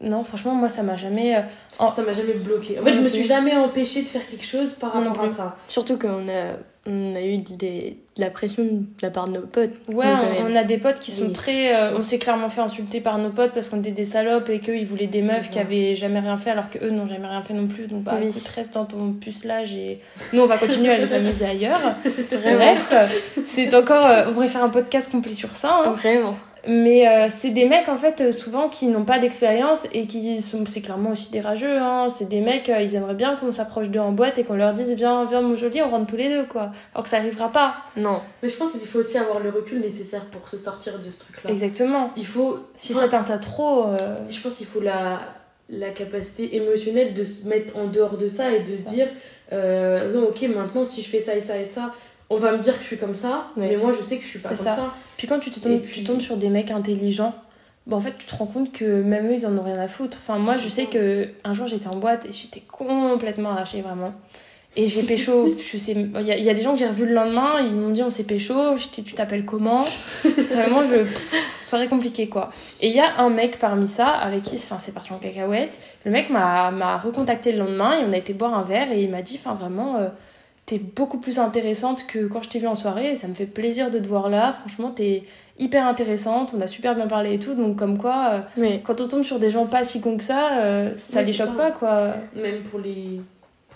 Non, 0.00 0.24
franchement, 0.24 0.54
moi, 0.54 0.68
ça 0.68 0.82
m'a 0.82 0.96
jamais. 0.96 1.36
euh, 1.36 1.40
en- 1.78 1.92
Ça 1.92 2.02
m'a 2.02 2.12
jamais 2.12 2.34
bloqué. 2.34 2.78
En 2.80 2.84
fait, 2.84 2.94
je 2.94 3.00
me 3.00 3.08
suis 3.08 3.24
jamais 3.26 3.54
empêchée 3.54 4.02
de 4.02 4.08
faire 4.08 4.26
quelque 4.26 4.44
chose 4.46 4.72
par 4.72 4.92
rapport 4.92 5.22
à 5.22 5.28
ça. 5.28 5.56
Surtout 5.68 5.98
qu'on 5.98 6.28
a, 6.28 6.54
on 6.86 7.14
a 7.16 7.22
eu 7.22 7.38
des, 7.38 7.96
de 8.16 8.20
la 8.20 8.30
pression 8.30 8.62
de 8.64 8.82
la 9.02 9.10
part 9.10 9.26
de 9.28 9.32
nos 9.38 9.46
potes. 9.46 9.70
Ouais, 9.92 10.04
quand 10.04 10.46
on, 10.50 10.54
a 10.54 10.64
des 10.64 10.76
potes 10.78 11.00
qui 11.00 11.10
sont 11.12 11.26
Oui. 11.26 11.32
très. 11.32 11.74
euh, 11.74 11.96
on 11.98 12.02
s'est 12.02 12.18
clairement 12.18 12.48
fait 12.48 12.60
insulter 12.60 13.00
par 13.00 13.16
nos 13.18 13.30
potes 13.30 13.52
parce 13.52 13.68
qu'on 13.68 13.80
était 13.80 13.90
des 13.90 14.04
salopes 14.04 14.48
et 14.50 14.60
qu'ils 14.60 14.86
voulaient 14.86 15.06
des 15.06 15.22
meufs 15.22 15.50
qui 15.50 15.58
avaient 15.58 15.94
jamais 15.94 16.20
rien 16.20 16.36
fait 16.36 16.50
alors 16.50 16.68
qu'eux 16.70 16.90
n'ont 16.90 17.06
jamais 17.08 17.26
rien 17.26 17.40
fait 17.42 17.54
non 17.54 17.66
plus. 17.66 17.86
Donc, 17.86 18.02
bah, 18.02 18.16
Oui. 18.20 18.28
écoute, 18.28 18.46
reste 18.54 18.74
dans 18.74 18.84
ton 18.84 19.12
pucelage 19.12 19.72
et 19.74 19.98
nous, 20.32 20.42
on 20.42 20.46
va 20.46 20.58
continuer 20.58 20.90
à 20.92 20.98
les 20.98 21.12
amuser 21.12 21.46
ailleurs. 21.46 21.80
Bref, 22.30 22.90
euh, 22.92 23.06
c'est 23.46 23.74
encore. 23.74 24.04
euh, 24.06 24.24
on 24.28 24.34
pourrait 24.34 24.48
faire 24.48 24.64
un 24.64 24.68
podcast 24.70 25.10
complet 25.10 25.32
sur 25.34 25.56
ça. 25.56 25.82
hein. 25.86 25.92
Vraiment. 25.92 26.36
Mais 26.66 27.06
euh, 27.06 27.28
c'est 27.28 27.50
des 27.50 27.66
mecs, 27.66 27.88
en 27.88 27.96
fait, 27.96 28.20
euh, 28.20 28.32
souvent 28.32 28.68
qui 28.68 28.86
n'ont 28.86 29.04
pas 29.04 29.18
d'expérience 29.18 29.86
et 29.92 30.06
qui 30.06 30.40
sont. 30.40 30.64
C'est 30.66 30.80
clairement 30.80 31.10
aussi 31.10 31.30
des 31.30 31.40
rageux. 31.40 31.78
Hein. 31.78 32.08
C'est 32.08 32.28
des 32.28 32.40
mecs, 32.40 32.68
euh, 32.70 32.80
ils 32.80 32.94
aimeraient 32.94 33.14
bien 33.14 33.36
qu'on 33.36 33.52
s'approche 33.52 33.90
d'eux 33.90 34.00
en 34.00 34.12
boîte 34.12 34.38
et 34.38 34.44
qu'on 34.44 34.54
leur 34.54 34.72
dise 34.72 34.90
Viens, 34.92 35.26
viens, 35.26 35.42
mon 35.42 35.54
joli, 35.54 35.82
on 35.82 35.88
rentre 35.90 36.06
tous 36.06 36.16
les 36.16 36.28
deux, 36.28 36.44
quoi. 36.44 36.70
Alors 36.94 37.04
que 37.04 37.10
ça 37.10 37.18
arrivera 37.18 37.50
pas. 37.50 37.74
Non. 37.96 38.20
Mais 38.42 38.48
je 38.48 38.56
pense 38.56 38.72
qu'il 38.72 38.88
faut 38.88 39.00
aussi 39.00 39.18
avoir 39.18 39.40
le 39.40 39.50
recul 39.50 39.80
nécessaire 39.80 40.24
pour 40.26 40.48
se 40.48 40.56
sortir 40.56 40.98
de 40.98 41.10
ce 41.10 41.18
truc-là. 41.18 41.50
Exactement. 41.50 42.10
Il 42.16 42.26
faut. 42.26 42.58
Si 42.76 42.92
Enfin, 42.92 43.02
ça 43.02 43.08
t'intéresse 43.08 43.40
trop. 43.44 43.88
euh, 43.88 44.16
Je 44.30 44.40
pense 44.40 44.56
qu'il 44.56 44.66
faut 44.66 44.80
la, 44.80 45.20
la 45.68 45.90
capacité 45.90 46.56
émotionnelle 46.56 47.12
de 47.14 47.24
se 47.24 47.46
mettre 47.46 47.76
en 47.76 47.86
dehors 47.88 48.16
de 48.16 48.28
ça 48.28 48.52
et 48.52 48.60
de 48.60 48.74
se 48.74 48.84
Ça. 48.84 48.90
dire 48.90 49.08
euh, 49.52 50.12
non, 50.14 50.28
ok, 50.28 50.42
maintenant 50.54 50.84
si 50.84 51.02
je 51.02 51.08
fais 51.08 51.20
ça 51.20 51.34
et 51.36 51.42
ça 51.42 51.58
et 51.58 51.66
ça, 51.66 51.92
on 52.30 52.38
va 52.38 52.52
me 52.52 52.58
dire 52.58 52.74
que 52.74 52.80
je 52.80 52.86
suis 52.86 52.98
comme 52.98 53.14
ça, 53.16 53.46
Ouais. 53.56 53.68
mais 53.70 53.76
moi 53.76 53.92
je 53.96 54.02
sais 54.02 54.16
que 54.18 54.24
je 54.24 54.28
suis 54.28 54.38
pas 54.38 54.50
comme 54.50 54.58
ça. 54.58 54.76
ça. 54.76 54.94
Puis 55.16 55.26
quand 55.26 55.38
tu, 55.38 55.50
te 55.50 55.60
tombes, 55.60 55.80
puis- 55.80 56.00
tu 56.00 56.04
tombes 56.04 56.20
sur 56.20 56.36
des 56.36 56.48
mecs 56.48 56.70
intelligents, 56.70 57.34
bah 57.86 57.96
en 57.96 58.00
fait 58.00 58.14
tu 58.18 58.26
te 58.26 58.34
rends 58.34 58.46
compte 58.46 58.72
que 58.72 59.02
même 59.02 59.26
eux 59.30 59.34
ils 59.34 59.46
en 59.46 59.56
ont 59.58 59.62
rien 59.62 59.78
à 59.78 59.88
foutre. 59.88 60.16
Enfin 60.22 60.38
moi 60.38 60.54
je 60.54 60.68
sais 60.68 60.86
que 60.86 61.28
un 61.44 61.54
jour 61.54 61.66
j'étais 61.66 61.88
en 61.88 61.96
boîte 61.96 62.24
et 62.26 62.32
j'étais 62.32 62.60
complètement 62.60 63.50
arrachée 63.50 63.82
vraiment. 63.82 64.14
Et 64.76 64.88
j'ai 64.88 65.02
pécho, 65.04 65.54
je 65.72 65.76
sais, 65.78 65.92
il 65.92 66.26
y, 66.26 66.32
a- 66.32 66.36
il 66.36 66.42
y 66.42 66.50
a 66.50 66.54
des 66.54 66.62
gens 66.62 66.72
que 66.72 66.78
j'ai 66.80 66.88
revus 66.88 67.06
le 67.06 67.12
lendemain, 67.14 67.60
ils 67.60 67.74
m'ont 67.74 67.90
dit 67.90 68.02
on 68.02 68.10
s'est 68.10 68.24
pécho, 68.24 68.54
tu 68.92 69.02
t'appelles 69.14 69.44
comment? 69.44 69.82
Vraiment 70.24 70.82
je 70.82 71.06
soirée 71.64 71.86
compliquée 71.88 72.28
quoi. 72.28 72.48
Et 72.80 72.88
il 72.88 72.94
y 72.94 73.00
a 73.00 73.18
un 73.18 73.28
mec 73.30 73.58
parmi 73.58 73.86
ça 73.86 74.08
avec 74.08 74.42
qui 74.42 74.56
enfin 74.56 74.78
c'est 74.78 74.92
parti 74.92 75.12
en 75.12 75.18
cacahuète. 75.18 75.78
Le 76.04 76.10
mec 76.10 76.30
m'a 76.30 76.70
m'a 76.70 76.96
recontacté 76.98 77.52
le 77.52 77.58
lendemain 77.58 77.98
et 78.00 78.04
on 78.04 78.12
a 78.12 78.16
été 78.16 78.32
boire 78.32 78.54
un 78.58 78.62
verre 78.62 78.90
et 78.90 79.02
il 79.02 79.10
m'a 79.10 79.22
dit 79.22 79.38
enfin 79.40 79.54
vraiment 79.54 79.96
euh, 79.96 80.08
t'es 80.66 80.78
beaucoup 80.78 81.18
plus 81.18 81.38
intéressante 81.38 82.06
que 82.06 82.26
quand 82.26 82.42
je 82.42 82.48
t'ai 82.48 82.58
vue 82.58 82.66
en 82.66 82.74
soirée 82.76 83.10
et 83.12 83.16
ça 83.16 83.28
me 83.28 83.34
fait 83.34 83.46
plaisir 83.46 83.90
de 83.90 83.98
te 83.98 84.06
voir 84.06 84.28
là. 84.30 84.52
Franchement, 84.52 84.90
t'es 84.90 85.24
hyper 85.58 85.86
intéressante, 85.86 86.52
on 86.56 86.60
a 86.60 86.66
super 86.66 86.94
bien 86.94 87.06
parlé 87.06 87.34
et 87.34 87.38
tout. 87.38 87.54
Donc, 87.54 87.76
comme 87.76 87.98
quoi, 87.98 88.30
euh, 88.32 88.40
Oui. 88.56 88.80
quand 88.82 89.00
on 89.00 89.08
tombe 89.08 89.22
sur 89.22 89.38
des 89.38 89.50
gens 89.50 89.66
pas 89.66 89.84
si 89.84 90.00
cons 90.00 90.16
que 90.16 90.24
ça, 90.24 90.58
euh, 90.62 90.92
ça 90.96 91.20
Oui, 91.20 91.26
les 91.26 91.32
choque 91.32 91.50
ça. 91.50 91.54
pas 91.54 91.70
quoi. 91.70 92.14
Même 92.34 92.62
pour 92.70 92.80
les, 92.80 93.20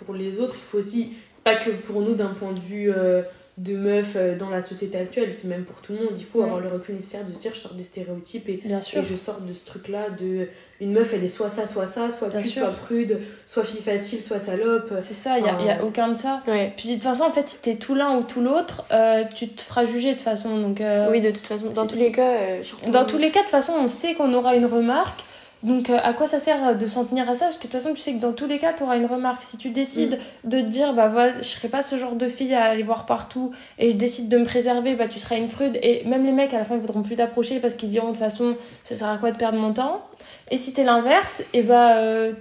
pour 0.05 0.15
les 0.15 0.41
autres, 0.41 0.57
il 0.59 0.65
faut 0.71 0.79
aussi. 0.79 1.13
C'est 1.35 1.45
pas 1.45 1.57
que 1.57 1.71
pour 1.71 2.01
nous 2.01 2.15
d'un 2.15 2.29
point 2.35 2.53
de 2.53 2.59
vue 2.61 2.91
euh, 2.91 3.23
de 3.59 3.77
meuf 3.77 4.13
euh, 4.15 4.37
dans 4.39 4.51
la 4.51 4.63
société 4.63 4.97
actuelle, 4.99 5.35
c'est 5.35 5.49
même 5.49 5.65
pour 5.65 5.81
tout 5.83 5.93
le 5.93 5.99
monde. 5.99 6.15
Il 6.17 6.25
faut 6.25 6.41
Mm. 6.41 6.45
avoir 6.45 6.61
le 6.61 6.69
recul 6.69 6.95
nécessaire 6.95 7.25
de 7.27 7.33
se 7.35 7.39
dire 7.39 7.51
je 7.55 7.59
sors 7.59 7.75
des 7.75 7.83
stéréotypes 7.83 8.49
et, 8.49 8.61
Bien 8.65 8.81
sûr. 8.81 9.03
et 9.03 9.05
je 9.05 9.17
sors 9.17 9.41
de 9.41 9.53
ce 9.53 9.65
truc-là 9.65 10.11
de 10.11 10.47
une 10.81 10.93
meuf 10.93 11.13
elle 11.13 11.25
est 11.25 11.29
soit 11.29 11.49
ça, 11.51 11.67
soit 11.67 11.89
ça, 11.89 12.09
soit 12.09 12.29
Bien 12.29 12.41
sûr. 12.41 12.63
soit 12.63 12.71
prude, 12.71 13.19
soit 13.47 13.65
fille 13.65 13.83
facile, 13.83 14.21
soit 14.21 14.39
salope. 14.39 14.93
C'est 15.01 15.13
ça, 15.15 15.37
il 15.39 15.45
y 15.45 15.49
a, 15.49 15.61
y 15.61 15.71
a 15.71 15.85
aucun 15.85 16.09
de 16.11 16.15
ça. 16.17 16.41
Ouais. 16.47 16.73
Puis 16.77 16.91
de 16.91 16.95
toute 16.95 17.03
façon, 17.03 17.25
en 17.25 17.31
fait, 17.33 17.49
si 17.49 17.61
t'es 17.61 17.75
tout 17.75 17.97
l'un 17.97 18.17
ou 18.17 18.23
tout 18.23 18.41
l'autre, 18.41 18.85
euh, 18.93 19.25
tu 19.35 19.49
te 19.49 19.61
feras 19.61 19.85
juger 19.87 20.11
de 20.11 20.15
toute 20.15 20.23
façon. 20.23 20.57
Donc, 20.57 20.81
euh, 20.81 21.09
Oui, 21.11 21.21
de 21.21 21.33
toute 21.33 21.47
façon. 21.49 21.71
Dans 21.71 21.87
tous 21.89 21.97
les 21.99 22.13
cas, 22.13 22.31
euh, 22.37 22.63
surtout. 22.63 22.91
Dans 22.93 23.05
tous 23.07 23.19
les 23.19 23.31
cas, 23.33 23.41
de 23.41 23.45
toute 23.47 23.51
façon, 23.51 23.73
on 23.77 23.89
sait 23.89 24.15
qu'on 24.15 24.33
aura 24.35 24.55
une 24.55 24.67
remarque. 24.67 25.25
Donc, 25.65 25.91
euh, 25.91 25.99
à 26.03 26.13
quoi 26.13 26.27
ça 26.29 26.39
sert 26.39 26.77
de 26.77 26.87
s'en 26.87 27.05
tenir 27.05 27.29
à 27.29 27.35
ça? 27.35 27.47
Parce 27.47 27.57
que 27.57 27.67
de 27.67 27.69
toute 27.73 27.81
façon, 27.81 27.93
tu 27.95 28.01
sais 28.01 28.13
que 28.13 28.21
dans 28.21 28.33
tous 28.33 28.47
les 28.47 28.59
cas, 28.59 28.73
tu 28.73 28.85
auras 28.85 28.97
une 28.97 29.07
remarque. 29.07 29.43
Si 29.43 29.57
tu 29.57 29.71
décides 29.71 30.19
de 30.45 30.61
te 30.61 30.67
dire, 30.67 30.95
bah 30.95 31.09
voilà, 31.09 31.39
je 31.39 31.49
serai 31.49 31.69
pas 31.69 31.83
ce 31.83 31.97
genre 31.97 32.15
de 32.15 32.29
fille 32.29 32.55
à 32.55 32.65
aller 32.67 32.85
voir 32.85 33.07
partout 33.07 33.51
et 33.79 33.91
je 33.91 33.97
décide 33.97 34.29
de 34.29 34.39
me 34.39 34.45
préserver, 34.45 34.95
bah 34.95 35.09
tu 35.09 35.19
seras 35.19 35.37
une 35.37 35.49
prude. 35.49 35.77
Et 35.83 36.05
même 36.05 36.25
les 36.25 36.33
mecs, 36.33 36.55
à 36.55 36.59
la 36.59 36.65
fin, 36.65 36.77
ils 36.77 36.81
voudront 36.81 37.03
plus 37.03 37.17
t'approcher 37.17 37.59
parce 37.59 37.75
qu'ils 37.75 37.89
diront, 37.91 38.07
de 38.09 38.13
toute 38.13 38.21
façon, 38.21 38.55
ça 38.85 38.95
sert 38.95 39.09
à 39.09 39.17
quoi 39.19 39.33
de 39.33 39.37
perdre 39.37 39.59
mon 39.59 39.73
temps? 39.73 40.03
Et 40.51 40.57
si 40.57 40.73
t'es 40.75 40.85
l'inverse, 40.85 41.43
et 41.53 41.63
bah. 41.63 41.97
euh, 41.99 42.33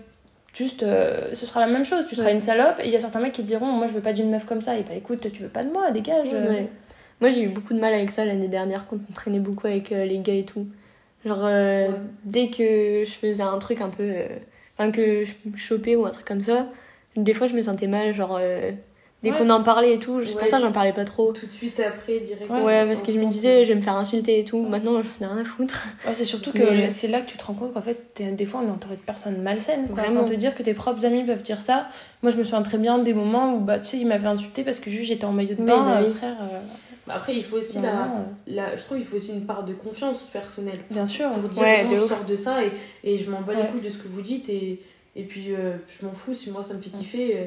Juste, 0.54 0.82
euh, 0.82 1.36
ce 1.36 1.46
sera 1.46 1.60
la 1.60 1.68
même 1.68 1.86
chose, 1.86 2.06
tu 2.10 2.16
seras 2.16 2.30
Ouais. 2.30 2.34
une 2.34 2.42
salope, 2.42 2.80
et 2.80 2.88
il 2.88 2.92
y 2.92 2.96
a 2.96 3.00
certains 3.00 3.20
mecs 3.20 3.34
qui 3.34 3.44
diront, 3.44 3.68
moi 3.68 3.86
je 3.86 3.92
veux 3.94 4.02
pas 4.02 4.14
d'une 4.14 4.32
meuf 4.32 4.46
comme 4.46 4.62
ça, 4.62 4.76
et 4.76 4.82
bah 4.82 4.96
écoute, 4.98 5.32
tu 5.32 5.44
veux 5.44 5.50
pas 5.50 5.64
de 5.64 5.72
moi, 5.72 5.92
dégage. 5.92 6.30
euh. 6.34 6.50
Ouais. 6.50 6.68
Moi, 7.22 7.30
j'ai 7.30 7.44
eu 7.44 7.50
beaucoup 7.50 7.76
de 7.76 7.80
mal 7.80 7.94
avec 7.94 8.10
ça 8.10 8.26
l'année 8.26 8.48
dernière 8.48 8.88
quand 8.88 8.96
on 9.08 9.14
traînait 9.14 9.38
beaucoup 9.40 9.68
avec 9.68 9.92
euh, 9.92 10.06
les 10.06 10.18
gars 10.18 10.34
et 10.34 10.46
tout. 10.46 10.66
Genre, 11.28 11.40
euh, 11.44 11.88
Ouais. 11.90 11.94
dès 12.24 12.48
que 12.50 13.04
je 13.06 13.12
faisais 13.12 13.44
un 13.44 13.58
truc 13.60 13.82
un 13.82 13.90
peu. 13.90 14.04
euh, 14.04 14.28
Enfin, 14.80 14.92
que 14.92 15.26
je 15.26 15.34
me 15.50 15.58
chopais 15.58 15.96
ou 15.96 16.06
un 16.06 16.12
truc 16.12 16.24
comme 16.26 16.44
ça, 16.44 16.68
des 17.16 17.34
fois 17.34 17.48
je 17.48 17.56
me 17.56 17.64
sentais 17.64 17.88
mal, 17.88 18.14
genre 18.14 18.38
euh, 18.40 18.70
dès 19.24 19.32
Ouais. 19.32 19.38
qu'on 19.40 19.50
en 19.50 19.64
parlait 19.64 19.96
et 19.96 19.98
tout, 19.98 20.22
c'est 20.24 20.36
Ouais. 20.36 20.42
pour 20.42 20.48
ça 20.50 20.58
que 20.58 20.64
j'en 20.64 20.72
parlais 20.72 20.94
pas 20.94 21.04
trop. 21.04 21.34
Tout 21.34 21.48
de 21.48 21.52
suite 21.52 21.80
après, 21.80 22.20
direct. 22.20 22.48
Ouais, 22.64 22.86
parce 22.86 23.02
que 23.02 23.12
je 23.12 23.20
me 23.20 23.26
disais, 23.26 23.64
je 23.64 23.70
vais 23.70 23.76
me 23.76 23.82
faire 23.82 23.96
insulter 23.96 24.38
et 24.40 24.44
tout. 24.44 24.62
Maintenant, 24.62 25.02
j'en 25.02 25.26
ai 25.26 25.30
rien 25.30 25.42
à 25.42 25.44
foutre. 25.44 25.84
Ouais, 26.06 26.14
c'est 26.14 26.26
surtout 26.26 26.52
que 26.52 26.60
Mais- 26.60 26.92
c'est 26.92 27.08
là 27.08 27.22
que 27.22 27.26
tu 27.32 27.38
te 27.38 27.44
rends 27.44 27.56
compte 27.56 27.74
qu'en 27.74 27.82
fait, 27.82 28.14
t'es- 28.14 28.32
des 28.32 28.46
fois, 28.46 28.62
on 28.64 28.68
est 28.68 28.72
entouré 28.72 28.98
de 28.98 29.02
personnes 29.02 29.42
malsaines. 29.42 29.88
Quoi. 29.88 29.96
Vraiment. 30.04 30.22
Enfin, 30.22 30.30
te 30.34 30.36
dire 30.38 30.54
que 30.56 30.62
tes 30.62 30.76
propres 30.76 31.04
amis 31.06 31.24
peuvent 31.24 31.42
dire 31.42 31.60
ça. 31.60 31.88
Moi, 32.22 32.32
je 32.32 32.38
me 32.38 32.44
souviens 32.44 32.62
très 32.62 32.78
bien 32.78 33.00
des 33.00 33.16
moments 33.16 33.56
où, 33.56 33.62
bah, 33.62 33.80
tu 33.80 33.86
sais, 33.88 33.98
ils 33.98 34.06
m'avaient 34.06 34.28
insulté 34.28 34.64
parce 34.64 34.80
que 34.80 34.92
juste 34.92 35.08
j'étais 35.08 35.26
en 35.26 35.32
maillot 35.34 35.56
de 35.56 35.64
bain, 35.64 35.84
bah 35.84 35.98
euh, 36.02 36.08
oui. 36.08 36.14
frère. 36.14 36.38
euh, 36.40 36.60
Après, 37.10 37.36
il 37.36 37.44
faut 37.44 37.58
aussi 37.58 37.80
la, 37.80 37.90
euh, 38.04 38.08
la. 38.48 38.76
Je 38.78 38.84
trouve 38.84 38.98
qu'il 38.98 39.06
faut 39.08 39.16
aussi 39.18 39.34
une 39.34 39.46
part 39.46 39.64
de 39.64 39.74
confiance 39.74 40.20
personnelle. 40.34 40.80
Bien 40.92 41.08
sûr. 41.08 41.30
Pour 41.32 41.50
dire, 41.50 41.62
Ouais, 41.64 41.84
non, 41.84 41.92
de 41.92 41.96
je 41.96 42.02
ouf. 42.02 42.08
sors 42.10 42.24
de 42.26 42.36
ça 42.36 42.64
et, 42.64 42.72
et 43.04 43.18
je 43.18 43.30
m'en 43.30 43.42
bats 43.42 43.54
Ouais. 43.54 43.64
les 43.64 43.68
couilles 43.70 43.82
de 43.82 43.90
ce 43.90 43.98
que 43.98 44.08
vous 44.08 44.22
dites 44.22 44.50
et, 44.50 44.82
et 45.16 45.24
puis 45.24 45.54
euh, 45.56 45.74
je 45.90 46.06
m'en 46.06 46.12
fous 46.14 46.36
si 46.36 46.52
moi 46.52 46.64
ça 46.64 46.74
me 46.74 46.82
fait 46.82 46.90
kiffer. 46.90 47.38
euh, 47.38 47.46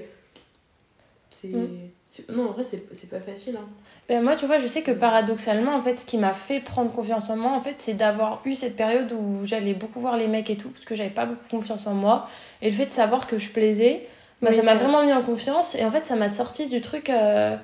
C'est. 1.31 1.49
Mm. 1.49 1.69
c'est- 2.09 2.29
Non, 2.31 2.49
en 2.49 2.53
vrai, 2.53 2.65
c'est 2.65 2.85
c'est 2.93 3.09
pas 3.11 3.21
facile. 3.21 3.57
Hein. 3.57 3.67
Ben, 4.09 4.23
moi, 4.23 4.35
tu 4.35 4.47
vois, 4.47 4.59
je 4.59 4.67
sais 4.67 4.83
que 4.83 4.91
paradoxalement, 4.91 5.75
en 5.77 5.81
fait, 5.81 5.99
ce 6.01 6.05
qui 6.07 6.19
m'a 6.19 6.33
fait 6.33 6.59
prendre 6.61 6.91
confiance 6.91 7.31
en 7.31 7.37
moi, 7.37 7.53
en 7.53 7.61
fait, 7.61 7.77
c'est 7.79 7.95
d'avoir 7.95 8.41
eu 8.45 8.55
cette 8.55 8.77
période 8.77 9.13
où 9.13 9.45
j'allais 9.47 9.75
beaucoup 9.75 10.01
voir 10.01 10.17
les 10.17 10.27
mecs 10.27 10.51
et 10.51 10.57
tout, 10.57 10.71
parce 10.71 10.85
que 10.85 10.95
j'avais 10.97 11.11
pas 11.11 11.27
beaucoup 11.27 11.49
confiance 11.49 11.87
en 11.87 11.95
moi. 11.95 12.29
Et 12.63 12.71
le 12.71 12.77
fait 12.77 12.87
de 12.87 12.91
savoir 12.91 13.27
que 13.29 13.39
je 13.39 13.49
plaisais, 13.51 14.09
bah, 14.43 14.49
Oui, 14.51 14.57
ça 14.57 14.63
m'a 14.65 14.75
vraiment 14.75 15.05
mis 15.05 15.13
en 15.13 15.23
confiance. 15.23 15.77
Et 15.77 15.85
en 15.85 15.91
fait, 15.93 16.05
ça 16.05 16.17
m'a 16.17 16.29
sorti 16.29 16.67
du 16.67 16.81
truc. 16.81 17.11
euh, 17.11 17.57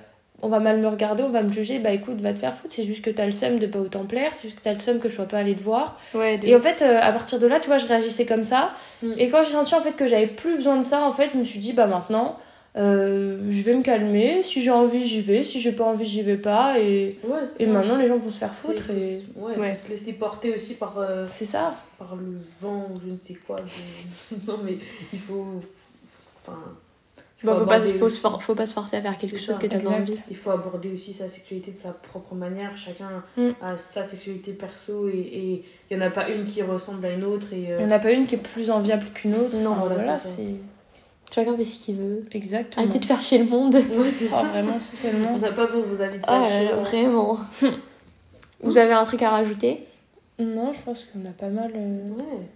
on 0.42 0.48
va 0.48 0.58
mal 0.60 0.78
me 0.78 0.88
regarder, 0.88 1.22
on 1.22 1.30
va 1.30 1.42
me 1.42 1.52
juger, 1.52 1.78
bah 1.78 1.90
écoute, 1.92 2.20
va 2.20 2.32
te 2.32 2.38
faire 2.38 2.54
foutre, 2.54 2.74
c'est 2.74 2.84
juste 2.84 3.02
que 3.04 3.10
t'as 3.10 3.26
le 3.26 3.32
seum 3.32 3.58
de 3.58 3.66
pas 3.66 3.78
autant 3.78 4.04
plaire, 4.04 4.32
c'est 4.34 4.42
juste 4.42 4.58
que 4.58 4.62
t'as 4.64 4.74
le 4.74 4.80
seum 4.80 4.98
que 4.98 5.08
je 5.08 5.14
sois 5.14 5.24
pas 5.26 5.38
allée 5.38 5.54
te 5.54 5.62
voir. 5.62 5.98
Ouais, 6.14 6.36
de... 6.38 6.46
Et 6.46 6.54
en 6.54 6.60
fait, 6.60 6.82
euh, 6.82 6.98
à 7.00 7.10
partir 7.12 7.38
de 7.38 7.46
là, 7.46 7.58
tu 7.60 7.66
vois, 7.68 7.78
je 7.78 7.86
réagissais 7.86 8.26
comme 8.26 8.44
ça. 8.44 8.72
Mm. 9.02 9.12
Et 9.18 9.28
quand 9.30 9.42
j'ai 9.42 9.50
senti 9.52 9.74
en 9.74 9.80
fait 9.80 9.92
que 9.92 10.06
j'avais 10.06 10.26
plus 10.26 10.56
besoin 10.56 10.76
de 10.76 10.82
ça, 10.82 11.02
en 11.02 11.10
fait, 11.10 11.30
je 11.32 11.38
me 11.38 11.44
suis 11.44 11.58
dit, 11.58 11.72
bah 11.72 11.86
maintenant, 11.86 12.38
euh, 12.76 13.38
je 13.48 13.62
vais 13.62 13.74
me 13.74 13.82
calmer. 13.82 14.42
Si 14.42 14.62
j'ai 14.62 14.70
envie, 14.70 15.02
j'y 15.04 15.22
vais. 15.22 15.42
Si 15.42 15.60
j'ai 15.60 15.72
pas 15.72 15.84
envie, 15.84 16.04
j'y 16.04 16.20
vais 16.22 16.36
pas. 16.36 16.78
Et, 16.78 17.18
Ouais, 17.24 17.38
et 17.58 17.66
maintenant, 17.66 17.96
les 17.96 18.06
gens 18.06 18.18
vont 18.18 18.30
se 18.30 18.36
faire 18.38 18.52
foutre. 18.54 18.90
Et... 18.90 19.22
ouais, 19.36 19.74
se 19.74 19.88
laisser 19.88 20.12
porter 20.12 20.54
aussi 20.54 20.74
par, 20.74 20.98
euh, 20.98 21.24
C'est 21.30 21.46
ça. 21.46 21.74
par 21.98 22.14
le 22.16 22.38
vent 22.60 22.86
ou 22.94 23.00
je 23.00 23.10
ne 23.10 23.16
sais 23.18 23.38
quoi. 23.46 23.60
de- 23.62 24.46
non, 24.46 24.58
mais 24.62 24.76
il 25.14 25.18
faut. 25.18 25.46
Enfin. 26.46 26.58
Il 27.42 27.46
Bah, 27.46 27.54
faut, 27.56 27.66
pas, 27.66 27.80
faut, 27.80 28.04
aussi- 28.06 28.16
se 28.16 28.20
for- 28.20 28.42
faut 28.42 28.54
pas 28.54 28.64
se 28.66 28.72
forcer 28.72 28.96
à 28.96 29.02
faire 29.02 29.18
quelque 29.18 29.36
chose 29.36 29.54
ça, 29.56 29.60
que 29.60 29.66
t'as 29.66 29.76
pas 29.78 29.82
exact. 29.96 30.00
envie. 30.10 30.20
Il 30.30 30.36
faut 30.36 30.50
aborder 30.50 30.92
aussi 30.94 31.12
sa 31.12 31.28
sexualité 31.28 31.70
de 31.72 31.76
sa 31.76 31.90
propre 31.90 32.34
manière. 32.34 32.76
Chacun 32.76 33.22
Mm. 33.36 33.50
a 33.62 33.76
sa 33.78 34.04
sexualité 34.04 34.52
perso 34.52 35.08
et 35.08 35.18
et 35.18 35.64
il 35.90 35.96
n'y 35.96 36.02
en 36.02 36.06
a 36.06 36.10
pas 36.10 36.28
une 36.30 36.44
qui 36.44 36.62
ressemble 36.62 37.04
à 37.06 37.10
une 37.12 37.24
autre. 37.24 37.52
Et, 37.52 37.72
euh, 37.72 37.78
Il 37.80 37.86
n'y 37.86 37.92
en 37.92 37.96
a 37.96 37.98
pas 38.00 38.12
une 38.12 38.26
qui 38.26 38.34
est 38.36 38.38
plus 38.38 38.70
enviable 38.70 39.04
qu'une 39.14 39.34
autre. 39.34 39.54
Non, 39.56 39.72
Enfin, 39.72 39.80
voilà, 39.80 39.94
voilà, 39.96 40.18
Chacun 41.34 41.56
fait 41.56 41.64
ce 41.64 41.84
qu'il 41.84 41.96
veut. 41.96 42.24
exactement. 42.32 42.82
Arrêtez 42.84 42.98
de 43.00 43.04
faire 43.04 43.20
chier 43.20 43.38
le 43.38 43.44
monde. 43.44 43.74
Ouais, 43.98 44.10
c'est 44.10 44.28
Oh, 44.32 44.44
vraiment, 44.52 44.78
si 44.80 44.96
On 44.96 45.10
seulement. 45.10 45.38
n'a 45.38 45.52
pas 45.52 45.66
besoin 45.66 45.80
de 45.80 45.86
vos 45.86 46.00
avis 46.00 46.18
de 46.18 46.24
Ah 46.26 46.44
fâcheux, 46.44 46.64
là, 46.64 46.70
hein. 46.72 46.82
vraiment. 46.82 47.38
Vous 48.62 48.78
avez 48.78 48.92
un 48.94 49.04
truc 49.04 49.22
à 49.22 49.30
rajouter? 49.30 49.84
Non, 50.38 50.72
je 50.72 50.80
pense 50.80 51.04
qu'on 51.04 51.24
a 51.28 51.32
pas 51.32 51.48
mal. 51.48 51.70
euh, 51.74 52.08
Ouais. 52.10 52.46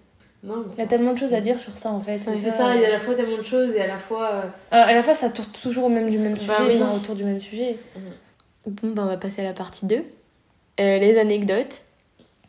Non, 0.42 0.64
Il 0.72 0.79
y 0.79 0.83
a 0.83 0.87
tellement 0.87 1.12
de 1.12 1.18
choses 1.18 1.35
à 1.35 1.40
dire 1.42 1.61
sur 1.61 1.76
ça 1.76 1.90
en 1.90 2.00
fait. 2.00 2.16
Ouais, 2.26 2.38
C'est 2.38 2.50
ça, 2.50 2.74
il 2.74 2.81
y 2.81 2.85
a 2.85 2.88
à 2.88 2.92
la 2.92 2.98
fois 2.98 3.14
tellement 3.14 3.37
de 3.37 3.42
choses 3.42 3.74
et 3.74 3.81
à 3.83 3.87
la 3.87 3.98
fois. 3.98 4.26
euh, 4.33 4.40
Euh, 4.72 4.85
à 4.87 4.92
la 4.94 5.03
fois, 5.03 5.14
ça 5.14 5.29
tourne 5.29 5.48
toujours 5.62 5.85
au 5.85 5.88
même 5.90 6.09
du 6.09 6.18
même 6.18 6.35
sujet, 6.37 6.48
Bah 6.48 6.55
oui. 6.66 6.79
enfin, 6.81 6.96
autour 6.96 7.14
du 7.14 7.24
même 7.24 7.40
sujet. 7.40 7.79
Bon, 8.66 8.90
bah, 8.92 9.03
on 9.05 9.07
va 9.07 9.16
passer 9.18 9.42
à 9.42 9.44
la 9.44 9.53
partie 9.53 9.85
2. 9.87 9.96
Euh, 9.96 10.98
les 10.98 11.18
anecdotes. 11.18 11.83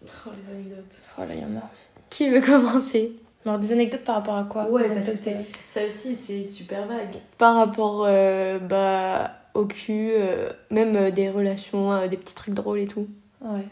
Oh, 0.03 0.29
les 0.31 0.53
anecdotes. 0.55 0.85
Oh 1.17 1.21
là, 1.21 1.27
il 1.33 1.39
y 1.41 1.43
en 1.43 1.57
a. 1.57 1.69
Qui 2.09 2.29
veut 2.29 2.39
commencer? 2.45 3.11
Alors, 3.45 3.59
des 3.59 3.73
anecdotes 3.73 4.03
par 4.03 4.15
rapport 4.15 4.35
à 4.37 4.43
quoi? 4.43 4.69
Ouais, 4.69 4.87
parce 4.87 5.07
que 5.07 5.11
ça, 5.17 5.17
c'est- 5.23 5.45
ça 5.73 5.85
aussi, 5.85 6.15
c'est 6.15 6.45
super 6.45 6.85
vague. 6.87 7.15
Par 7.37 7.55
rapport 7.55 8.05
euh, 8.05 8.59
bah, 8.59 9.31
au 9.53 9.65
cul, 9.65 10.11
euh, 10.13 10.49
même 10.69 10.95
euh, 10.95 11.11
des 11.11 11.29
relations, 11.29 11.91
euh, 11.91 12.07
des 12.07 12.17
petits 12.17 12.35
trucs 12.35 12.53
drôles 12.53 12.79
et 12.79 12.87
tout. 12.87 13.07
Ouais. 13.41 13.65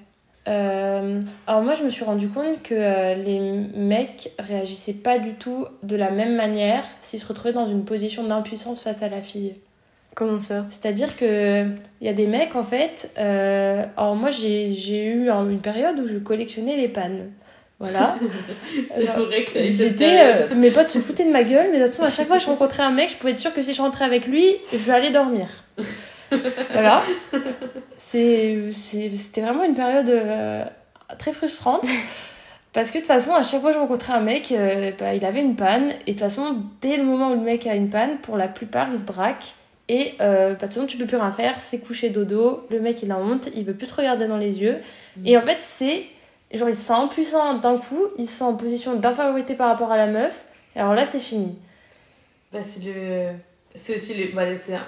Euh, 0.50 1.20
alors 1.48 1.62
moi 1.62 1.76
je 1.76 1.84
me 1.84 1.90
suis 1.90 2.04
rendu 2.04 2.28
compte 2.28 2.64
que 2.64 2.74
euh, 2.74 3.14
les 3.14 3.40
mecs 3.40 4.32
réagissaient 4.40 4.94
pas 4.94 5.20
du 5.20 5.34
tout 5.36 5.66
de 5.84 5.96
la 5.96 6.10
même 6.10 6.36
manière 6.36 6.84
s'ils 7.02 7.20
se 7.20 7.28
retrouvaient 7.28 7.54
dans 7.54 7.68
une 7.68 7.86
position 7.86 8.24
d'impuissance 8.24 8.82
face 8.82 9.04
à 9.04 9.10
la 9.10 9.22
fille. 9.22 9.54
Comment 10.16 10.40
ça? 10.40 10.66
C'est-à-dire 10.72 11.16
que 11.18 11.66
il 12.02 12.08
y 12.08 12.10
a 12.10 12.14
des 12.14 12.26
mecs 12.28 12.56
en 12.56 12.64
fait. 12.64 13.12
euh, 13.20 13.86
alors 13.96 14.16
moi 14.16 14.32
j'ai 14.32 15.06
eu 15.06 15.30
un- 15.30 15.48
une 15.50 15.60
période 15.60 16.00
où 16.00 16.08
je 16.08 16.18
collectionnais 16.18 16.76
les 16.78 16.88
pannes. 16.88 17.30
Voilà. 17.80 18.18
J'étais, 19.62 20.50
mes 20.56 20.70
potes 20.72 20.90
se 20.90 21.00
foutaient 21.00 21.24
de 21.24 21.32
ma 21.32 21.44
gueule, 21.44 21.68
mais 21.72 21.78
de 21.80 21.84
toute 21.86 21.92
façon, 21.94 22.04
à 22.04 22.10
chaque 22.10 22.28
fois 22.28 22.36
que 22.38 22.44
je 22.44 22.48
rencontrais 22.50 22.84
un 22.84 22.92
mec, 22.92 23.10
je 23.10 23.16
pouvais 23.16 23.32
être 23.32 23.40
sûre 23.40 23.54
que 23.54 23.62
si 23.62 23.72
je 23.72 23.82
rentrais 23.82 24.04
avec 24.04 24.26
lui, 24.28 24.56
je 24.74 24.92
allais 24.92 25.12
dormir. 25.12 25.48
voilà. 26.72 27.04
C'était 27.98 28.72
vraiment 29.42 29.64
une 29.64 29.76
période 29.76 30.10
euh, 30.10 30.66
très 31.18 31.32
frustrante. 31.32 31.86
Parce 32.72 32.92
que 32.92 32.98
de 32.98 33.00
toute 33.00 33.08
façon, 33.08 33.34
à 33.34 33.42
chaque 33.42 33.62
fois 33.62 33.72
que 33.72 33.78
je 33.78 33.82
rencontrais 33.82 34.14
un 34.14 34.20
mec, 34.20 34.52
euh, 34.52 34.92
bah, 34.98 35.16
il 35.16 35.26
avait 35.26 35.42
une 35.42 35.56
panne. 35.56 35.94
Et 36.06 36.14
de 36.14 36.20
toute 36.20 36.20
façon, 36.20 36.64
dès 36.82 36.98
le 36.98 37.04
moment 37.04 37.32
où 37.32 37.36
le 37.36 37.42
mec 37.42 37.66
a 37.66 37.76
une 37.76 37.90
panne, 37.90 38.18
pour 38.20 38.38
la 38.38 38.48
plupart, 38.48 38.88
il 38.92 39.00
se 39.00 39.06
braque. 39.06 39.54
Et 39.88 40.14
euh, 40.22 40.50
bah, 40.50 40.54
de 40.54 40.60
toute 40.60 40.74
façon, 40.74 40.86
tu 40.86 40.98
peux 40.98 41.08
plus 41.08 41.18
rien 41.18 41.32
faire. 41.32 41.60
C'est 41.60 41.80
coucher 41.80 42.10
dodo. 42.10 42.68
Le 42.70 42.80
mec, 42.80 43.02
il 43.02 43.12
a 43.12 43.18
honte. 43.18 43.50
Il 43.56 43.66
veut 43.66 43.74
plus 43.74 43.88
te 43.88 43.96
regarder 43.96 44.28
dans 44.28 44.38
les 44.38 44.62
yeux. 44.62 44.78
Et 45.26 45.36
en 45.38 45.42
fait, 45.42 45.58
c'est. 45.60 46.06
Genre, 46.54 46.70
il 46.70 46.76
se 46.76 46.82
sent 46.82 46.94
impuissant 46.94 47.56
d'un 47.56 47.78
coup. 47.78 48.06
Il 48.18 48.28
se 48.28 48.38
sent 48.38 48.44
en 48.44 48.56
position 48.56 48.96
d'infériorité 48.96 49.56
par 49.56 49.70
rapport 49.70 49.92
à 49.92 49.98
la 49.98 50.08
meuf. 50.08 50.46
Alors 50.76 50.94
là, 50.94 51.06
c'est 51.06 51.20
fini. 51.20 51.58
Bah, 52.54 52.60
c'est 52.64 52.84
le. 52.84 53.32
C'est 53.76 53.96
aussi 53.96 54.16
le. 54.16 54.36
Bah, 54.36 54.44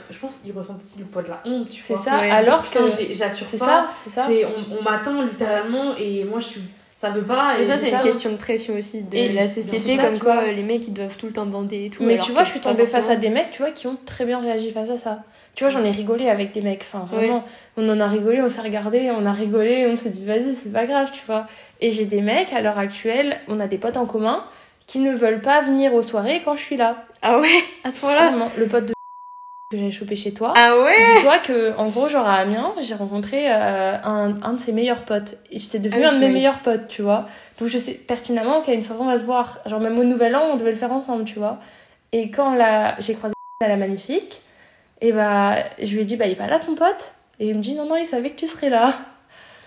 Je 0.10 0.18
pense 0.20 0.38
qu'il 0.38 0.52
ressent 0.54 0.76
aussi 0.78 1.00
le 1.00 1.06
poids 1.06 1.22
de 1.22 1.30
la 1.30 1.42
honte, 1.46 1.70
tu 1.70 1.82
C'est 1.82 1.94
vois. 1.94 2.02
ça. 2.04 2.20
Ouais. 2.20 2.30
alors 2.32 2.70
que. 2.70 2.80
j'ai- 2.98 3.14
j'assure 3.14 3.46
C'est 3.48 3.60
pas. 3.60 3.66
ça, 3.66 3.90
c'est 3.98 4.10
ça. 4.10 4.26
C'est- 4.28 4.44
On, 4.46 4.78
on 4.80 4.82
m'attend 4.82 5.22
littéralement 5.22 5.96
et 5.98 6.24
moi 6.26 6.40
je 6.40 6.46
suis. 6.48 6.62
Ça 6.98 7.10
veut 7.10 7.24
pas. 7.24 7.56
Et 7.60 7.64
ça, 7.64 7.74
c'est 7.74 7.86
c'est 7.86 7.92
une 7.94 7.98
ça. 7.98 8.04
question 8.04 8.32
de 8.32 8.36
pression 8.38 8.76
aussi 8.76 9.02
de 9.02 9.16
Et 9.18 9.30
la 9.34 9.48
société, 9.48 9.96
ça, 9.96 10.04
comme 10.04 10.20
quoi 10.20 10.36
vois. 10.36 10.44
euh, 10.44 10.52
les 10.52 10.62
mecs 10.62 10.88
ils 10.88 10.94
doivent 10.94 11.18
tout 11.18 11.26
le 11.26 11.32
temps 11.34 11.48
bander 11.48 11.86
et 11.86 11.90
tout. 11.90 12.04
Mais 12.04 12.20
tu 12.20 12.32
vois, 12.32 12.44
je 12.44 12.52
suis 12.52 12.60
tombée 12.60 12.86
face 12.86 13.10
à 13.10 13.16
des 13.16 13.30
mecs, 13.30 13.50
tu 13.52 13.64
vois, 13.64 13.72
qui 13.72 13.88
ont 13.88 13.98
très 14.06 14.24
bien 14.26 14.40
réagi 14.40 14.70
face 14.72 14.90
à 14.92 14.98
ça. 14.98 15.24
Tu 15.56 15.64
vois, 15.64 15.72
j'en 15.74 15.84
ai 15.84 15.90
rigolé 15.92 16.30
avec 16.30 16.52
des 16.52 16.62
mecs. 16.62 16.84
Enfin, 16.92 17.04
vraiment, 17.06 17.44
on 17.76 17.90
en 17.90 18.00
a 18.00 18.06
rigolé, 18.08 18.40
on 18.42 18.50
s'est 18.50 18.62
regardé, 18.62 19.12
on 19.12 19.26
a 19.26 19.34
rigolé, 19.34 19.88
on 19.92 19.96
s'est 19.96 20.10
dit, 20.10 20.24
vas-y, 20.24 20.56
c'est 20.62 20.72
pas 20.72 20.86
grave, 20.86 21.10
tu 21.12 21.22
vois. 21.26 21.48
Et 21.82 21.90
j'ai 21.92 22.06
des 22.06 22.22
mecs, 22.22 22.54
à 22.54 22.62
l'heure 22.62 22.78
actuelle, 22.78 23.40
on 23.48 23.60
a 23.60 23.66
des 23.68 23.80
potes 23.80 23.98
en 23.98 24.06
commun, 24.06 24.44
qui 24.92 25.00
ne 25.00 25.16
veulent 25.16 25.40
pas 25.40 25.62
venir 25.62 25.94
aux 25.94 26.02
soirées 26.02 26.42
quand 26.44 26.58
je 26.58 26.62
suis 26.62 26.76
là. 26.76 27.06
Ah 27.22 27.40
ouais? 27.40 27.64
À 27.86 27.94
ce 27.94 28.02
Vraiment, 28.02 28.52
le 28.58 28.68
pote 28.68 28.88
de 28.88 28.94
que 29.72 29.78
j'avais 29.78 29.90
chopé 29.90 30.18
chez 30.18 30.34
toi. 30.34 30.52
Ah 30.58 30.76
ouais? 30.84 31.16
Dis-toi 31.16 31.40
que, 31.40 31.78
en 31.78 31.88
gros, 31.88 32.10
genre 32.10 32.28
à 32.28 32.36
Amiens, 32.36 32.74
j'ai 32.82 32.96
rencontré 32.96 33.50
euh, 33.50 33.96
un, 34.04 34.36
un 34.42 34.54
de 34.54 34.60
ses 34.60 34.74
meilleurs 34.74 35.06
potes. 35.06 35.38
Et 35.50 35.60
c'est 35.60 35.80
devenu 35.80 36.04
Ah 36.04 36.10
un 36.10 36.16
de 36.16 36.20
mes 36.20 36.28
meilleurs 36.28 36.60
potes, 36.60 36.90
tu 36.90 37.04
vois. 37.04 37.30
Donc 37.58 37.70
je 37.70 37.78
sais 37.78 37.94
pertinemment 37.94 38.62
qu'à 38.62 38.74
une 38.74 38.82
soirée, 38.82 39.02
on 39.02 39.06
va 39.06 39.18
se 39.18 39.24
voir. 39.24 39.60
Genre 39.66 39.80
même 39.80 39.98
au 39.98 40.04
Nouvel 40.04 40.36
An, 40.36 40.50
on 40.52 40.58
devait 40.58 40.72
le 40.72 40.76
faire 40.76 40.92
ensemble, 40.92 41.24
tu 41.24 41.40
vois. 41.40 41.60
Et 42.12 42.30
quand 42.30 42.54
la... 42.54 43.00
j'ai 43.00 43.14
croisé 43.14 43.34
à 43.64 43.70
la 43.70 43.78
Magnifique, 43.78 44.42
et 45.00 45.14
bah, 45.14 45.56
je 45.82 45.96
lui 45.96 46.02
ai 46.02 46.06
dit, 46.06 46.18
bah, 46.18 46.26
il 46.26 46.34
est 46.34 46.36
pas 46.36 46.48
là 46.48 46.60
ton 46.60 46.76
pote 46.76 47.14
Et 47.40 47.48
il 47.48 47.56
me 47.56 47.62
dit, 47.62 47.76
non, 47.76 47.86
non, 47.86 47.96
il 47.96 48.06
savait 48.06 48.32
que 48.32 48.36
tu 48.36 48.46
serais 48.46 48.70
là. 48.70 48.94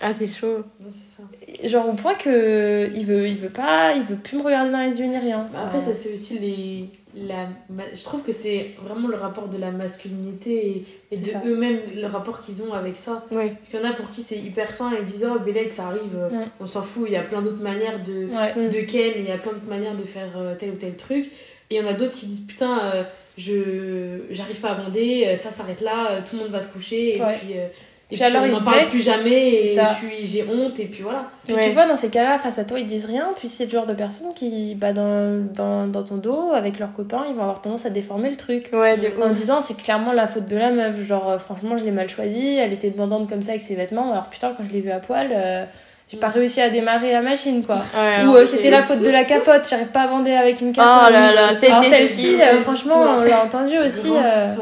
Ah, 0.07 0.13
c'est 0.13 0.27
chaud. 0.27 0.59
Ouais, 0.81 0.91
c'est 0.91 1.17
ça. 1.17 1.23
Et 1.65 1.67
Genre 1.69 1.89
au 1.89 1.95
point 1.95 2.15
que 2.15 2.91
il 2.95 3.07
veut, 3.07 3.27
il 3.27 3.39
veut 3.39 3.49
pas, 3.49 3.95
il 3.95 4.03
veut 4.03 4.17
plus 4.17 4.37
me 4.37 4.43
regarder 4.43 4.71
dans 4.71 4.81
les 4.87 4.99
yeux 5.01 5.07
ni 5.07 5.17
rien. 5.17 5.49
Bah, 5.51 5.61
Après, 5.65 5.81
ça, 5.81 5.95
c'est 5.95 6.13
aussi 6.13 6.39
les. 6.41 6.89
La... 7.17 7.47
Je 7.95 8.05
trouve 8.05 8.23
que 8.23 8.33
c'est 8.33 8.73
vraiment 8.85 9.09
le 9.09 9.17
rapport 9.17 9.49
de 9.49 9.57
la 9.57 9.71
masculinité 9.71 10.85
et, 11.11 11.15
et 11.15 11.17
de 11.17 11.49
eux-mêmes, 11.49 11.79
le 11.97 12.07
rapport 12.07 12.41
qu'ils 12.43 12.63
ont 12.65 12.75
avec 12.75 12.97
ça. 12.97 13.25
Ouais. 13.31 13.51
Parce 13.51 13.69
qu'il 13.69 13.81
y 13.81 13.83
en 13.83 13.89
a 13.89 13.93
pour 13.95 14.11
qui 14.11 14.21
c'est 14.23 14.37
hyper 14.37 14.75
sain 14.75 14.93
et 14.93 14.97
ils 15.01 15.07
disent 15.07 15.27
Oh, 15.35 15.39
Bélec, 15.39 15.73
ça 15.73 15.87
arrive, 15.87 16.17
euh, 16.17 16.29
Mm. 16.29 16.45
on 16.61 16.67
s'en 16.67 16.83
fout, 16.83 17.05
il 17.07 17.13
y 17.13 17.17
a 17.17 17.23
plein 17.23 17.41
d'autres 17.41 17.63
manières 17.63 18.03
de, 18.05 18.27
Ouais. 18.27 18.55
Mm. 18.55 18.71
de 18.71 18.81
ken, 18.81 19.13
il 19.17 19.25
y 19.25 19.31
a 19.31 19.39
plein 19.39 19.53
d'autres 19.53 19.69
manières 19.71 19.95
de 19.97 20.03
faire 20.03 20.33
euh, 20.37 20.55
tel 20.59 20.71
ou 20.71 20.75
tel 20.77 20.97
truc. 20.97 21.27
Et 21.71 21.77
il 21.77 21.79
y 21.79 21.81
en 21.83 21.89
a 21.89 21.95
d'autres 21.95 22.15
qui 22.17 22.27
disent 22.27 22.47
Putain, 22.47 22.79
euh, 22.93 23.03
je 23.39 24.21
j'arrive 24.31 24.61
pas 24.61 24.71
à 24.71 24.75
bander, 24.75 25.25
euh, 25.29 25.37
ça 25.37 25.51
s'arrête 25.51 25.81
là, 25.81 26.21
tout 26.29 26.37
le 26.37 26.43
monde 26.43 26.51
va 26.53 26.61
se 26.61 26.73
coucher. 26.73 27.17
Et 27.17 27.23
Ouais. 27.23 27.37
puis, 27.41 27.57
euh, 27.59 27.67
et 28.11 28.17
Puis 28.17 28.25
alors, 28.25 28.43
on 28.43 28.47
ils 28.47 28.53
n'en 28.53 28.61
parle 28.61 28.87
plus 28.87 29.03
jamais 29.03 29.49
et 29.51 29.75
ça. 29.75 29.85
je 29.85 30.07
suis- 30.07 30.27
j'ai 30.27 30.45
honte 30.45 30.79
et 30.79 30.85
puis 30.85 31.03
voilà. 31.03 31.25
Puis 31.47 31.55
Ouais. 31.55 31.65
tu 31.65 31.71
vois, 31.71 31.87
dans 31.87 31.97
ces 31.97 32.11
cas-là, 32.11 32.39
face 32.39 32.59
à 32.59 32.65
toi, 32.65 32.79
ils 32.79 32.87
disent 32.87 33.07
rien. 33.07 33.29
Puis 33.39 33.49
c'est 33.49 33.65
le 33.65 33.71
genre 33.71 33.87
de 33.87 33.95
personnes 33.95 34.33
qui, 34.37 34.75
bah, 34.75 34.93
dans, 34.93 35.43
dans, 35.55 35.87
dans 35.87 36.03
ton 36.03 36.17
dos, 36.17 36.53
avec 36.55 36.79
leurs 36.79 36.93
copains, 36.93 37.25
ils 37.29 37.35
vont 37.35 37.43
avoir 37.43 37.63
tendance 37.63 37.87
à 37.87 37.91
déformer 37.91 38.29
le 38.31 38.37
truc. 38.37 38.69
Ouais, 38.73 38.97
de 38.99 39.09
En 39.23 39.31
ouf. 39.31 39.33
disant, 39.33 39.61
c'est 39.63 39.77
clairement 39.77 40.13
la 40.13 40.27
faute 40.27 40.47
de 40.47 40.57
la 40.57 40.71
meuf. 40.71 41.03
Genre, 41.07 41.31
euh, 41.31 41.39
franchement, 41.39 41.77
je 41.77 41.85
l'ai 41.85 41.91
mal 41.91 42.09
choisie. 42.09 42.57
Elle 42.57 42.73
était 42.75 42.91
bandante 42.91 43.29
comme 43.29 43.43
ça 43.43 43.51
avec 43.53 43.63
ses 43.63 43.75
vêtements. 43.75 44.13
Alors 44.13 44.29
putain, 44.29 44.53
quand 44.57 44.65
je 44.69 44.73
l'ai 44.75 44.81
vue 44.81 44.91
à 44.93 44.99
poil, 45.01 45.31
euh, 45.35 45.65
j'ai 46.11 46.19
pas 46.19 46.29
Mm. 46.29 46.33
réussi 46.33 46.61
à 46.61 46.69
démarrer 46.69 47.11
la 47.11 47.23
machine, 47.23 47.65
quoi. 47.65 47.77
Ouais, 47.97 48.27
Ou 48.27 48.37
euh, 48.37 48.45
c'était 48.45 48.69
la 48.71 48.83
faute 48.83 49.01
de 49.01 49.11
la 49.11 49.25
capote. 49.25 49.67
J'arrive 49.69 49.89
pas 49.89 50.03
à 50.03 50.07
bander 50.09 50.33
avec 50.35 50.61
une 50.61 50.73
capote. 50.75 51.07
Oh 51.09 51.11
là 51.13 51.33
là, 51.33 51.49
c'est 51.59 51.69
Alors 51.71 51.83
celle-ci, 51.85 52.37
euh, 52.41 52.57
franchement, 52.59 53.03
on 53.19 53.25
l'a 53.25 53.43
entendu 53.43 53.79
aussi. 53.79 54.11
Euh. 54.11 54.55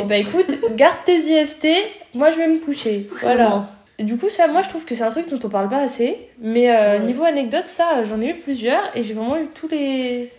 Et 0.00 0.04
bah 0.04 0.16
écoute, 0.16 0.52
garde 0.76 0.96
tes 1.06 1.16
IST, 1.16 1.68
moi 2.14 2.30
je 2.30 2.36
vais 2.36 2.48
me 2.48 2.58
coucher. 2.58 3.08
Voilà. 3.20 3.68
Et 3.98 4.02
du 4.04 4.16
coup, 4.18 4.28
ça, 4.28 4.48
moi, 4.48 4.62
je 4.62 4.68
trouve 4.70 4.84
que 4.84 4.96
c'est 4.96 5.04
un 5.04 5.10
truc 5.12 5.28
dont 5.30 5.38
on 5.44 5.48
parle 5.48 5.68
pas 5.68 5.78
assez. 5.80 6.18
Mais 6.40 6.68
euh, 6.68 6.98
Ouais. 6.98 7.04
niveau 7.06 7.22
anecdote, 7.22 7.66
ça, 7.68 8.02
j'en 8.04 8.20
ai 8.20 8.30
eu 8.30 8.34
plusieurs 8.34 8.96
et 8.96 9.04
j'ai 9.04 9.14
vraiment 9.14 9.36
eu 9.36 9.46
tous 9.54 9.68
les... 9.68 10.32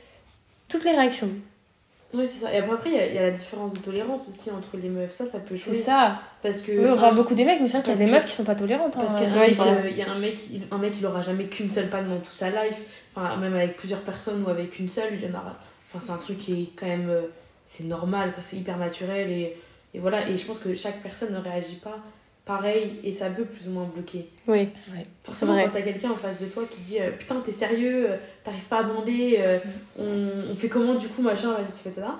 toutes 0.67 0.83
les 0.83 0.91
réactions. 0.91 1.29
Ouais, 2.13 2.27
c'est 2.27 2.43
ça. 2.45 2.53
Et 2.53 2.57
après, 2.57 2.89
il 2.89 2.95
y 2.95 2.99
a- 2.99 3.07
il 3.07 3.15
y, 3.15 3.17
a 3.17 3.21
la 3.23 3.31
différence 3.31 3.71
de 3.73 3.79
tolérance 3.79 4.27
aussi 4.27 4.49
entre 4.51 4.75
les 4.81 4.89
meufs. 4.89 5.11
Ça, 5.13 5.25
ça 5.25 5.39
peut 5.39 5.55
C'est 5.55 5.71
jouer. 5.71 5.79
ça. 5.81 6.19
Parce 6.43 6.61
que. 6.61 6.71
Oui, 6.73 6.85
on 6.85 6.93
un- 6.93 6.97
parle 6.97 7.15
beaucoup 7.15 7.33
des 7.33 7.45
mecs, 7.45 7.59
mais 7.61 7.67
c'est 7.69 7.77
vrai 7.77 7.83
qu'il 7.83 7.93
y 7.93 7.95
a 7.95 7.99
des 7.99 8.05
que- 8.05 8.11
meufs 8.15 8.25
qui 8.25 8.33
sont 8.33 8.43
pas 8.43 8.55
tolérantes. 8.55 8.95
hein. 8.97 9.01
Parce 9.05 9.15
qu'un 9.21 9.31
Ouais, 9.31 9.39
mec, 9.39 9.49
c'est 9.51 9.55
vrai. 9.55 9.69
euh, 9.85 9.89
il 9.89 9.97
y 9.97 10.01
a 10.01 10.11
un 10.11 10.19
mec, 10.19 10.37
il, 10.51 10.61
un 10.71 10.77
mec, 10.77 10.93
il 10.99 11.05
aura 11.05 11.21
jamais 11.21 11.45
qu'une 11.45 11.69
seule 11.69 11.87
panne 11.89 12.09
dans 12.09 12.17
toute 12.19 12.35
sa 12.35 12.49
life. 12.49 12.79
Enfin, 13.15 13.37
même 13.37 13.53
avec 13.55 13.77
plusieurs 13.77 14.01
personnes 14.01 14.43
ou 14.45 14.49
avec 14.49 14.79
une 14.79 14.89
seule, 14.89 15.13
il 15.13 15.21
y 15.21 15.25
en 15.33 15.37
aura. 15.39 15.55
Enfin, 15.93 16.05
c'est 16.05 16.11
un 16.13 16.17
truc 16.17 16.39
qui 16.39 16.51
est 16.63 16.69
quand 16.77 16.87
même. 16.87 17.09
euh, 17.09 17.21
c'est 17.65 17.85
normal. 17.85 18.33
C'est 18.41 18.57
hyper 18.57 18.77
naturel. 18.77 19.29
Et, 19.31 19.55
et 19.95 19.99
voilà. 19.99 20.29
Et 20.29 20.37
je 20.37 20.45
pense 20.45 20.59
que 20.59 20.73
chaque 20.75 21.01
personne 21.01 21.33
ne 21.33 21.39
réagit 21.39 21.75
pas 21.77 21.97
pareil. 22.45 22.99
Et 23.03 23.11
ça 23.13 23.29
peut 23.29 23.45
plus 23.45 23.67
ou 23.67 23.71
moins 23.71 23.85
bloquer. 23.93 24.29
Oui. 24.47 24.69
Forcément, 25.23 25.53
vrai. 25.53 25.65
quand 25.65 25.71
t'as 25.73 25.81
quelqu'un 25.81 26.11
en 26.11 26.15
face 26.15 26.39
de 26.39 26.45
toi 26.45 26.63
qui 26.69 26.81
dit 26.81 26.99
euh, 26.99 27.09
Putain, 27.17 27.41
t'es 27.43 27.51
sérieux, 27.51 28.05
euh, 28.11 28.17
t'arrives 28.43 28.63
pas 28.65 28.79
à 28.79 28.83
bander, 28.83 29.37
euh, 29.39 29.57
on, 29.97 30.51
on 30.51 30.55
fait 30.55 30.69
comment 30.69 30.95
du 30.95 31.07
coup, 31.07 31.21
machin, 31.21 31.53
vas-y, 31.53 31.71
tu 31.83 31.89
fais 31.89 32.01
ça. 32.01 32.19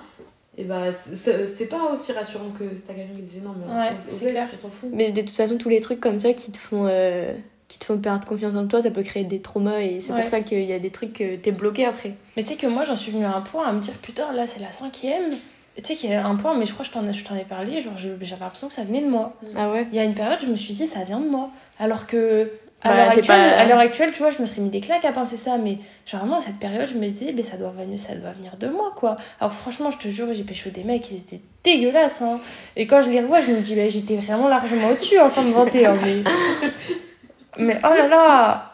Et 0.57 0.63
bah, 0.63 0.91
c'est- 0.93 1.65
pas 1.69 1.91
aussi 1.93 2.13
rassurant 2.13 2.49
que 2.57 2.75
si 2.77 2.83
t'as 2.83 2.93
quelqu'un 2.93 3.13
qui 3.13 3.21
disait 3.21 3.41
Non, 3.41 3.53
mais 3.59 3.71
Ouais, 3.71 3.89
on, 4.09 4.13
c'est 4.15 4.29
clair. 4.31 4.47
on 4.53 4.57
s'en 4.57 4.69
fout. 4.69 4.89
Mais 4.93 5.11
de 5.11 5.19
toute 5.21 5.29
façon, 5.31 5.57
tous 5.57 5.67
les 5.69 5.81
trucs 5.81 5.99
comme 5.99 6.17
ça 6.19 6.31
qui 6.33 6.51
te 6.53 6.57
font, 6.57 6.85
euh, 6.89 7.33
qui 7.67 7.77
te 7.77 7.83
font 7.85 7.97
perdre 7.97 8.25
confiance 8.25 8.55
en 8.55 8.65
toi, 8.65 8.81
ça 8.81 8.89
peut 8.89 9.03
créer 9.03 9.25
des 9.25 9.41
traumas 9.41 9.81
et 9.81 9.99
c'est 9.99 10.13
Ouais. 10.13 10.21
pour 10.21 10.29
ça 10.29 10.39
qu'il 10.39 10.63
y 10.63 10.71
a 10.71 10.79
des 10.79 10.91
trucs 10.91 11.11
que 11.13 11.35
t'es 11.35 11.51
bloqué 11.51 11.83
après. 11.85 12.13
Mais 12.37 12.43
tu 12.43 12.49
sais 12.49 12.55
que 12.55 12.67
moi, 12.67 12.85
j'en 12.85 12.95
suis 12.95 13.11
venue 13.11 13.25
à 13.25 13.35
un 13.35 13.41
point 13.41 13.65
à 13.67 13.73
me 13.73 13.81
dire 13.81 13.93
putain, 14.01 14.31
là 14.31 14.47
c'est 14.47 14.61
la 14.61 14.71
cinquième. 14.71 15.29
Tu 15.77 15.83
sais 15.83 15.95
qu'il 15.95 16.09
y 16.09 16.13
a 16.13 16.25
un 16.25 16.35
point, 16.35 16.57
mais 16.57 16.65
je 16.65 16.73
crois 16.73 16.85
que 16.85 16.91
je 16.91 17.23
t'en 17.23 17.35
ai, 17.35 17.43
parlé, 17.43 17.81
genre 17.81 17.97
j'avais 17.97 18.25
l'impression 18.39 18.67
que 18.69 18.73
ça 18.73 18.83
venait 18.83 19.01
de 19.01 19.09
moi. 19.09 19.33
Ah 19.57 19.71
ouais? 19.71 19.87
Il 19.91 19.95
y 19.95 19.99
a 19.99 20.05
une 20.05 20.13
période, 20.13 20.39
je 20.41 20.47
me 20.47 20.55
suis 20.55 20.73
dit 20.73 20.87
ça 20.87 21.03
vient 21.03 21.19
de 21.19 21.27
moi. 21.29 21.49
Alors 21.79 22.07
que. 22.07 22.49
À 22.81 22.89
Bah, 22.89 22.97
l'heure 22.97 23.79
actuelle, 23.79 24.09
pas- 24.09 24.15
tu 24.15 24.21
vois, 24.21 24.29
je 24.29 24.39
me 24.41 24.45
serais 24.45 24.61
mis 24.61 24.69
des 24.69 24.79
claques 24.79 25.05
à 25.05 25.11
penser 25.11 25.37
ça, 25.37 25.57
mais 25.57 25.79
genre 26.05 26.21
vraiment 26.21 26.37
à 26.37 26.41
cette 26.41 26.59
période, 26.59 26.87
je 26.87 26.93
me 26.93 27.07
disais, 27.07 27.31
ben, 27.31 27.43
ça, 27.43 27.57
doit 27.57 27.71
venir, 27.71 27.99
ça 27.99 28.13
doit 28.13 28.31
venir 28.31 28.57
de 28.59 28.67
moi, 28.67 28.93
quoi. 28.95 29.17
Alors 29.39 29.53
franchement, 29.53 29.89
je 29.91 29.97
te 29.97 30.07
jure, 30.07 30.27
j'ai 30.33 30.43
pécho 30.43 30.69
des 30.69 30.83
mecs, 30.83 31.09
ils 31.11 31.17
étaient 31.17 31.41
dégueulasses, 31.63 32.21
hein. 32.21 32.39
Et 32.75 32.85
quand 32.85 33.01
je 33.01 33.09
les 33.09 33.21
revois, 33.21 33.41
je 33.41 33.51
me 33.51 33.59
dis, 33.59 33.73
ben, 33.75 33.89
j'étais 33.89 34.17
vraiment 34.17 34.47
largement 34.47 34.89
au-dessus 34.89 35.19
en 35.19 35.29
121, 35.29 35.95
mais. 35.95 36.17
mais 37.57 37.79
oh 37.83 37.87
là 37.95 38.07
là 38.07 38.71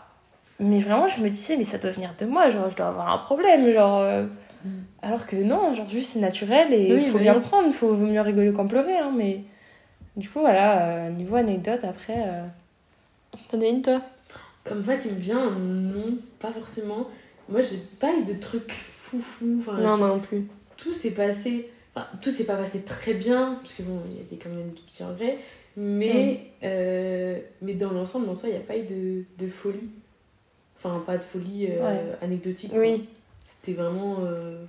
Mais 0.60 0.80
vraiment, 0.82 1.08
je 1.08 1.22
me 1.22 1.30
disais, 1.30 1.56
mais 1.58 1.64
ça 1.64 1.78
doit 1.78 1.92
venir 1.92 2.14
de 2.20 2.26
moi, 2.26 2.50
genre, 2.50 2.70
je 2.70 2.76
dois 2.76 2.88
avoir 2.88 3.12
un 3.14 3.18
problème, 3.20 3.72
genre. 3.72 4.00
euh, 4.02 4.26
Alors 5.02 5.26
que 5.28 5.36
non, 5.36 5.72
aujourd'hui, 5.72 6.04
c'est 6.04 6.20
naturel 6.20 6.74
et 6.74 6.88
il 6.88 6.94
Oui, 6.94 7.06
faut 7.08 7.18
oui. 7.18 7.24
bien 7.24 7.34
le 7.36 7.42
prendre, 7.42 7.68
il 7.68 7.74
faut 7.74 7.94
vaut 7.94 8.06
mieux 8.06 8.22
rigoler 8.22 8.52
qu'en 8.54 8.68
pleurer, 8.68 8.98
hein, 8.98 9.12
mais. 9.16 9.42
Du 10.18 10.30
coup, 10.30 10.40
voilà, 10.42 10.88
euh, 10.88 11.10
niveau 11.10 11.36
anecdote, 11.38 11.84
après. 11.84 12.24
euh, 12.28 12.44
T'en 13.50 13.62
as 13.62 13.66
une 13.68 13.82
toi? 13.82 14.02
Comme 14.64 14.84
ça 14.84 14.98
qui 14.98 15.08
me 15.08 15.16
vient, 15.20 15.50
non, 15.52 16.18
pas 16.40 16.52
forcément. 16.52 17.08
Moi, 17.50 17.62
j'ai 17.62 17.78
pas 18.00 18.12
eu 18.16 18.24
de 18.26 18.34
trucs 18.40 18.72
foufou. 18.72 19.58
Enfin, 19.62 19.78
Non, 19.82 19.98
moi 19.98 20.08
non 20.10 20.20
plus. 20.20 20.46
tout 20.78 20.94
s'est 20.94 21.12
passé. 21.12 21.70
Enfin, 21.96 22.08
tout 22.22 22.30
s'est 22.30 22.44
pas 22.46 22.56
passé 22.58 22.82
très 22.82 23.14
bien, 23.14 23.58
parce 23.62 23.74
que 23.74 23.84
bon, 23.84 24.00
il 24.10 24.18
y 24.18 24.20
a 24.20 24.24
des, 24.30 24.36
quand 24.38 24.50
même 24.50 24.70
de 24.70 24.80
petits 24.80 25.04
regrets. 25.04 25.38
Mais, 25.78 26.42
euh, 26.64 27.40
mais 27.62 27.74
dans 27.74 27.92
l'ensemble, 27.92 28.30
en 28.30 28.36
soi, 28.36 28.50
il 28.50 28.52
n'y 28.54 28.58
a 28.58 28.62
pas 28.62 28.78
eu 28.78 28.84
de, 28.84 29.24
de 29.40 29.50
folie. 29.50 29.90
Enfin, 30.78 31.02
pas 31.06 31.18
de 31.18 31.24
folie 31.24 31.68
euh, 31.70 31.82
Ouais. 31.86 32.02
anecdotique. 32.22 32.72
quoi. 32.72 32.80
C'était 33.44 33.74
vraiment. 33.80 34.18
euh, 34.22 34.66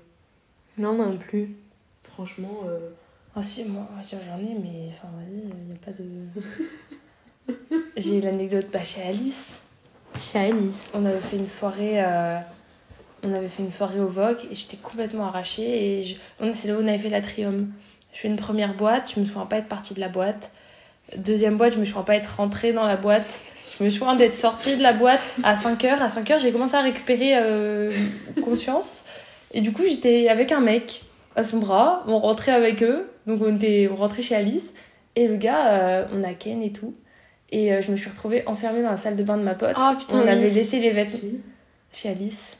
Non, 0.78 0.94
non 0.94 1.16
plus. 1.16 1.54
franchement. 2.02 2.62
euh, 2.66 2.90
Ah 3.36 3.42
si, 3.42 3.64
moi, 3.64 3.88
ah, 3.98 4.02
si, 4.02 4.16
j'en 4.26 4.38
ai, 4.38 4.54
mais 4.54 4.90
enfin, 4.90 5.08
vas-y, 5.16 5.40
il 5.40 5.66
n'y 5.66 5.72
a 5.72 5.84
pas 5.84 5.92
de... 5.92 7.54
J'ai 7.96 8.20
l'anecdote 8.20 8.66
bah, 8.72 8.82
chez 8.82 9.02
Alice. 9.02 9.58
Chez 10.18 10.38
Alice. 10.38 10.88
On 10.94 11.04
avait 11.06 11.18
fait 11.20 11.36
une 11.36 11.46
soirée... 11.46 12.02
euh, 12.04 12.38
On 13.22 13.32
avait 13.34 13.48
fait 13.48 13.62
une 13.62 13.70
soirée 13.70 14.00
au 14.00 14.08
VOC 14.08 14.44
et 14.50 14.54
j'étais 14.54 14.76
complètement 14.76 15.26
arrachée. 15.26 16.00
Et 16.00 16.04
je... 16.04 16.16
on- 16.40 16.52
c'est 16.52 16.68
là 16.68 16.74
où 16.74 16.82
on 16.82 16.86
avait 16.88 16.98
fait 16.98 17.08
l'Atrium. 17.10 17.72
Je 18.12 18.18
fais 18.20 18.28
une 18.28 18.36
première 18.36 18.74
boîte, 18.76 19.12
je 19.14 19.20
me 19.20 19.24
souviens 19.24 19.46
pas 19.46 19.56
être 19.56 19.68
partie 19.68 19.94
de 19.94 20.00
la 20.00 20.08
boîte. 20.08 20.50
Deuxième 21.16 21.56
boîte, 21.56 21.72
je 21.74 21.78
me 21.78 21.84
souviens 21.86 22.02
pas 22.02 22.16
être 22.16 22.36
rentrée 22.36 22.72
dans 22.74 22.86
la 22.86 22.96
boîte. 22.96 23.40
Je 23.82 23.86
me 23.86 23.90
souviens 23.90 24.14
d'être 24.14 24.36
sortie 24.36 24.76
de 24.76 24.82
la 24.82 24.92
boîte 24.92 25.34
à 25.42 25.56
5h. 25.56 25.98
À 25.98 26.06
5h, 26.06 26.38
j'ai 26.38 26.52
commencé 26.52 26.76
à 26.76 26.82
récupérer 26.82 27.32
euh, 27.34 27.90
conscience. 28.40 29.02
Et 29.52 29.60
du 29.60 29.72
coup, 29.72 29.82
j'étais 29.82 30.28
avec 30.28 30.52
un 30.52 30.60
mec 30.60 31.02
à 31.34 31.42
son 31.42 31.58
bras. 31.58 32.04
On 32.06 32.20
rentrait 32.20 32.52
avec 32.52 32.84
eux. 32.84 33.10
Donc, 33.26 33.42
on, 33.44 33.56
était, 33.56 33.88
on 33.90 33.96
rentrait 33.96 34.22
chez 34.22 34.36
Alice. 34.36 34.72
Et 35.16 35.26
le 35.26 35.34
gars, 35.34 35.66
euh, 35.72 36.04
on 36.14 36.22
a 36.22 36.32
Ken 36.32 36.62
et 36.62 36.70
tout. 36.70 36.94
Et 37.50 37.72
euh, 37.72 37.82
je 37.82 37.90
me 37.90 37.96
suis 37.96 38.08
retrouvée 38.08 38.46
enfermée 38.46 38.82
dans 38.82 38.90
la 38.90 38.96
salle 38.96 39.16
de 39.16 39.24
bain 39.24 39.36
de 39.36 39.42
ma 39.42 39.54
pote. 39.54 39.74
Ah, 39.74 39.96
putain, 39.98 40.18
on 40.18 40.28
avait 40.28 40.48
laissé 40.48 40.78
les 40.78 40.90
vêtements 40.90 41.18
chez 41.92 42.08
Alice. 42.08 42.58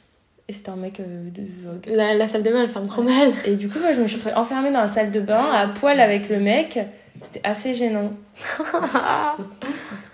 Et 0.49 0.51
c'était 0.51 0.71
un 0.71 0.75
mec 0.75 0.99
de 0.99 1.43
Vogue. 1.63 1.85
La, 1.87 2.15
la 2.15 2.27
salle 2.27 2.43
de 2.43 2.51
bain, 2.51 2.63
elle 2.63 2.69
ferme 2.69 2.87
trop 2.87 3.01
mal. 3.01 3.31
Et 3.45 3.55
du 3.55 3.69
coup, 3.69 3.79
moi, 3.79 3.93
je 3.93 4.01
me 4.01 4.07
suis 4.07 4.17
retrouvée 4.17 4.35
enfermée 4.35 4.71
dans 4.71 4.81
la 4.81 4.89
salle 4.89 5.11
de 5.11 5.21
bain, 5.21 5.53
à 5.53 5.67
poil 5.67 6.01
avec 6.01 6.27
le 6.27 6.41
mec. 6.41 6.77
C'était 7.21 7.41
assez 7.45 7.73
gênant. 7.73 8.11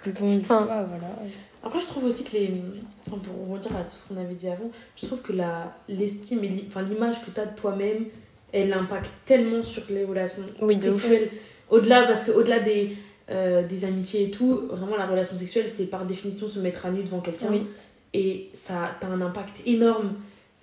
Bon, 0.06 0.32
Putain. 0.40 0.68
ah, 0.70 0.84
voilà. 0.84 1.14
Après, 1.64 1.82
je 1.82 1.88
trouve 1.88 2.06
aussi 2.06 2.24
que 2.24 2.32
les. 2.38 2.62
Enfin, 3.08 3.18
pour 3.18 3.42
rebondir 3.42 3.76
à 3.76 3.82
tout 3.84 3.96
ce 4.02 4.14
qu'on 4.14 4.20
avait 4.20 4.34
dit 4.34 4.48
avant, 4.48 4.72
je 5.02 5.06
trouve 5.06 5.22
que 5.22 5.34
l'estime 5.90 6.44
et 6.44 6.64
enfin, 6.68 6.84
l'image 6.84 7.24
que 7.26 7.32
tu 7.32 7.40
as 7.40 7.46
de 7.46 7.56
toi-même, 7.56 8.06
elle 8.54 8.72
impacte 8.74 9.10
tellement 9.26 9.64
sur 9.64 9.84
les 9.90 10.06
relations 10.06 10.44
Oui, 10.62 10.78
sexuelles. 10.80 11.30
Au-delà, 11.70 12.08
parce 12.08 12.26
qu'au-delà 12.26 12.60
des, 12.60 12.96
euh, 13.30 13.68
des 13.68 13.84
amitiés 13.86 14.26
et 14.28 14.32
tout, 14.32 14.68
vraiment 14.72 14.96
la 14.98 15.06
relation 15.06 15.38
sexuelle, 15.38 15.70
c'est 15.70 15.86
par 15.88 16.06
définition 16.06 16.48
se 16.48 16.60
mettre 16.60 16.86
à 16.86 16.92
nu 16.92 17.04
devant 17.04 17.20
quelqu'un. 17.20 17.48
Oui. 17.52 17.68
Et 18.14 18.50
ça 18.54 18.92
a 19.02 19.06
un 19.06 19.22
impact 19.22 19.62
énorme 19.68 20.14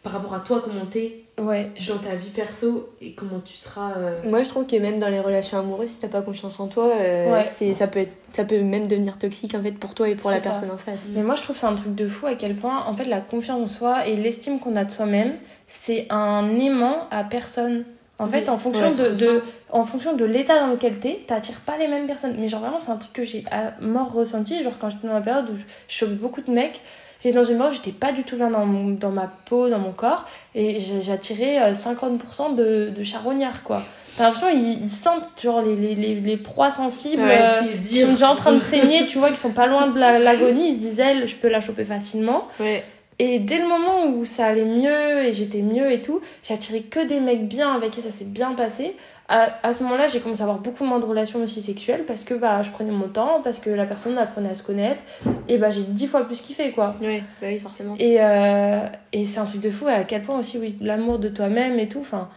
par 0.02 0.12
rapport 0.12 0.34
à 0.34 0.40
toi, 0.40 0.62
comment 0.64 0.86
t'es 0.86 1.25
Ouais, 1.38 1.70
dans 1.86 1.98
ta 1.98 2.14
vie 2.14 2.30
perso 2.30 2.88
et 3.02 3.12
comment 3.12 3.40
tu 3.44 3.56
seras. 3.56 3.92
euh, 3.98 4.22
Moi, 4.24 4.42
je 4.42 4.48
trouve 4.48 4.66
que 4.66 4.76
même 4.76 4.98
dans 4.98 5.08
les 5.08 5.20
relations 5.20 5.58
amoureuses, 5.58 5.90
si 5.90 6.00
t'as 6.00 6.08
pas 6.08 6.22
confiance 6.22 6.58
en 6.60 6.66
toi, 6.66 6.90
euh, 6.98 7.30
Ouais. 7.30 7.44
c'est, 7.44 7.74
ça, 7.74 7.86
peut 7.88 7.98
être, 7.98 8.12
ça 8.32 8.44
peut 8.46 8.62
même 8.62 8.86
devenir 8.88 9.18
toxique 9.18 9.54
en 9.54 9.62
fait 9.62 9.72
pour 9.72 9.92
toi 9.94 10.08
et 10.08 10.14
pour 10.14 10.30
la 10.30 10.40
ça. 10.40 10.50
personne 10.50 10.70
en 10.70 10.78
face. 10.78 11.10
Mais 11.14 11.22
moi, 11.22 11.34
je 11.34 11.42
trouve 11.42 11.54
c'est 11.54 11.66
un 11.66 11.74
truc 11.74 11.94
de 11.94 12.08
fou 12.08 12.24
à 12.26 12.36
quel 12.36 12.54
point, 12.54 12.84
en 12.86 12.94
fait, 12.96 13.04
la 13.04 13.20
confiance 13.20 13.60
en 13.60 13.66
soi 13.66 14.06
et 14.06 14.16
l'estime 14.16 14.58
qu'on 14.60 14.76
a 14.76 14.86
de 14.86 14.90
soi-même, 14.90 15.34
c'est 15.66 16.06
un 16.08 16.58
aimant 16.58 17.06
à 17.10 17.22
personne. 17.22 17.84
En 18.18 18.26
fait, 18.26 18.44
Oui. 18.44 18.48
en 18.48 18.56
fonction 18.56 18.88
Ouais, 18.88 19.10
de, 19.10 19.14
de- 19.14 19.42
en 19.68 19.84
fonction 19.84 20.16
de 20.16 20.24
l'état 20.24 20.58
dans 20.60 20.68
lequel 20.68 20.98
t'es, 20.98 21.20
t'attires 21.26 21.60
pas 21.60 21.76
les 21.76 21.86
mêmes 21.86 22.06
personnes. 22.06 22.34
Mais 22.38 22.48
genre, 22.48 22.60
vraiment, 22.62 22.80
c'est 22.80 22.90
un 22.92 22.96
truc 22.96 23.12
que 23.12 23.24
j'ai 23.24 23.44
à 23.50 23.74
mort 23.82 24.10
ressenti. 24.10 24.62
Genre, 24.62 24.72
quand 24.80 24.88
j'étais 24.88 25.06
dans 25.06 25.12
la 25.12 25.20
période 25.20 25.50
où 25.50 25.54
je, 25.54 25.62
je 25.86 26.06
beaucoup 26.06 26.40
de 26.40 26.50
mecs, 26.50 26.80
j'étais 27.26 27.36
dans 27.38 27.44
une 27.44 27.58
où 27.68 27.72
j'étais 27.72 27.90
pas 27.92 28.12
du 28.12 28.22
tout 28.22 28.36
bien 28.36 28.50
dans, 28.50 28.64
mon- 28.66 28.90
dans 28.92 29.10
ma 29.10 29.30
peau, 29.48 29.68
dans 29.68 29.78
mon 29.78 29.92
corps, 29.92 30.24
et 30.54 30.78
j'attirais 31.02 31.60
euh, 31.60 31.72
50% 31.72 32.54
de, 32.54 32.90
de 32.96 33.02
charognards, 33.02 33.62
quoi. 33.62 33.82
T'as 34.16 34.24
l'impression 34.24 34.48
ils, 34.48 34.82
ils 34.84 34.88
sentent, 34.90 35.28
genre, 35.42 35.60
les, 35.60 35.76
les, 35.76 35.94
les, 35.94 36.14
les 36.14 36.36
proies 36.36 36.70
sensibles. 36.70 37.22
Ouais, 37.22 37.38
euh, 37.38 37.60
qui 37.88 37.96
sont 38.00 38.12
déjà 38.12 38.30
en 38.30 38.34
train 38.34 38.52
de 38.52 38.58
saigner, 38.60 39.06
tu 39.06 39.18
vois, 39.18 39.30
qui 39.30 39.36
sont 39.36 39.50
pas 39.52 39.66
loin 39.66 39.88
de 39.88 39.98
la- 39.98 40.18
l'agonie, 40.18 40.68
ils 40.74 40.80
se 40.82 41.00
elle, 41.00 41.26
je 41.26 41.34
peux 41.34 41.48
la 41.48 41.60
choper 41.60 41.84
facilement. 41.84 42.48
Ouais. 42.60 42.82
Et 43.18 43.38
dès 43.38 43.58
le 43.58 43.66
moment 43.66 44.06
où 44.08 44.24
ça 44.26 44.46
allait 44.46 44.64
mieux 44.66 45.24
et 45.24 45.32
j'étais 45.32 45.62
mieux 45.62 45.90
et 45.90 46.02
tout, 46.02 46.20
j'ai 46.44 46.52
attiré 46.54 46.82
que 46.82 47.00
des 47.06 47.18
mecs 47.20 47.48
bien 47.48 47.72
avec 47.74 47.90
qui 47.92 48.00
ça 48.02 48.10
s'est 48.10 48.26
bien 48.26 48.52
passé. 48.52 48.94
À, 49.28 49.48
à 49.64 49.72
ce 49.72 49.82
moment-là, 49.82 50.06
j'ai 50.06 50.20
commencé 50.20 50.40
à 50.42 50.44
avoir 50.44 50.58
beaucoup 50.60 50.84
moins 50.84 51.00
de 51.00 51.04
relations 51.04 51.40
aussi 51.42 51.60
sexuelles 51.60 52.04
parce 52.06 52.22
que 52.22 52.34
bah, 52.34 52.62
je 52.62 52.70
prenais 52.70 52.92
mon 52.92 53.08
temps, 53.08 53.40
parce 53.42 53.58
que 53.58 53.70
la 53.70 53.84
personne 53.84 54.16
apprenait 54.18 54.50
à 54.50 54.54
se 54.54 54.62
connaître. 54.62 55.02
Et 55.48 55.58
bah, 55.58 55.70
j'ai 55.70 55.82
dix 55.82 56.06
fois 56.06 56.24
plus 56.24 56.40
kiffé, 56.40 56.70
quoi. 56.72 56.94
Ouais, 57.00 57.22
bah 57.40 57.48
oui, 57.50 57.58
forcément. 57.58 57.96
Et, 57.98 58.18
euh, 58.20 58.78
et 59.12 59.24
c'est 59.24 59.40
un 59.40 59.44
truc 59.44 59.60
de 59.60 59.70
fou 59.70 59.86
à 59.88 60.04
quel 60.04 60.22
point 60.22 60.38
aussi, 60.38 60.58
oui, 60.58 60.76
l'amour 60.80 61.18
de 61.18 61.28
toi-même 61.28 61.78
et 61.80 61.88
tout. 61.88 62.00
Enfin, 62.00 62.28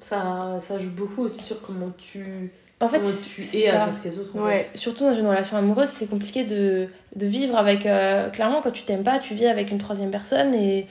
Ça, 0.00 0.58
ça 0.60 0.78
joue 0.78 0.90
beaucoup 0.90 1.22
aussi 1.22 1.42
sur 1.42 1.62
comment 1.62 1.90
tu, 1.96 2.50
en 2.80 2.88
fait, 2.88 3.00
tu 3.00 3.42
c'est 3.42 3.58
es 3.60 3.70
ça. 3.70 3.84
avec 3.84 4.04
les 4.04 4.18
autres. 4.18 4.36
Ouais. 4.38 4.68
Surtout 4.74 5.04
dans 5.04 5.14
une 5.14 5.26
relation 5.26 5.56
amoureuse, 5.56 5.88
c'est 5.88 6.10
compliqué 6.10 6.44
de, 6.44 6.88
de 7.16 7.26
vivre 7.26 7.56
avec. 7.56 7.86
euh, 7.86 8.28
clairement, 8.28 8.60
quand 8.62 8.72
tu 8.72 8.82
t'aimes 8.82 9.04
pas, 9.04 9.18
tu 9.18 9.34
vis 9.34 9.46
avec 9.46 9.70
une 9.70 9.78
troisième 9.78 10.10
personne 10.10 10.54
et, 10.54 10.86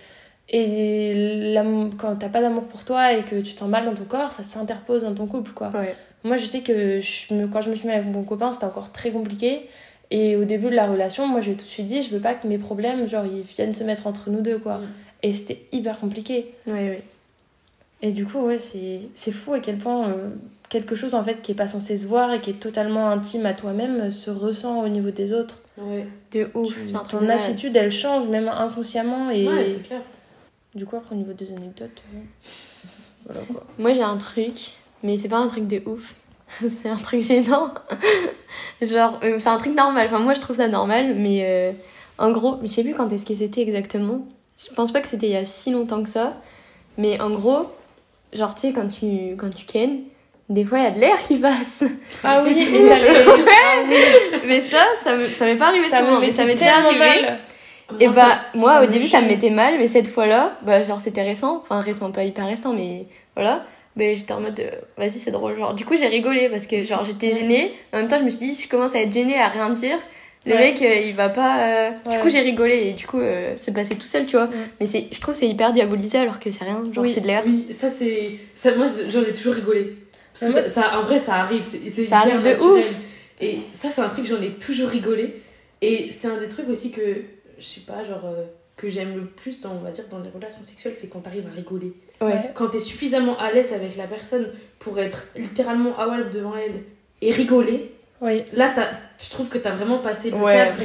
et 0.50 1.56
quand 1.98 2.16
t'as 2.20 2.30
pas 2.30 2.42
d'amour 2.42 2.64
pour 2.64 2.84
toi 2.86 3.14
et 3.14 3.24
que 3.24 3.40
tu 3.42 3.56
sens 3.56 3.70
mal 3.70 3.86
dans 3.86 3.94
ton 3.94 4.04
corps, 4.04 4.32
ça 4.32 4.44
s'interpose 4.44 5.04
dans 5.04 5.14
ton 5.14 5.26
couple, 5.26 5.52
quoi. 5.52 5.70
Ouais. 5.70 5.96
Moi, 6.24 6.38
je 6.38 6.46
sais 6.46 6.62
que 6.62 7.00
je 7.00 7.34
me- 7.34 7.48
quand 7.48 7.62
je 7.62 7.70
me 7.70 7.76
suis 7.76 7.88
mis 7.88 7.94
avec 7.94 8.08
mon 8.08 8.24
copain, 8.24 8.52
c'était 8.54 8.66
encore 8.66 8.92
très 8.92 9.12
compliqué. 9.12 9.68
Et 10.12 10.36
au 10.36 10.44
début 10.46 10.70
de 10.70 10.76
la 10.76 10.86
relation, 10.86 11.28
moi, 11.28 11.40
je 11.42 11.48
lui 11.48 11.54
ai 11.54 11.56
tout 11.58 11.64
de 11.64 11.70
suite 11.70 11.86
dit, 11.88 12.02
je 12.02 12.10
veux 12.12 12.20
pas 12.22 12.34
que 12.34 12.48
mes 12.48 12.58
problèmes, 12.58 13.08
genre, 13.08 13.26
ils 13.26 13.42
viennent 13.42 13.74
se 13.74 13.84
mettre 13.84 14.06
entre 14.08 14.30
nous 14.30 14.42
deux, 14.42 14.58
quoi. 14.60 14.78
Mm. 14.78 14.88
Et 15.24 15.32
c'était 15.32 15.62
hyper 15.72 16.00
compliqué. 16.00 16.54
Et 18.02 18.12
du 18.12 18.26
coup, 18.26 18.40
ouais, 18.40 18.60
c'est 18.60 19.32
fou 19.32 19.54
à 19.54 19.60
quel 19.60 19.78
point 19.78 20.10
euh, 20.10 20.30
quelque 20.70 20.96
chose, 20.96 21.16
en 21.16 21.24
fait, 21.24 21.42
qui 21.42 21.54
est 21.54 21.56
pas 21.56 21.68
censé 21.68 21.98
se 21.98 22.06
voir 22.06 22.32
et 22.34 22.42
qui 22.42 22.50
est 22.52 22.60
totalement 22.60 23.10
intime 23.10 23.46
à 23.46 23.54
toi-même 23.54 24.02
euh, 24.02 24.12
se 24.12 24.30
ressent 24.30 24.82
au 24.84 24.90
niveau 24.90 25.10
des 25.12 25.34
autres. 25.34 25.62
Ouais, 25.78 26.06
De 26.34 26.48
ouf. 26.54 26.76
Tu- 26.86 26.94
ton 27.10 27.28
attitude, 27.30 27.76
elle 27.76 27.92
change, 27.92 28.28
même 28.28 28.50
inconsciemment. 28.50 29.30
Et 29.30 29.48
ouais 29.48 29.68
c'est 29.68 29.88
clair. 29.88 30.02
Du 30.76 30.86
coup, 30.86 30.96
après, 30.96 31.16
au 31.16 31.18
niveau 31.18 31.34
des 31.34 31.52
anecdotes, 31.52 32.04
euh, 32.14 32.18
voilà 33.26 33.42
quoi. 33.52 33.64
Moi, 33.78 33.94
j'ai 33.94 34.02
un 34.04 34.18
truc, 34.18 34.72
mais 35.04 35.18
c'est 35.18 35.30
pas 35.30 35.38
un 35.38 35.48
truc 35.48 35.68
de 35.68 35.82
ouf. 35.86 36.14
c'est 36.50 36.90
un 36.90 36.96
truc 36.96 37.22
gênant. 37.22 37.74
Genre, 38.82 39.20
euh, 39.24 39.38
c'est 39.40 39.50
un 39.50 39.58
truc 39.58 39.76
normal. 39.76 40.08
Enfin, 40.08 40.20
moi, 40.20 40.34
je 40.34 40.40
trouve 40.42 40.56
ça 40.58 40.68
normal, 40.68 41.16
mais 41.16 41.42
euh, 41.44 41.72
en 42.18 42.32
gros, 42.32 42.58
je 42.62 42.68
sais 42.68 42.84
plus 42.84 42.94
quand 42.94 43.12
est-ce 43.12 43.26
que 43.26 43.36
c'était 43.36 43.62
exactement. 43.62 44.26
Je 44.58 44.74
pense 44.74 44.92
pas 44.92 45.02
que 45.02 45.08
c'était 45.08 45.28
il 45.28 45.34
y 45.34 45.36
a 45.38 45.46
si 45.46 45.72
longtemps 45.72 46.04
que 46.04 46.10
ça. 46.10 46.34
Mais 46.98 47.20
en 47.22 47.32
gros, 47.32 47.68
genre, 48.34 48.54
tu 48.54 48.62
sais, 48.62 48.74
quand 48.74 48.88
tu, 48.88 49.36
quand 49.38 49.50
tu 49.50 49.66
ken, 49.66 50.02
des 50.50 50.64
fois, 50.66 50.80
il 50.80 50.84
y 50.84 50.88
a 50.88 50.92
de 50.92 51.00
l'air 51.00 51.24
qui 51.24 51.38
passe. 51.38 51.84
Ah 52.24 52.44
oui, 52.44 52.52
et 52.60 52.88
t'as 52.88 53.00
les- 53.00 53.08
Ah 53.08 53.84
oui, 53.88 54.42
mais 54.46 54.62
ça, 54.62 54.84
ça 55.04 55.16
me- 55.16 55.30
ça 55.30 55.46
m'est 55.46 55.56
pas 55.56 55.70
arrivé 55.70 55.90
ça 55.90 56.00
souvent, 56.00 56.16
me 56.16 56.20
mais 56.22 56.34
ça 56.34 56.46
m'est 56.46 56.54
déjà 56.56 56.78
arrivé. 56.78 57.00
mal. 57.00 57.40
Et 58.00 58.06
Moi, 58.08 58.16
bah, 58.16 58.30
ça- 58.30 58.42
moi, 58.58 58.74
ça 58.76 58.84
au 58.84 58.88
début, 58.88 59.08
ça 59.08 59.22
me 59.22 59.28
mettait 59.28 59.50
mal, 59.50 59.76
mais 59.78 59.88
cette 59.88 60.08
fois-là, 60.08 60.58
bah, 60.66 60.82
genre, 60.82 61.00
c'était 61.00 61.22
récent. 61.24 61.60
Enfin, 61.64 61.80
récent, 61.80 62.12
pas 62.12 62.24
hyper 62.24 62.48
récent, 62.48 62.74
mais 62.74 63.06
voilà. 63.36 63.66
Mais 63.96 64.16
j'étais 64.16 64.34
en 64.34 64.42
mode, 64.42 64.60
euh, 64.60 64.72
vas-y, 64.98 65.12
c'est 65.12 65.30
drôle. 65.32 65.56
Genre, 65.58 65.74
du 65.76 65.86
coup, 65.86 65.96
j'ai 65.96 66.08
rigolé 66.08 66.50
parce 66.50 66.66
que, 66.66 66.84
genre, 66.86 67.04
j'étais 67.04 67.32
gênée. 67.32 67.72
En 67.94 67.98
même 67.98 68.08
temps, 68.08 68.18
je 68.20 68.24
me 68.24 68.30
suis 68.30 68.40
dit, 68.40 68.56
si 68.56 68.64
je 68.64 68.70
commence 68.70 68.96
à 68.96 69.02
être 69.02 69.14
gênée, 69.14 69.38
à 69.38 69.48
rien 69.50 69.70
dire, 69.70 69.98
le 70.48 70.54
Ouais. 70.54 70.60
mec, 70.72 70.82
euh, 70.82 70.96
il 71.06 71.14
va 71.14 71.30
pas. 71.30 71.60
euh, 71.68 71.92
Du 72.10 72.18
coup, 72.20 72.30
j'ai 72.30 72.40
rigolé 72.40 72.88
et 72.88 72.94
du 72.94 73.06
coup, 73.06 73.20
c'est 73.56 73.74
passé 73.74 73.96
tout 73.96 74.02
seul, 74.08 74.26
tu 74.26 74.36
vois. 74.36 74.46
Ouais. 74.48 74.52
Mais 74.80 74.88
c'est, 74.88 75.06
je 75.12 75.22
trouve 75.22 75.34
que 75.36 75.40
c'est 75.40 75.48
hyper 75.48 75.72
diabolisé 75.74 76.18
alors 76.18 76.40
que 76.40 76.50
c'est 76.52 76.64
rien. 76.66 76.82
Genre, 76.92 77.04
Oui. 77.04 77.12
c'est 77.14 77.22
de 77.22 77.28
l'air. 77.28 77.44
Oui, 77.46 77.68
ça 77.72 77.90
c'est. 77.90 78.32
Ça, 78.56 78.76
moi 78.76 78.88
j'en 79.10 79.22
ai 79.22 79.32
toujours 79.34 79.54
rigolé. 79.54 79.96
Parce 80.38 80.52
que 80.52 80.62
ça, 80.64 80.70
ça- 80.70 81.00
en 81.00 81.04
vrai, 81.04 81.20
ça 81.20 81.36
arrive. 81.36 81.64
C'est, 81.64 81.80
c'est 81.96 82.06
Ça 82.06 82.18
hyper 82.18 82.18
arrive 82.18 82.42
de 82.42 82.50
naturel. 82.50 82.84
ouf. 82.86 82.96
Et 83.42 83.60
ça, 83.74 83.90
c'est 83.94 84.02
un 84.02 84.10
truc, 84.10 84.26
j'en 84.26 84.42
ai 84.42 84.50
toujours 84.54 84.90
rigolé. 84.90 85.36
Et 85.82 86.10
c'est 86.12 86.28
un 86.28 86.38
des 86.38 86.48
trucs 86.48 86.68
aussi 86.70 86.90
que, 86.92 87.02
je 87.64 87.68
sais 87.80 87.82
pas, 87.82 88.04
genre, 88.06 88.26
euh, 88.26 88.44
que 88.76 88.90
j'aime 88.90 89.16
le 89.16 89.26
plus 89.26 89.62
dans, 89.62 89.72
on 89.72 89.80
va 89.80 89.92
dire, 89.92 90.06
dans 90.12 90.20
les 90.20 90.30
relations 90.30 90.66
sexuelles, 90.66 90.96
c'est 90.98 91.08
quand 91.10 91.20
t'arrives 91.20 91.48
à 91.48 91.56
rigoler. 91.56 91.94
Ouais. 92.22 92.52
Quand 92.56 92.68
t'es 92.68 92.80
suffisamment 92.80 93.38
à 93.40 93.52
l'aise 93.52 93.72
avec 93.74 93.96
la 93.98 94.06
personne 94.06 94.48
pour 94.80 95.00
être 95.00 95.28
littéralement 95.36 95.98
à 96.00 96.08
walp 96.08 96.32
devant 96.34 96.56
elle 96.56 96.82
et 97.22 97.32
rigoler, 97.32 97.92
Oui, 98.22 98.44
là, 98.54 98.72
t'as, 98.76 98.92
je 99.24 99.30
trouve 99.30 99.48
que 99.50 99.58
t'as 99.58 99.76
vraiment 99.76 100.00
passé 100.00 100.30
le 100.32 100.38
Ouais, 100.38 100.54
cap 100.68 100.78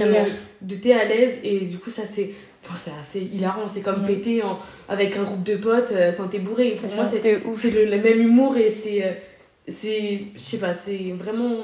de, 0.60 0.66
de 0.74 0.80
t'es 0.80 0.92
à 0.92 1.04
l'aise 1.04 1.34
et 1.42 1.60
du 1.60 1.78
coup, 1.78 1.90
ça 1.90 2.02
c'est. 2.06 2.30
Enfin, 2.64 2.74
c'est 2.76 2.90
assez 3.00 3.20
hilarant, 3.32 3.66
c'est 3.68 3.80
comme 3.80 4.02
Ouais. 4.02 4.14
péter 4.16 4.42
en- 4.42 4.58
avec 4.88 5.16
un 5.16 5.22
groupe 5.22 5.44
de 5.44 5.56
potes 5.56 5.92
euh, 5.92 6.12
quand 6.12 6.26
t'es 6.28 6.40
bourré. 6.40 6.72
Pour 6.72 6.88
C'est 6.90 6.96
moi, 6.96 7.06
c'est 7.06 7.22
le, 7.70 7.84
le 7.84 8.02
même 8.02 8.20
humour 8.20 8.56
et 8.56 8.70
c'est. 8.70 9.04
euh, 9.04 9.12
c'est 9.68 10.22
je 10.34 10.38
sais 10.40 10.58
pas, 10.58 10.74
c'est 10.74 11.12
vraiment. 11.12 11.54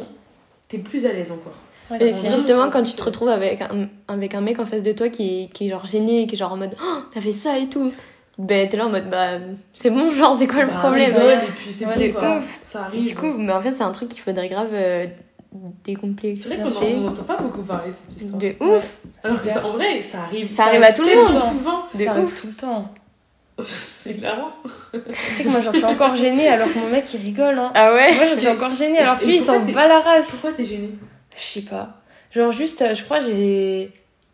T'es 0.68 0.78
plus 0.78 1.04
à 1.06 1.12
l'aise 1.12 1.32
encore. 1.32 1.58
Ouais, 1.90 1.96
Et 2.00 2.12
c'est 2.12 2.28
c'est 2.28 2.30
justement 2.32 2.70
quand 2.70 2.82
tu 2.82 2.94
te 2.94 3.02
retrouves 3.04 3.28
avec 3.28 3.60
un, 3.60 3.88
avec 4.08 4.34
un 4.34 4.40
mec 4.40 4.58
en 4.58 4.64
face 4.66 4.82
de 4.82 4.92
toi 4.92 5.08
qui 5.10 5.42
est, 5.44 5.52
qui 5.52 5.66
est 5.66 5.70
genre 5.70 5.84
gêné, 5.86 6.26
qui 6.26 6.34
est 6.34 6.38
genre 6.38 6.52
en 6.52 6.56
mode 6.56 6.74
oh, 6.82 6.98
t'as 7.12 7.20
fait 7.20 7.32
ça 7.32 7.58
et 7.58 7.66
tout. 7.68 7.92
Ben 8.38 8.68
t'es 8.68 8.76
là 8.78 8.86
en 8.86 8.90
mode 8.90 9.08
bah 9.10 9.32
c'est 9.74 9.90
bon, 9.90 10.10
genre 10.10 10.36
c'est 10.38 10.46
quoi 10.46 10.62
le 10.62 10.68
Bah, 10.68 10.78
problème? 10.80 11.12
rigole, 11.14 11.32
Et 11.32 11.50
puis 11.56 11.72
c'est 11.72 11.84
Ouais, 11.86 11.92
c'est 11.96 12.08
ouf. 12.26 12.60
Ça 12.64 12.84
arrive. 12.84 13.04
Du 13.04 13.14
coup, 13.14 13.32
mais 13.36 13.52
en 13.52 13.60
fait 13.60 13.72
c'est 13.72 13.82
un 13.84 13.92
truc 13.92 14.08
qu'il 14.08 14.20
faudrait 14.22 14.48
grave 14.48 14.70
euh, 14.72 15.06
c'est 15.52 15.92
décomplexer. 15.92 16.56
vrai 16.56 16.72
qu'on 16.94 17.00
n'entend 17.02 17.22
pas 17.22 17.36
beaucoup 17.36 17.62
parler 17.62 17.90
de 17.90 17.96
cette 18.08 18.22
histoire. 18.22 18.38
De 18.40 18.46
Ouais. 18.46 18.76
ouf. 18.76 18.98
Alors 19.22 19.40
que 19.42 19.50
ça, 19.50 19.64
en 19.66 19.70
vrai, 19.72 20.02
ça 20.02 20.18
arrive. 20.22 20.50
Ça 20.52 20.64
arrive 20.64 20.82
à 20.82 20.92
tout 20.92 21.02
le 21.04 21.14
monde. 21.14 21.38
souvent. 21.38 21.84
De 21.94 21.98
ça 22.02 22.10
ouf. 22.12 22.16
arrive 22.16 22.40
tout 22.40 22.46
le 22.48 22.54
temps. 22.54 22.88
c'est 23.60 24.10
hilarant. 24.10 24.50
Tu 24.92 25.14
sais 25.14 25.44
que 25.44 25.48
moi 25.50 25.60
j'en 25.60 25.70
suis 25.70 25.84
encore 25.84 26.14
gênée 26.16 26.48
alors 26.48 26.66
que 26.72 26.78
mon 26.78 26.88
mec 26.88 27.04
il 27.14 27.20
rigole. 27.20 27.56
Hein. 27.58 27.70
Ah 27.74 27.92
ouais? 27.92 28.12
Moi 28.16 28.24
je 28.24 28.34
suis 28.34 28.48
encore 28.48 28.74
gênée 28.74 28.98
alors 28.98 29.18
que 29.18 29.26
lui 29.26 29.36
il 29.36 29.42
s'en 29.44 29.60
bat 29.60 29.86
la 29.86 30.00
race. 30.00 30.30
Pourquoi 30.30 30.52
t'es 30.52 30.64
gênée? 30.64 30.90
Je 31.36 31.42
sais 31.42 31.62
pas. 31.62 32.00
Genre 32.32 32.50
juste, 32.52 32.82
euh, 32.82 32.94
je 32.94 33.02
crois 33.04 33.20
j'ai 33.20 33.90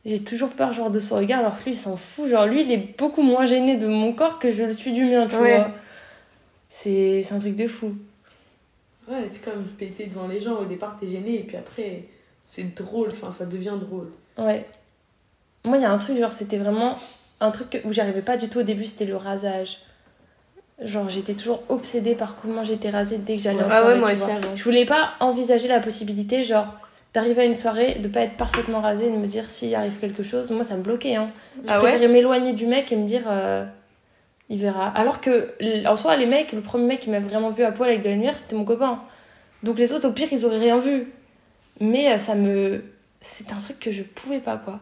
j'ai 0.06 0.22
toujours 0.24 0.48
peur 0.50 0.72
genre 0.72 0.90
de 0.90 0.98
son 0.98 1.16
regard 1.16 1.40
alors 1.40 1.58
que 1.58 1.64
lui 1.64 1.72
il 1.72 1.76
s'en 1.76 1.96
fout. 1.96 2.28
Genre 2.28 2.46
lui 2.46 2.62
il 2.62 2.72
est 2.72 2.96
beaucoup 2.98 3.22
moins 3.22 3.44
gêné 3.44 3.76
de 3.76 3.86
mon 3.86 4.12
corps 4.12 4.38
que 4.38 4.50
je 4.50 4.62
le 4.62 4.72
suis 4.72 4.92
du 4.92 5.04
mien, 5.04 5.26
tu 5.28 5.36
Ouais. 5.36 5.56
vois. 5.56 5.70
C'est 6.68 7.22
c'est 7.22 7.34
un 7.34 7.38
truc 7.38 7.56
de 7.56 7.66
fou. 7.66 7.94
Ouais, 9.08 9.26
c'est 9.28 9.44
comme 9.44 9.64
péter 9.78 10.06
devant 10.06 10.28
les 10.28 10.40
gens. 10.40 10.54
Au 10.56 10.64
départ, 10.64 10.96
t'es 11.00 11.08
gêné 11.08 11.40
et 11.40 11.42
puis 11.42 11.56
après, 11.56 12.04
c'est 12.46 12.74
drôle. 12.74 13.10
Enfin, 13.12 13.32
ça 13.32 13.44
devient 13.46 13.74
drôle. 13.80 14.10
Ouais. 14.38 14.64
Moi 15.64 15.76
il 15.76 15.82
y 15.82 15.86
a 15.86 15.90
un 15.90 15.98
truc 15.98 16.16
genre 16.18 16.32
c'était 16.32 16.56
vraiment 16.56 16.96
un 17.40 17.50
truc 17.50 17.68
que- 17.70 17.86
où 17.86 17.92
j'arrivais 17.92 18.22
pas 18.22 18.36
du 18.38 18.48
tout 18.48 18.60
au 18.60 18.62
début, 18.62 18.84
c'était 18.86 19.04
le 19.06 19.16
rasage. 19.16 19.78
Genre 20.82 21.08
j'étais 21.10 21.34
toujours 21.34 21.62
obsédée 21.68 22.14
par 22.14 22.36
comment 22.36 22.64
j'étais 22.64 22.88
rasée 22.88 23.18
dès 23.18 23.36
que 23.36 23.42
j'allais 23.42 23.62
en 23.62 23.66
Ah 23.68 23.80
soirée, 23.80 23.92
ouais, 23.94 23.98
moi 24.00 24.08
tu 24.08 24.14
aussi 24.14 24.24
vois. 24.24 24.34
avant. 24.36 24.56
Je 24.56 24.64
voulais 24.64 24.86
pas 24.86 25.12
envisager 25.20 25.68
la 25.68 25.80
possibilité, 25.80 26.42
genre, 26.42 26.74
d'arriver 27.14 27.42
à 27.42 27.44
une 27.44 27.54
soirée, 27.54 27.96
de 27.96 28.08
pas 28.08 28.20
être 28.20 28.36
parfaitement 28.36 28.80
rasée 28.80 29.08
et 29.08 29.10
de 29.10 29.16
me 29.16 29.26
dire 29.26 29.48
s'il 29.50 29.74
arrive 29.74 29.98
quelque 29.98 30.22
chose. 30.22 30.50
Moi, 30.50 30.62
ça 30.62 30.76
me 30.76 30.82
bloquait. 30.82 31.16
Hein. 31.16 31.28
Je 31.64 31.68
Ah 31.68 31.74
ouais? 31.74 31.88
préférais 31.90 32.08
m'éloigner 32.08 32.52
du 32.52 32.66
mec 32.66 32.92
et 32.92 32.96
me 32.96 33.04
dire, 33.04 33.22
euh, 33.28 33.64
il 34.48 34.58
verra. 34.58 34.88
Alors 34.88 35.20
que, 35.20 35.48
en 35.88 35.96
soi, 35.96 36.16
les 36.16 36.26
mecs, 36.26 36.52
le 36.52 36.60
premier 36.60 36.84
mec 36.84 37.00
qui 37.00 37.10
m'a 37.10 37.20
vraiment 37.20 37.50
vu 37.50 37.64
à 37.64 37.72
poil 37.72 37.88
avec 37.90 38.02
de 38.02 38.08
la 38.08 38.14
lumière, 38.14 38.36
c'était 38.36 38.56
mon 38.56 38.64
copain. 38.64 39.00
Donc 39.62 39.78
les 39.78 39.92
autres, 39.92 40.08
au 40.08 40.12
pire, 40.12 40.28
ils 40.32 40.44
auraient 40.46 40.58
rien 40.58 40.78
vu. 40.78 41.08
Mais 41.80 42.12
euh, 42.12 42.18
ça 42.18 42.34
me. 42.34 42.82
C'est 43.20 43.52
un 43.52 43.56
truc 43.58 43.78
que 43.80 43.90
je 43.92 44.02
pouvais 44.02 44.38
pas, 44.40 44.56
quoi. 44.56 44.80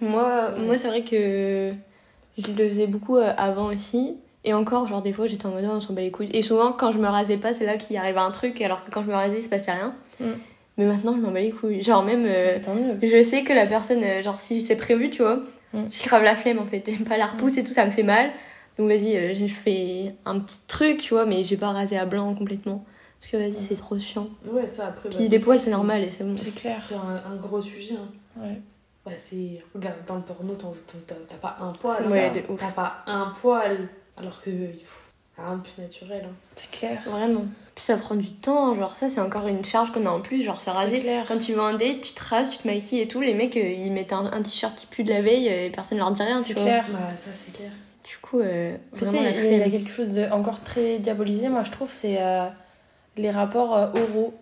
Moi, 0.00 0.54
moi 0.58 0.76
c'est 0.76 0.88
vrai 0.88 1.02
que 1.02 1.72
je 2.38 2.46
le 2.52 2.68
faisais 2.68 2.86
beaucoup 2.86 3.16
euh, 3.16 3.32
avant 3.36 3.66
aussi. 3.66 4.16
Et 4.46 4.52
encore, 4.52 4.86
genre, 4.88 5.00
des 5.02 5.12
fois, 5.12 5.26
j'étais 5.26 5.46
en 5.46 5.50
mode, 5.50 5.64
oh, 5.66 5.72
on 5.76 5.80
s'en 5.80 5.94
bat 5.94 6.02
les 6.02 6.10
couilles. 6.10 6.28
Et 6.32 6.42
souvent, 6.42 6.72
quand 6.72 6.90
je 6.92 6.98
me 6.98 7.06
rasais 7.06 7.38
pas, 7.38 7.52
c'est 7.54 7.64
là 7.64 7.76
qu'il 7.76 7.96
arrivait 7.96 8.18
un 8.20 8.30
truc, 8.30 8.60
alors 8.60 8.84
que 8.84 8.90
quand 8.90 9.02
je 9.02 9.08
me 9.08 9.14
rasais, 9.14 9.38
il 9.38 9.42
se 9.42 9.48
passait 9.48 9.72
rien. 9.72 9.94
Mm. 10.20 10.32
Mais 10.76 10.86
maintenant, 10.86 11.14
je 11.14 11.20
m'en 11.20 11.30
bats 11.30 11.40
les 11.40 11.52
couilles. 11.52 11.82
Genre, 11.82 12.02
même, 12.04 12.24
euh, 12.26 12.46
C'est 12.48 12.62
tant 12.62 12.74
mieux. 12.74 12.96
je 13.02 13.22
sais 13.22 13.42
que 13.44 13.52
la 13.52 13.66
personne, 13.66 14.02
euh, 14.02 14.22
genre, 14.22 14.40
si 14.40 14.60
c'est 14.60 14.76
prévu, 14.76 15.08
tu 15.10 15.22
vois, 15.22 15.40
Mm. 15.72 15.84
j'ai 15.88 16.04
grave 16.04 16.22
la 16.24 16.34
flemme, 16.36 16.58
en 16.58 16.66
fait. 16.66 16.82
J'aime 16.86 17.04
pas 17.04 17.16
la 17.16 17.26
repousse 17.26 17.58
et 17.58 17.64
tout, 17.64 17.72
ça 17.72 17.84
me 17.86 17.90
fait 17.90 18.02
mal. 18.02 18.30
Donc, 18.78 18.88
vas-y, 18.88 19.16
euh, 19.16 19.34
je 19.34 19.46
fais 19.46 20.14
un 20.24 20.38
petit 20.40 20.58
truc, 20.66 20.98
tu 21.00 21.14
vois, 21.14 21.26
mais 21.26 21.44
j'ai 21.44 21.56
pas 21.56 21.68
rasé 21.70 21.96
à 21.98 22.06
blanc 22.06 22.34
complètement. 22.34 22.84
Parce 23.20 23.30
que, 23.32 23.36
vas-y, 23.36 23.54
c'est 23.60 23.76
trop 23.76 23.98
chiant. 23.98 24.28
Ouais, 24.46 24.66
ça 24.68 24.88
après. 24.88 25.08
Puis 25.08 25.18
bah, 25.20 25.24
les 25.30 25.38
poils, 25.38 25.58
c'est 25.60 25.70
normal 25.70 26.02
et 26.04 26.10
c'est 26.10 26.24
bon. 26.24 26.36
C'est 26.36 26.54
clair. 26.54 26.76
C'est 26.80 26.94
un, 26.96 27.22
un 27.32 27.36
gros 27.36 27.62
sujet. 27.62 27.94
hein. 27.94 28.40
Ouais. 28.42 28.60
Bah, 29.06 29.12
c'est. 29.16 29.62
Regarde, 29.74 29.96
dans 30.06 30.16
le 30.16 30.22
porno, 30.22 30.54
t'as 30.54 31.14
t'as 31.28 31.34
pas 31.36 31.56
un 31.60 31.72
poil. 31.72 32.06
Ouais. 32.08 32.32
T'as 32.58 32.70
pas 32.72 33.02
un 33.06 33.32
poil. 33.40 33.88
Alors 34.16 34.40
que. 34.42 34.50
pff, 34.50 35.03
Rien 35.36 35.56
de 35.56 35.62
plus 35.62 35.82
naturel. 35.82 36.22
hein. 36.24 36.34
C'est 36.54 36.70
clair. 36.70 37.02
Vraiment. 37.06 37.44
Puis 37.74 37.84
ça 37.84 37.96
prend 37.96 38.14
du 38.14 38.30
temps, 38.30 38.76
genre, 38.76 38.94
ça, 38.94 39.08
c'est 39.08 39.20
encore 39.20 39.48
une 39.48 39.64
charge 39.64 39.90
qu'on 39.92 40.06
a 40.06 40.10
en 40.10 40.20
plus, 40.20 40.42
genre, 40.42 40.60
se 40.60 40.70
raser. 40.70 40.96
C'est 40.96 41.02
clair. 41.02 41.24
Quand 41.26 41.38
tu 41.38 41.54
vas 41.54 41.64
en 41.64 41.72
date, 41.72 42.02
tu 42.02 42.12
te 42.12 42.22
rases, 42.24 42.50
tu 42.50 42.58
te 42.58 42.68
maquilles 42.68 43.00
et 43.00 43.08
tout, 43.08 43.20
les 43.20 43.34
mecs, 43.34 43.56
euh, 43.56 43.60
ils 43.72 43.90
mettent 43.90 44.12
un, 44.12 44.26
un 44.32 44.42
t-shirt 44.42 44.76
qui 44.76 44.86
pue 44.86 45.02
de 45.02 45.10
la 45.12 45.20
veille 45.22 45.48
euh, 45.48 45.66
et 45.66 45.70
personne 45.70 45.98
leur 45.98 46.12
dit 46.12 46.22
rien, 46.22 46.40
C'est 46.40 46.54
clair. 46.54 46.84
Bah, 46.92 46.98
ça, 47.24 47.30
c'est 47.34 47.52
clair. 47.52 47.70
Du 48.08 48.18
coup, 48.18 48.38
euh, 48.38 48.76
vraiment 48.92 49.22
la 49.22 49.30
il 49.30 49.58
y 49.58 49.62
a 49.62 49.70
quelque 49.70 49.90
chose 49.90 50.12
de 50.12 50.26
encore 50.30 50.60
très 50.62 50.98
diabolisé, 50.98 51.48
moi 51.48 51.62
je 51.64 51.70
trouve, 51.72 51.90
c'est 51.90 52.18
euh, 52.20 52.46
les 53.16 53.30
rapports 53.30 53.74
euh, 53.74 53.86
oraux 53.94 54.34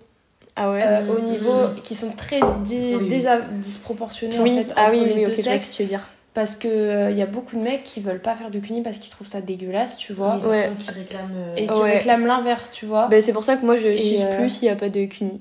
Ah 0.56 0.72
ouais? 0.72 0.82
Euh, 0.84 1.02
Mm, 1.06 1.10
au 1.10 1.20
niveau 1.20 1.68
mm. 1.68 1.74
qui 1.84 1.94
sont 1.94 2.10
très 2.10 2.40
di- 2.64 2.96
Oui. 2.96 3.24
disproportionnés 3.60 4.40
Oui, 4.40 4.58
en 4.58 4.62
fait 4.64 4.72
ah 4.76 4.86
entre 4.86 4.94
oui, 4.94 5.04
les 5.04 5.14
oui, 5.14 5.24
deux 5.26 5.32
ok, 5.32 5.36
je 5.38 5.42
vois 5.42 5.52
sexes 5.52 5.66
ce 5.66 5.70
que 5.70 5.76
tu 5.76 5.82
veux 5.84 5.88
dire. 5.90 6.08
Parce 6.34 6.54
que 6.54 6.68
euh, 6.68 7.10
il 7.10 7.16
y 7.18 7.22
a 7.22 7.26
beaucoup 7.26 7.56
de 7.56 7.62
mecs 7.62 7.84
qui 7.84 8.00
veulent 8.00 8.20
pas 8.22 8.34
faire 8.34 8.50
de 8.50 8.58
cuni 8.58 8.80
parce 8.82 8.98
qu'ils 8.98 9.10
trouvent 9.10 9.26
ça 9.28 9.40
dégueulasse, 9.40 9.96
tu 9.96 10.12
vois, 10.12 10.38
Ouais. 10.38 10.70
qui 10.78 10.90
réclament. 10.90 11.30
euh, 11.36 11.56
et 11.56 11.66
qui 11.66 11.80
Ouais. 11.82 11.92
réclament 11.98 12.26
l'inverse, 12.26 12.70
tu 12.72 12.86
vois. 12.86 13.08
Bah, 13.08 13.20
c'est 13.20 13.32
pour 13.34 13.44
ça 13.44 13.56
que 13.56 13.64
moi, 13.66 13.76
je 13.76 13.88
Et, 13.88 13.98
suis 13.98 14.22
euh, 14.22 14.36
plus 14.36 14.48
s'il 14.48 14.68
n'y 14.68 14.72
a 14.72 14.76
pas 14.76 14.88
de 14.88 15.04
CUNY. 15.04 15.40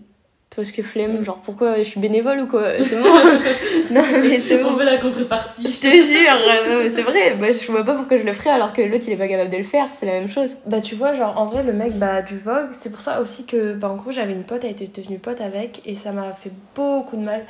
Parce 0.54 0.74
que 0.74 0.84
flemme, 0.84 1.22
Mm. 1.22 1.24
genre, 1.24 1.39
pourquoi 1.39 1.78
je 1.78 1.84
suis 1.84 2.02
bénévole 2.02 2.42
ou 2.42 2.46
quoi? 2.48 2.74
C'est 2.78 2.96
bon 3.02 3.04
Non, 3.89 4.02
mais 4.22 4.42
c'est 4.42 4.62
On 4.62 4.72
bon. 4.72 4.76
veut 4.76 4.84
la 4.84 4.98
contrepartie. 4.98 5.66
Je 5.66 5.80
te 5.80 5.88
jure, 5.88 6.70
non, 6.70 6.80
mais 6.84 6.89
c'est 6.89 7.04
vrai, 7.04 7.36
bah, 7.36 7.54
je 7.54 7.72
vois 7.72 7.86
pas 7.86 7.94
pourquoi 7.96 8.18
je 8.18 8.24
le 8.24 8.34
ferais 8.34 8.50
alors 8.50 8.74
que 8.74 8.82
l'autre 8.82 9.06
il 9.08 9.14
est 9.14 9.18
pas 9.18 9.30
capable 9.30 9.50
de 9.50 9.56
le 9.58 9.64
faire, 9.64 9.88
c'est 9.98 10.06
la 10.06 10.20
même 10.20 10.30
chose. 10.30 10.58
Bah 10.66 10.82
tu 10.82 10.96
vois, 10.96 11.14
genre 11.14 11.39
en 11.39 11.46
vrai 11.46 11.64
le 11.64 11.72
mec 11.72 11.98
bah 11.98 12.22
du 12.22 12.38
Vogue, 12.38 12.72
c'est 12.74 12.89
pour 12.89 13.00
ça 13.00 13.22
aussi 13.22 13.46
que 13.46 13.72
bah 13.74 13.89
en 13.89 13.96
gros 13.96 14.12
j'avais 14.12 14.34
une 14.34 14.44
pote, 14.44 14.66
elle 14.66 14.72
était 14.72 14.89
devenue 14.94 15.20
pote 15.20 15.39
avec 15.39 15.82
et 15.86 15.96
ça 15.96 16.12
m'a 16.12 16.34
fait 16.34 16.52
beaucoup 16.76 17.16
de 17.16 17.22
mal 17.24 17.44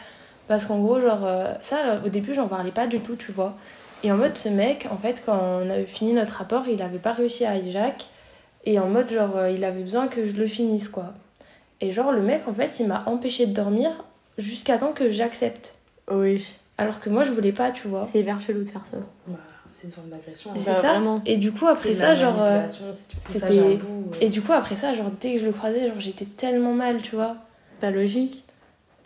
parce 0.51 0.65
qu'en 0.65 0.79
gros 0.79 0.99
genre 0.99 1.23
euh, 1.25 1.53
ça 1.61 2.01
au 2.05 2.09
début 2.09 2.33
j'en 2.33 2.49
parlais 2.49 2.71
pas 2.71 2.85
du 2.85 2.99
tout, 2.99 3.15
tu 3.15 3.31
vois. 3.31 3.55
Et 4.03 4.11
en 4.11 4.17
mode 4.17 4.35
ce 4.37 4.49
mec 4.49 4.85
en 4.91 4.97
fait 4.97 5.23
quand 5.25 5.39
on 5.63 5.69
a 5.69 5.85
fini 5.85 6.11
notre 6.11 6.33
rapport, 6.33 6.67
il 6.67 6.81
avait 6.81 6.99
pas 6.99 7.13
réussi 7.13 7.45
à 7.45 7.55
Isaac 7.55 8.09
et 8.65 8.77
en 8.77 8.87
mode 8.89 9.09
genre 9.09 9.37
euh, 9.37 9.49
il 9.49 9.63
avait 9.63 9.81
besoin 9.81 10.09
que 10.09 10.27
je 10.27 10.33
le 10.35 10.47
finisse 10.47 10.89
quoi. 10.89 11.13
Et 11.79 11.91
genre 11.91 12.11
le 12.11 12.21
mec 12.21 12.41
en 12.49 12.53
fait, 12.53 12.81
il 12.81 12.87
m'a 12.87 13.03
empêché 13.05 13.45
de 13.45 13.53
dormir 13.53 13.91
jusqu'à 14.37 14.77
temps 14.77 14.91
que 14.91 15.09
j'accepte. 15.09 15.75
Oui. 16.11 16.53
Alors 16.77 16.99
que 16.99 17.09
moi 17.09 17.23
je 17.23 17.31
voulais 17.31 17.53
pas, 17.53 17.71
tu 17.71 17.87
vois. 17.87 18.03
C'est 18.03 18.19
hyper 18.19 18.41
chelou 18.41 18.65
de 18.65 18.69
faire 18.69 18.85
ça. 18.85 18.97
C'est 19.71 19.87
une 19.87 19.93
forme 19.93 20.09
d'agression. 20.09 20.51
C'est 20.55 20.71
Bah, 20.71 20.81
ça. 20.81 20.89
vraiment. 20.91 21.21
Et 21.25 21.37
du 21.37 21.53
coup 21.53 21.65
après 21.65 21.93
ça 21.93 22.13
genre 22.13 22.41
euh, 22.41 22.67
c'était- 23.21 23.57
euh. 23.57 23.77
et 24.19 24.27
du 24.27 24.41
coup 24.41 24.51
après 24.51 24.75
ça 24.75 24.93
genre 24.93 25.11
dès 25.21 25.35
que 25.35 25.39
je 25.39 25.45
le 25.45 25.53
croisais, 25.53 25.87
genre 25.87 25.99
j'étais 25.99 26.25
tellement 26.25 26.73
mal, 26.73 27.01
tu 27.01 27.15
vois. 27.15 27.37
Pas 27.79 27.89
logique. 27.89 28.43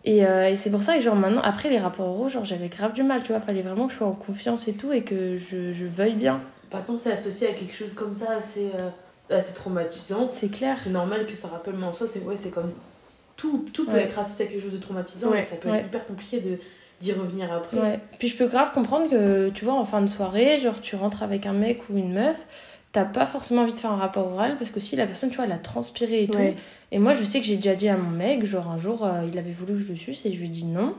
Et, 0.06 0.26
euh, 0.26 0.50
et 0.50 0.56
c'est 0.56 0.70
pour 0.70 0.84
ça 0.84 0.96
que 0.96 1.02
genre 1.02 1.16
maintenant, 1.16 1.42
après 1.42 1.70
les 1.70 1.80
rapports 1.80 2.08
oraux, 2.08 2.30
genre 2.30 2.46
j'avais 2.46 2.68
grave 2.68 2.94
du 2.94 3.04
mal, 3.04 3.24
tu 3.24 3.32
vois. 3.32 3.42
Fallait 3.42 3.64
vraiment 3.64 3.88
que 3.88 3.94
je 3.94 3.98
sois 3.98 4.08
en 4.08 4.14
confiance 4.14 4.68
et 4.68 4.74
tout 4.74 4.94
et 4.94 5.04
que 5.04 5.38
je, 5.38 5.74
je 5.74 5.86
veuille 5.86 6.14
bien. 6.16 6.42
Par 6.70 6.86
contre, 6.86 7.00
c'est 7.00 7.12
associé 7.12 7.50
à 7.50 7.54
quelque 7.54 7.76
chose 7.76 7.94
comme 7.96 8.14
ça, 8.14 8.38
assez, 8.40 8.70
euh, 8.76 8.90
assez 9.36 9.54
traumatisant. 9.56 10.30
C'est 10.32 10.50
clair. 10.50 10.78
C'est 10.80 10.92
normal 10.92 11.26
que 11.26 11.36
ça 11.36 11.48
rappelle, 11.48 11.74
mais 11.76 11.88
en 11.88 11.94
soi, 11.94 12.08
c'est 12.08 12.20
ouais, 12.20 12.38
c'est 12.38 12.52
comme 12.52 12.72
tout, 13.36 13.66
tout 13.74 13.86
peut 13.86 13.98
être 13.98 14.18
associé 14.20 14.46
à 14.46 14.50
quelque 14.50 14.62
chose 14.64 14.74
de 14.74 14.78
traumatisant, 14.78 15.32
Ouais, 15.32 15.40
et 15.40 15.44
ça 15.44 15.56
peut 15.56 15.70
être 15.70 15.86
hyper 15.86 16.06
compliqué 16.06 16.40
de 16.40 16.60
d'y 17.02 17.12
revenir 17.12 17.52
après. 17.52 17.78
Ouais. 17.78 18.00
Puis 18.20 18.30
je 18.30 18.38
peux 18.38 18.48
grave 18.48 18.72
comprendre 18.72 19.10
que, 19.10 19.50
tu 19.50 19.66
vois, 19.66 19.74
en 19.74 19.84
fin 19.84 20.02
de 20.02 20.08
soirée, 20.08 20.58
genre 20.58 20.80
tu 20.82 20.96
rentres 20.96 21.24
avec 21.24 21.46
un 21.46 21.52
mec 21.52 21.82
ou 21.90 21.98
une 21.98 22.14
meuf, 22.14 22.38
t'as 22.96 23.04
pas 23.04 23.26
forcément 23.26 23.64
envie 23.64 23.74
de 23.74 23.80
faire 23.80 23.92
un 23.92 23.98
rapport 23.98 24.32
oral 24.32 24.56
parce 24.58 24.72
que 24.72 24.80
si 24.80 24.96
la 24.96 25.06
personne, 25.06 25.30
tu 25.30 25.36
vois, 25.36 25.44
elle 25.46 25.52
a 25.52 25.58
transpiré 25.58 26.24
et 26.24 26.28
tout. 26.28 26.40
Et 26.92 26.98
moi, 26.98 27.12
je 27.12 27.26
sais 27.26 27.42
que 27.42 27.46
j'ai 27.46 27.58
déjà 27.58 27.76
dit 27.76 27.90
à 27.90 27.98
mon 27.98 28.10
mec, 28.10 28.46
genre 28.46 28.70
un 28.70 28.78
jour, 28.78 29.04
euh, 29.04 29.28
il 29.30 29.38
avait 29.38 29.52
voulu 29.52 29.74
que 29.74 29.80
je 29.80 29.90
le 29.90 29.98
suce 29.98 30.26
et 30.26 30.32
je 30.32 30.40
lui 30.40 30.46
ai 30.46 30.50
dit 30.50 30.66
non. 30.66 30.96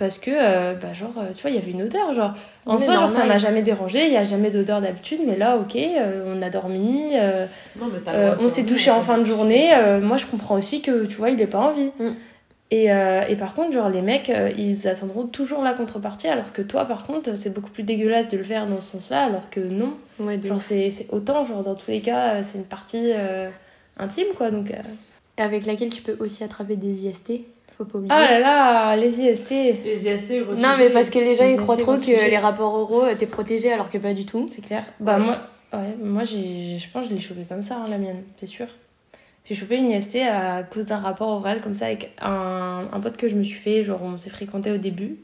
parce 0.00 0.18
que, 0.18 0.30
euh, 0.32 0.74
bah, 0.74 0.92
genre, 0.94 1.12
euh, 1.18 1.32
tu 1.34 1.42
vois, 1.42 1.50
il 1.50 1.56
y 1.56 1.58
avait 1.58 1.70
une 1.72 1.82
odeur, 1.82 2.12
genre. 2.14 2.32
En 2.64 2.78
soi, 2.78 2.94
genre, 2.94 3.10
ça 3.10 3.24
m'a 3.24 3.38
jamais 3.38 3.62
dérangé, 3.62 4.06
il 4.06 4.12
y 4.12 4.16
a 4.16 4.24
jamais 4.24 4.50
d'odeur 4.50 4.80
d'habitude, 4.80 5.20
mais 5.26 5.36
là, 5.36 5.56
ok, 5.58 5.76
euh, 5.76 6.34
on 6.34 6.40
a 6.42 6.48
dormi, 6.50 7.10
euh, 7.14 7.46
Non, 7.78 7.86
euh, 8.08 8.34
on 8.40 8.48
s'est 8.48 8.64
touché 8.64 8.90
en 8.90 9.00
t'as 9.00 9.02
fin 9.02 9.18
de 9.18 9.24
journée, 9.24 9.70
euh, 9.74 10.00
moi 10.00 10.16
je 10.16 10.26
comprends 10.26 10.56
aussi 10.56 10.80
que, 10.80 11.06
tu 11.06 11.16
vois, 11.16 11.30
il 11.30 11.40
est 11.40 11.46
pas 11.46 11.58
envie. 11.60 11.90
Mm. 11.98 12.10
Et, 12.72 12.92
euh, 12.92 13.26
et 13.28 13.34
par 13.34 13.54
contre, 13.54 13.72
genre, 13.72 13.88
les 13.88 14.00
mecs, 14.02 14.30
euh, 14.30 14.50
ils 14.56 14.86
attendront 14.86 15.26
toujours 15.26 15.62
la 15.62 15.72
contrepartie, 15.74 16.28
alors 16.28 16.52
que 16.52 16.62
toi, 16.62 16.84
par 16.84 17.02
contre, 17.04 17.36
c'est 17.36 17.52
beaucoup 17.52 17.70
plus 17.70 17.82
dégueulasse 17.82 18.28
de 18.28 18.36
le 18.36 18.44
faire 18.44 18.66
dans 18.66 18.80
ce 18.80 18.92
sens-là, 18.92 19.24
alors 19.24 19.50
que 19.50 19.58
non. 19.58 19.94
Ouais, 20.20 20.36
de 20.38 20.46
Genre, 20.46 20.60
c'est 20.60 20.88
c'est 20.90 21.06
autant, 21.10 21.44
genre, 21.44 21.62
dans 21.62 21.74
tous 21.74 21.90
les 21.90 22.00
cas, 22.00 22.34
euh, 22.34 22.42
c'est 22.46 22.58
une 22.58 22.64
partie 22.64 23.10
euh, 23.12 23.48
intime, 23.98 24.28
quoi, 24.36 24.50
donc... 24.50 24.70
euh. 24.70 24.76
Et 25.38 25.42
avec 25.42 25.66
laquelle 25.66 25.90
tu 25.90 26.02
peux 26.02 26.16
aussi 26.20 26.44
attraper 26.44 26.76
des 26.76 27.06
IST. 27.06 27.32
Faut 27.78 27.84
pas 27.86 27.98
oublier. 27.98 28.12
Ah 28.14 28.30
là 28.30 28.38
là, 28.40 28.96
les 28.96 29.20
IST 29.20 29.50
Les 29.50 30.06
IST, 30.06 30.44
gros 30.44 30.54
non, 30.54 30.74
mais 30.78 30.90
parce 30.90 31.08
que 31.10 31.18
les 31.18 31.34
gens 31.34 31.44
Les 31.44 31.54
ils 31.54 31.56
croient 31.56 31.76
IST, 31.76 31.82
trop 31.82 31.94
que 31.94 32.00
sujet. 32.02 32.28
les 32.28 32.36
rapports 32.38 32.74
oraux 32.74 33.04
t'es 33.18 33.24
protégé 33.26 33.72
alors 33.72 33.88
que 33.90 33.96
pas 33.98 34.12
du 34.12 34.26
tout. 34.26 34.46
C'est 34.50 34.60
clair. 34.62 34.84
Bah 35.00 35.16
moi, 35.18 35.38
ouais, 35.72 35.96
moi 36.02 36.24
j'ai, 36.24 36.76
je 36.78 36.90
pense 36.90 37.04
que 37.04 37.10
je 37.10 37.14
l'ai 37.14 37.20
chopé 37.20 37.40
comme 37.48 37.62
ça, 37.62 37.76
hein, 37.76 37.86
la 37.88 37.96
mienne, 37.96 38.22
c'est 38.38 38.44
sûr. 38.46 38.66
J'ai 39.44 39.54
chopé 39.54 39.76
une 39.76 39.90
IST 39.90 40.16
à 40.16 40.62
cause 40.62 40.86
d'un 40.86 40.98
rapport 40.98 41.28
oral 41.28 41.60
comme 41.62 41.74
ça 41.74 41.86
avec 41.86 42.12
un, 42.20 42.86
un 42.92 43.00
pote 43.00 43.16
que 43.16 43.26
je 43.28 43.36
me 43.36 43.42
suis 43.42 43.58
fait, 43.58 43.82
genre 43.82 44.02
on 44.02 44.16
s'est 44.18 44.30
fréquenté 44.30 44.70
au 44.70 44.76
début. 44.76 45.18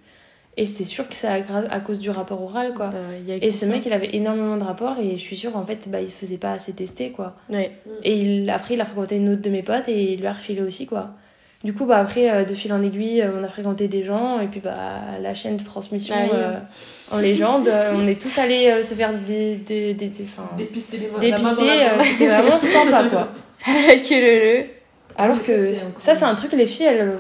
Et 0.59 0.65
c'était 0.65 0.85
sûr 0.85 1.07
que 1.07 1.15
c'est 1.15 1.29
à, 1.29 1.81
cause 1.81 1.99
du 1.99 2.09
rapport 2.09 2.41
oral, 2.43 2.73
quoi. 2.73 2.89
Bah, 2.89 2.99
Et 3.43 3.51
ce 3.51 3.67
ça. 3.67 3.71
mec, 3.71 3.85
il 3.85 3.93
avait 3.93 4.17
énormément 4.17 4.57
de 4.57 4.65
rapports 4.65 4.99
et 4.99 5.13
je 5.13 5.23
suis 5.23 5.37
sûre 5.37 5.53
qu'en 5.53 5.67
fait, 5.67 5.87
bah, 5.91 6.01
il 6.01 6.09
se 6.09 6.17
faisait 6.17 6.39
pas 6.39 6.53
assez 6.53 6.73
tester, 6.75 7.11
quoi. 7.11 7.37
Ouais. 7.51 7.73
Et 8.03 8.17
il, 8.17 8.49
après, 8.49 8.73
il 8.73 8.81
a 8.81 8.87
fréquenté 8.87 9.17
une 9.17 9.29
autre 9.29 9.43
de 9.43 9.51
mes 9.51 9.63
potes 9.63 9.87
et 9.89 10.15
il 10.15 10.21
lui 10.21 10.27
a 10.27 10.33
refilé 10.33 10.63
aussi, 10.63 10.87
quoi. 10.87 11.11
Du 11.63 11.75
coup, 11.75 11.85
bah, 11.85 11.99
après, 11.99 12.31
euh, 12.31 12.45
de 12.47 12.55
fil 12.55 12.73
en 12.73 12.83
aiguille, 12.83 13.21
euh, 13.21 13.39
on 13.39 13.45
a 13.45 13.49
fréquenté 13.49 13.87
des 13.87 14.03
gens 14.03 14.41
et 14.41 14.47
puis 14.47 14.61
bah, 14.61 14.75
la 15.21 15.35
chaîne 15.35 15.59
de 15.59 15.63
transmission 15.65 16.15
Ah 16.19 16.23
oui. 16.25 16.31
euh, 16.33 16.59
en 17.11 17.19
légende, 17.19 17.69
euh, 17.69 17.93
on 17.95 18.07
est 18.07 18.21
tous 18.21 18.37
allés 18.39 18.69
euh, 18.69 18.83
se 18.83 18.95
faire 18.95 19.13
des, 19.13 19.57
des, 19.57 19.95
des, 19.95 20.09
des- 20.09 20.25
Dépister 20.59 20.97
les 20.99 21.31
dépister, 21.31 21.85
euh, 21.85 22.03
c'était 22.03 22.27
vraiment 22.29 22.59
sympa, 22.61 23.05
quoi. 23.11 23.29
que 23.67 24.15
le 24.15 24.59
le. 24.61 24.65
Alors 25.19 25.43
que 25.43 25.73
ça, 25.97 26.13
c'est 26.15 26.25
un 26.25 26.35
truc, 26.35 26.53
les 26.53 26.67
filles, 26.67 26.87
elles, 26.87 27.13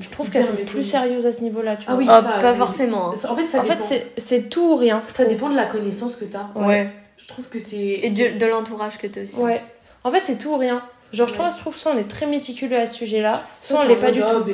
je 0.00 0.08
trouve 0.10 0.30
qu'elles 0.30 0.44
sont 0.44 0.52
plus 0.66 0.84
sérieuses 0.84 1.26
à 1.26 1.32
ce 1.32 1.40
niveau-là, 1.40 1.76
tu 1.76 1.84
Ah 1.88 1.94
vois. 1.94 1.98
oui, 2.00 2.06
Ah, 2.08 2.22
ça, 2.22 2.28
pas 2.40 2.54
forcément. 2.54 3.08
En 3.08 3.12
fait, 3.36 3.48
ça 3.48 3.60
en 3.60 3.64
fait, 3.64 3.78
c'est- 3.82 4.06
c'est 4.16 4.48
tout 4.48 4.74
ou 4.74 4.76
rien. 4.76 5.02
Ça 5.08 5.24
dépend 5.24 5.48
de 5.48 5.56
la 5.56 5.66
connaissance 5.66 6.14
que 6.16 6.24
t'as. 6.26 6.46
Ouais. 6.54 6.90
Je 7.16 7.26
trouve 7.26 7.48
que 7.48 7.58
c'est. 7.58 7.76
Et 7.76 8.10
de, 8.10 8.38
de 8.38 8.46
l'entourage 8.46 8.98
que 8.98 9.06
t'as 9.08 9.22
aussi. 9.22 9.40
Ouais. 9.40 9.60
En 10.04 10.10
fait, 10.12 10.20
c'est 10.22 10.38
tout 10.38 10.50
ou 10.50 10.56
rien. 10.58 10.82
Genre, 11.12 11.26
je 11.28 11.34
trouve, 11.34 11.46
je 11.54 11.58
trouve 11.60 11.76
soit 11.76 11.92
on 11.94 11.98
est 11.98 12.08
très 12.08 12.26
méticuleux 12.26 12.78
à 12.78 12.86
ce 12.86 12.94
sujet-là, 12.96 13.42
soit 13.60 13.80
on 13.84 13.88
l'est 13.88 13.96
pas 13.96 14.12
du 14.12 14.20
tout. 14.20 14.44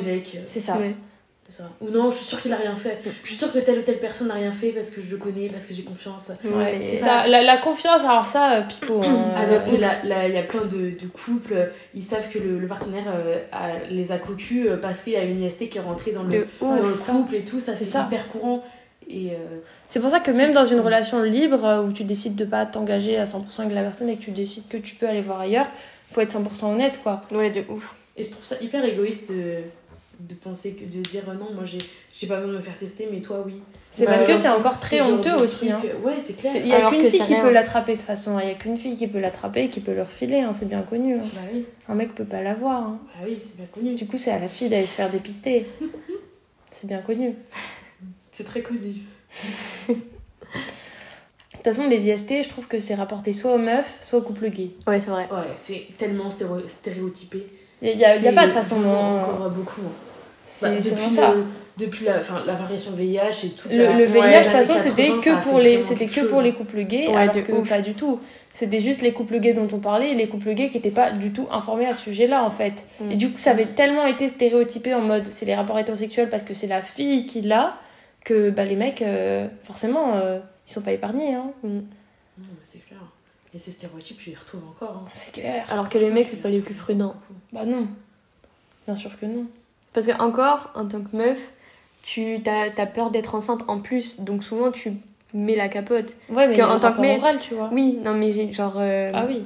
C'est 0.47 0.59
ça. 0.59 0.73
Ouais. 0.73 0.95
Ça. 1.53 1.63
Ou 1.81 1.89
non, 1.89 2.11
je 2.11 2.17
suis 2.17 2.25
sûre 2.25 2.41
qu'il 2.41 2.51
a 2.53 2.57
rien 2.57 2.75
fait. 2.75 2.99
Je 3.23 3.27
suis 3.29 3.37
sûre 3.37 3.51
que 3.51 3.59
telle 3.59 3.79
ou 3.79 3.81
telle 3.81 3.99
personne 3.99 4.27
n'a 4.27 4.33
rien 4.35 4.51
fait 4.51 4.69
parce 4.69 4.89
que 4.89 5.01
je 5.01 5.09
le 5.11 5.17
connais, 5.17 5.47
parce 5.47 5.65
que 5.65 5.73
j'ai 5.73 5.83
confiance. 5.83 6.31
Ouais, 6.43 6.79
c'est 6.81 6.95
ça. 6.97 7.27
La, 7.27 7.41
la 7.43 7.57
confiance, 7.57 8.03
alors 8.03 8.27
ça, 8.27 8.53
euh, 8.57 8.61
Pico. 8.61 9.01
hein, 9.03 9.15
Alors 9.35 9.65
que 9.65 9.75
là, 9.75 9.91
là, 10.03 10.27
il 10.27 10.33
y 10.33 10.37
a 10.37 10.43
plein 10.43 10.65
de, 10.65 10.91
de 10.91 11.07
couples, 11.13 11.71
ils 11.93 12.03
savent 12.03 12.29
que 12.31 12.39
le, 12.39 12.59
le 12.59 12.67
partenaire 12.67 13.05
euh, 13.07 13.39
a- 13.51 13.87
les 13.89 14.11
a 14.11 14.17
cocus 14.17 14.67
euh, 14.69 14.77
parce 14.77 15.01
qu'il 15.03 15.13
y 15.13 15.17
a 15.17 15.23
une 15.23 15.41
IST 15.43 15.69
qui 15.69 15.77
est 15.77 15.81
rentrée 15.81 16.11
dans 16.11 16.23
le, 16.23 16.47
dans 16.61 16.75
le 16.75 16.95
ça. 16.95 17.11
couple 17.11 17.35
et 17.35 17.43
tout, 17.43 17.59
ça 17.59 17.73
C'est 17.75 17.85
hyper 17.99 18.27
courant. 18.29 18.63
Et 19.09 19.31
euh, 19.31 19.35
C'est 19.85 20.01
pour 20.01 20.09
ça 20.09 20.19
que 20.19 20.31
même 20.31 20.51
dans 20.51 20.65
une 20.65 20.81
relation 20.81 21.23
libre 21.23 21.85
où 21.87 21.93
tu 21.93 22.03
décides 22.03 22.35
de 22.35 22.43
pas 22.43 22.65
t'engager 22.65 23.17
à 23.17 23.23
100% 23.23 23.61
avec 23.61 23.73
la 23.73 23.81
personne 23.81 24.09
et 24.09 24.17
que 24.17 24.21
tu 24.23 24.31
décides 24.31 24.67
que 24.67 24.75
tu 24.75 24.95
peux 24.95 25.07
aller 25.07 25.21
voir 25.21 25.39
ailleurs, 25.39 25.67
faut 26.11 26.19
être 26.19 26.37
100% 26.37 26.65
honnête 26.73 26.99
quoi. 27.01 27.21
Ouais, 27.31 27.49
de 27.49 27.63
ouf. 27.69 27.95
Et 28.17 28.23
je 28.25 28.31
trouve 28.31 28.43
ça 28.43 28.55
hyper 28.59 28.83
égoïste 28.83 29.31
de, 29.31 29.59
de 30.19 30.33
penser 30.33 30.71
que 30.73 30.83
de 30.85 31.01
dire 31.01 31.23
non, 31.27 31.53
moi 31.53 31.63
j'ai 31.65 31.77
j'ai 32.15 32.27
pas 32.27 32.37
besoin 32.37 32.51
de 32.53 32.57
me 32.57 32.61
faire 32.61 32.77
tester, 32.77 33.07
mais 33.11 33.21
toi 33.21 33.43
oui. 33.45 33.61
C'est 33.91 34.05
Bah, 34.05 34.11
parce 34.13 34.25
que 34.25 34.35
c'est 34.35 34.49
encore 34.49 34.79
très 34.79 35.01
honteux 35.01 35.35
aussi. 35.35 35.71
hein. 35.71 35.79
euh, 35.85 36.05
Ouais, 36.05 36.15
c'est 36.19 36.33
clair. 36.33 36.53
Il 36.55 36.67
y 36.67 36.73
a 36.73 36.89
qu'une 36.89 37.01
fille 37.01 37.21
qui 37.23 37.35
peut 37.35 37.51
l'attraper 37.51 37.93
de 37.93 37.97
toute 37.97 38.05
façon. 38.07 38.39
Il 38.39 38.47
y 38.47 38.51
a 38.51 38.55
qu'une 38.55 38.77
fille 38.77 38.95
qui 38.97 39.07
peut 39.07 39.19
l'attraper 39.19 39.63
et 39.65 39.69
qui 39.69 39.79
peut 39.79 39.93
le 39.93 40.01
refiler, 40.01 40.39
hein, 40.41 40.51
c'est 40.53 40.67
bien 40.67 40.81
connu. 40.81 41.15
hein. 41.15 41.21
Bah 41.35 41.41
oui, 41.53 41.65
Un 41.87 41.95
mec 41.95 42.13
peut 42.15 42.25
pas 42.25 42.41
l'avoir. 42.41 42.81
hein. 42.83 42.99
bah 43.15 43.21
oui 43.25 43.37
c'est 43.41 43.55
bien 43.57 43.65
connu. 43.71 43.95
Du 43.95 44.05
coup, 44.07 44.17
c'est 44.17 44.31
à 44.31 44.39
la 44.39 44.47
fille 44.47 44.69
d'aller 44.69 44.85
se 44.85 44.93
faire 44.95 45.09
dépister. 45.09 45.65
c'est 46.71 46.87
bien 46.87 46.99
connu. 46.99 47.33
C'est 48.31 48.43
très 48.43 48.61
connu. 48.61 48.93
De 49.89 49.93
toute 51.53 51.63
façon, 51.63 51.87
les 51.89 52.07
IST, 52.09 52.43
je 52.43 52.49
trouve 52.49 52.67
que 52.67 52.79
c'est 52.79 52.95
rapporté 52.95 53.33
soit 53.33 53.53
aux 53.53 53.57
meufs, 53.57 53.99
soit 54.03 54.19
aux 54.19 54.21
couples 54.21 54.49
gays. 54.49 54.71
Ouais, 54.85 54.99
c'est 54.99 55.09
vrai. 55.09 55.27
Ouais, 55.31 55.47
c'est 55.55 55.87
tellement 55.97 56.29
stéréo- 56.29 56.67
stéréotypé. 56.69 57.47
Il 57.81 57.97
y 57.97 58.05
a, 58.05 58.15
y 58.17 58.27
a 58.27 58.33
pas 58.33 58.47
de 58.47 58.51
façon. 58.51 58.79
non. 58.79 59.21
Encore 59.23 59.49
beaucoup. 59.49 59.81
Hein. 60.47 60.77
C'est 60.81 60.91
Bah, 60.91 60.95
vraiment 61.01 61.11
ça. 61.15 61.33
le- 61.33 61.43
depuis 61.77 62.05
la, 62.05 62.19
enfin, 62.19 62.41
la 62.45 62.55
variation 62.55 62.91
VIH 62.93 63.45
et 63.45 63.49
tout. 63.49 63.67
Le, 63.69 63.77
la- 63.77 63.93
le 63.93 64.05
ouais, 64.05 64.07
VIH, 64.07 64.21
les 64.31 64.37
de 64.39 64.43
toute 64.43 64.51
façon, 64.51 64.73
c'était 64.79 65.07
80, 65.09 65.21
ça 65.21 65.29
que 65.41 65.43
pour 65.49 65.59
les, 65.59 65.81
c'était 65.83 66.07
que 66.07 66.13
chose. 66.21 66.29
pour 66.29 66.41
les 66.41 66.53
couples 66.53 66.81
gays, 66.83 67.07
Ouais, 67.07 67.15
alors 67.15 67.31
que 67.45 67.51
ouf. 67.51 67.69
pas 67.69 67.81
du 67.81 67.93
tout. 67.93 68.19
C'était 68.53 68.79
juste 68.79 69.01
les 69.01 69.11
couples 69.13 69.39
gays 69.39 69.53
dont 69.53 69.67
on 69.71 69.77
parlait 69.77 70.11
et 70.11 70.15
les 70.15 70.27
couples 70.27 70.53
gays 70.55 70.69
qui 70.69 70.77
n'étaient 70.77 70.89
pas 70.89 71.11
du 71.11 71.31
tout 71.31 71.47
informés 71.51 71.85
à 71.85 71.93
ce 71.93 72.01
sujet-là, 72.03 72.43
en 72.43 72.49
fait. 72.49 72.85
Mm. 72.99 73.11
Et 73.11 73.15
du 73.15 73.29
coup, 73.29 73.37
ça 73.37 73.51
avait 73.51 73.67
tellement 73.67 74.05
été 74.07 74.27
stéréotypé 74.27 74.95
en 74.95 75.01
mode 75.01 75.27
c'est 75.29 75.45
les 75.45 75.53
rapports 75.53 75.77
hétérosexuels 75.77 76.29
parce 76.29 76.41
que 76.41 76.55
c'est 76.55 76.65
la 76.65 76.81
fille 76.81 77.27
qui 77.27 77.41
l'a, 77.41 77.77
que 78.25 78.49
bah, 78.49 78.65
les 78.65 78.75
mecs, 78.75 79.03
euh, 79.03 79.47
forcément, 79.61 80.15
euh, 80.15 80.39
ils 80.67 80.73
sont 80.73 80.81
pas 80.81 80.91
épargnés. 80.93 81.35
Hein. 81.35 81.51
Mm. 81.61 81.79
Mais 82.39 82.43
c'est 82.63 82.83
clair. 82.87 82.99
Et 83.53 83.59
ces 83.59 83.71
stéréotypes, 83.71 84.17
tu 84.17 84.31
les 84.31 84.35
retrouves 84.35 84.63
encore. 84.69 85.03
hein. 85.05 85.09
C'est 85.13 85.33
clair. 85.33 85.63
Alors 85.69 85.87
que 85.89 85.97
les 85.99 86.09
mecs, 86.09 86.27
c'est 86.27 86.41
pas 86.41 86.49
les 86.49 86.59
plus 86.61 86.73
prudents. 86.73 87.15
Bah 87.53 87.65
non. 87.65 87.87
Bien 88.87 88.95
sûr 88.95 89.11
que 89.19 89.25
non. 89.27 89.45
Parce 89.97 90.05
que, 90.05 90.21
encore, 90.21 90.69
en 90.75 90.85
tant 90.85 91.01
que 91.01 91.17
meuf, 91.17 91.39
tu 92.03 92.37
as, 92.45 92.79
as 92.79 92.85
peur 92.85 93.09
d'être 93.09 93.33
enceinte 93.33 93.61
en 93.67 93.79
plus. 93.79 94.19
Donc, 94.19 94.43
souvent, 94.43 94.69
tu 94.69 94.93
mets 95.33 95.55
la 95.55 95.69
capote. 95.69 96.15
Ouais, 96.29 96.47
mais 96.47 96.55
Que 96.55 96.61
en 96.61 96.79
tant 96.79 96.91
que 96.91 97.17
oral, 97.17 97.39
tu 97.39 97.55
vois. 97.55 97.69
Oui, 97.73 97.99
non, 98.05 98.13
mais 98.13 98.53
genre. 98.53 98.75
euh, 98.77 99.09
Ah 99.15 99.25
oui. 99.27 99.43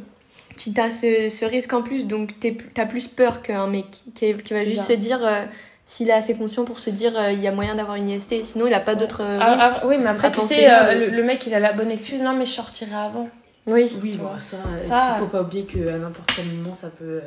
tu 0.57 0.71
as 0.77 0.89
ce, 0.89 1.29
ce 1.29 1.45
risque 1.45 1.71
en 1.71 1.81
plus, 1.83 2.05
donc 2.05 2.31
t'as 2.73 2.85
plus 2.85 3.07
peur 3.07 3.41
qu'un 3.41 3.67
mec 3.67 3.85
qui, 4.13 4.35
qui 4.35 4.53
va 4.53 4.59
juste 4.65 4.81
ça. 4.81 4.83
se 4.83 4.93
dire, 4.93 5.25
euh, 5.25 5.45
s'il 5.85 6.09
est 6.09 6.13
assez 6.13 6.35
conscient 6.35 6.65
pour 6.65 6.79
se 6.79 6.89
dire, 6.89 7.17
euh, 7.17 7.31
il 7.31 7.39
y 7.39 7.47
a 7.47 7.51
moyen 7.53 7.75
d'avoir 7.75 7.95
une 7.95 8.09
IST, 8.09 8.43
sinon 8.43 8.67
il 8.67 8.73
a 8.73 8.81
pas 8.81 8.95
d'autres 8.95 9.23
euh, 9.23 9.37
Ah, 9.41 9.53
risques. 9.69 9.79
ah, 9.83 9.87
oui, 9.87 9.95
mais 9.99 10.07
après, 10.07 10.31
tu 10.33 10.41
sais, 10.41 10.69
euh, 10.69 10.93
le, 10.93 11.09
le 11.15 11.23
mec, 11.23 11.47
il 11.47 11.53
a 11.53 11.59
la 11.61 11.71
bonne 11.71 11.89
excuse. 11.91 12.21
Non, 12.21 12.33
mais 12.33 12.45
je 12.45 12.51
sortirai 12.51 12.93
avant. 12.93 13.29
Oui, 13.67 13.89
Oui, 14.03 14.17
bon, 14.17 14.27
vois. 14.27 14.39
ça, 14.39 14.57
Ça, 14.87 15.13
il 15.15 15.19
faut 15.19 15.27
pas 15.27 15.41
oublier 15.43 15.63
qu'à 15.65 15.97
n'importe 15.97 16.31
quel 16.35 16.45
moment, 16.47 16.75
ça 16.75 16.89
peut. 16.89 17.21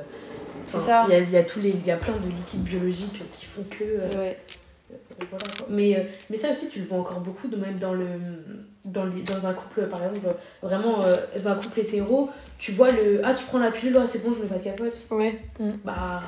Euh, 0.65 0.67
C'est 0.67 0.79
ça. 0.81 1.05
Il 1.09 1.13
y 1.15 1.17
a, 1.17 1.21
y, 1.21 1.37
a 1.37 1.43
tous 1.43 1.61
les, 1.61 1.71
il 1.71 1.87
y 1.87 1.91
a 1.91 1.97
plein 1.97 2.15
de 2.15 2.29
liquides 2.29 2.63
biologiques 2.65 3.23
qui 3.33 3.47
font 3.47 3.63
que. 3.71 3.85
euh, 3.85 4.09
ouais. 4.21 4.39
euh, 4.93 5.25
voilà, 5.31 5.45
mais, 5.69 5.97
euh, 5.97 6.01
mais 6.31 6.37
ça 6.37 6.51
aussi, 6.51 6.69
tu 6.69 6.81
le 6.81 6.87
vois 6.87 6.99
encore 6.99 7.21
beaucoup, 7.21 7.49
de 7.49 7.57
même 7.57 7.79
dans, 7.79 7.93
le, 7.95 8.07
dans, 8.85 9.05
les- 9.05 9.23
dans 9.23 9.47
un 9.47 9.53
couple, 9.53 9.83
par 9.89 10.03
exemple, 10.03 10.27
euh, 10.27 10.67
vraiment, 10.67 11.05
euh, 11.05 11.15
dans 11.37 11.49
un 11.51 11.55
couple 11.57 11.81
hétéro, 11.81 12.31
tu 12.59 12.73
vois 12.73 12.91
le. 12.91 13.21
Ah, 13.25 13.35
tu 13.35 13.45
prends 13.45 13.59
la 13.59 13.71
pilule, 13.71 13.97
ah, 14.01 14.07
c'est 14.07 14.25
bon, 14.25 14.35
je 14.35 14.43
mets 14.43 14.49
pas 14.49 14.57
de 14.59 14.65
capote. 14.65 14.97
ouais. 15.11 15.39
Bah. 15.85 16.23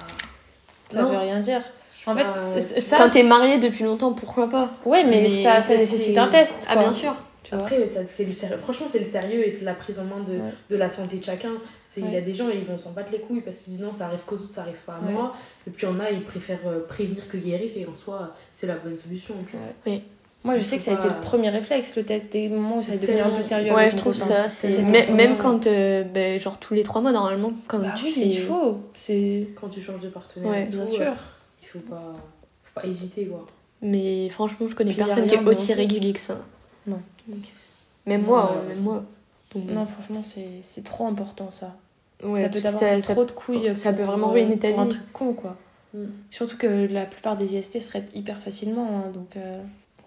Ça 0.91 1.03
non. 1.03 1.11
veut 1.11 1.19
rien 1.19 1.41
dire. 1.41 1.61
En 2.07 2.15
fait, 2.15 2.25
tu- 2.55 2.81
ça, 2.81 2.99
Quand 2.99 3.11
t'es 3.11 3.25
marié 3.25 3.59
depuis 3.59 3.83
longtemps, 3.83 4.13
pourquoi 4.13 4.49
pas 4.49 4.71
Ouais, 4.85 5.03
mais, 5.03 5.23
Mais 5.23 5.29
ça, 5.43 5.59
nécessite 5.75 6.17
un 6.17 6.29
test. 6.29 6.67
Ah, 6.71 6.77
bien 6.77 6.93
sûr. 6.93 7.15
Tu 7.49 7.55
vois. 7.55 7.65
Après, 7.65 7.87
ça, 7.87 8.01
c'est 8.07 8.25
le 8.25 8.33
sérieux. 8.33 8.57
franchement, 8.57 8.87
c'est 8.89 8.99
le 8.99 9.05
sérieux 9.05 9.47
et 9.47 9.51
c'est 9.51 9.65
la 9.65 9.75
prise 9.75 10.01
en 10.01 10.05
main 10.05 10.21
de, 10.27 10.33
Ouais. 10.33 10.53
de 10.71 10.77
la 10.77 10.91
santé 10.91 11.19
de 11.19 11.25
chacun. 11.25 11.53
C'est- 11.85 12.01
Il 12.01 12.13
y 12.13 12.17
a 12.17 12.21
des 12.21 12.35
gens, 12.35 12.49
ils 12.49 12.65
vont 12.65 12.77
s'en 12.77 12.91
battre 12.91 13.13
les 13.13 13.21
couilles 13.21 13.41
parce 13.41 13.59
qu'ils 13.61 13.75
disent 13.75 13.83
non, 13.83 13.93
ça 13.93 14.07
arrive 14.07 14.21
qu'aux 14.27 14.35
autres, 14.35 14.51
ça 14.53 14.63
arrive 14.63 14.81
pas 14.85 14.95
à 15.01 15.07
Ouais. 15.07 15.13
moi. 15.13 15.35
Et 15.67 15.71
puis 15.71 15.87
il 15.87 15.91
y 15.91 15.93
en 15.93 16.01
a, 16.01 16.11
ils 16.11 16.25
préfèrent 16.25 16.67
euh, 16.67 16.81
prévenir 16.89 17.29
que 17.29 17.37
guérir 17.37 17.71
et 17.77 17.87
en 17.87 17.95
soi, 17.95 18.35
c'est 18.53 18.67
la 18.67 18.75
bonne 18.75 18.97
solution. 18.99 19.35
tu 19.49 19.57
vois. 19.57 20.01
Moi, 20.45 20.55
je 20.57 20.63
sais 20.63 20.77
que 20.77 20.83
ça 20.85 20.93
a 20.93 20.95
été 20.95 21.09
le 21.09 21.21
premier 21.23 21.49
réflexe, 21.51 21.97
le 21.97 22.05
test. 22.05 22.31
Des 22.33 22.49
moments 22.49 22.77
où 22.79 22.83
ça 22.83 22.95
est 22.95 22.99
devenu 22.99 23.21
un 23.21 23.31
peu 23.31 23.43
sérieux. 23.43 23.73
Ouais, 23.73 23.91
je 23.91 23.97
trouve 23.97 24.15
ça. 24.15 24.49
c'est 24.49 24.79
Même, 24.83 25.37
quand, 25.39 25.67
euh, 25.67 26.05
ben, 26.05 26.39
genre 26.41 26.59
tous 26.59 26.75
les 26.75 26.83
trois 26.85 27.01
mois, 27.01 27.11
normalement, 27.13 27.53
quand 27.69 27.79
Bah 27.79 27.95
tu 27.97 28.05
oui, 28.07 28.13
fais- 28.13 28.21
il 28.27 28.39
faut. 28.39 28.79
C'est. 28.95 29.49
Quand 29.61 29.69
tu 29.69 29.81
changes 29.81 30.01
de 30.01 30.09
partenaire, 30.09 30.49
Ouais, 30.51 30.67
Bien 30.67 30.87
sûr. 30.87 31.01
euh, 31.03 31.11
il 31.63 31.69
faut 31.69 31.79
pas, 31.81 32.13
faut 32.63 32.81
pas 32.81 32.87
hésiter. 32.87 33.27
Quoi. 33.27 33.45
Mais 33.83 34.29
franchement, 34.31 34.67
je 34.69 34.75
connais 34.75 34.93
Puis 34.93 35.03
personne 35.03 35.27
qui 35.27 35.35
est 35.35 35.43
aussi 35.45 35.73
régulier 35.75 36.13
que 36.13 36.21
ça. 36.21 36.39
Non. 36.87 37.01
Donc, 37.29 37.39
Même 38.07 38.23
Non, 38.23 38.27
moi, 38.29 38.53
euh, 38.65 38.69
même 38.69 38.81
moi. 38.81 39.05
Donc, 39.55 39.65
Non, 39.71 39.87
franchement, 39.87 40.23
c'est 40.23 40.85
trop 40.85 41.07
important 41.07 41.51
ça. 41.51 41.75
ouais, 42.23 42.43
ça 42.43 42.49
peut 42.49 42.61
t'apporter 42.61 43.01
ça- 43.01 43.13
trop 43.15 43.25
de 43.25 43.31
couilles. 43.33 43.73
ça 43.77 43.93
peut 43.93 44.03
vraiment 44.05 44.29
euh, 44.29 44.33
ruiner 44.33 44.59
ta 44.59 44.71
pour 44.71 44.81
un 44.81 44.85
vie. 44.85 44.91
truc 44.91 45.13
con, 45.13 45.33
quoi. 45.33 45.57
Mm. 45.95 46.05
Surtout 46.31 46.57
que 46.57 46.87
la 46.93 47.05
plupart 47.07 47.37
des 47.37 47.57
IST 47.57 47.81
se 47.81 47.89
traitent 47.89 48.11
hyper 48.15 48.39
facilement. 48.39 48.87
hein, 49.07 49.11
donc, 49.15 49.37
euh, 49.37 49.61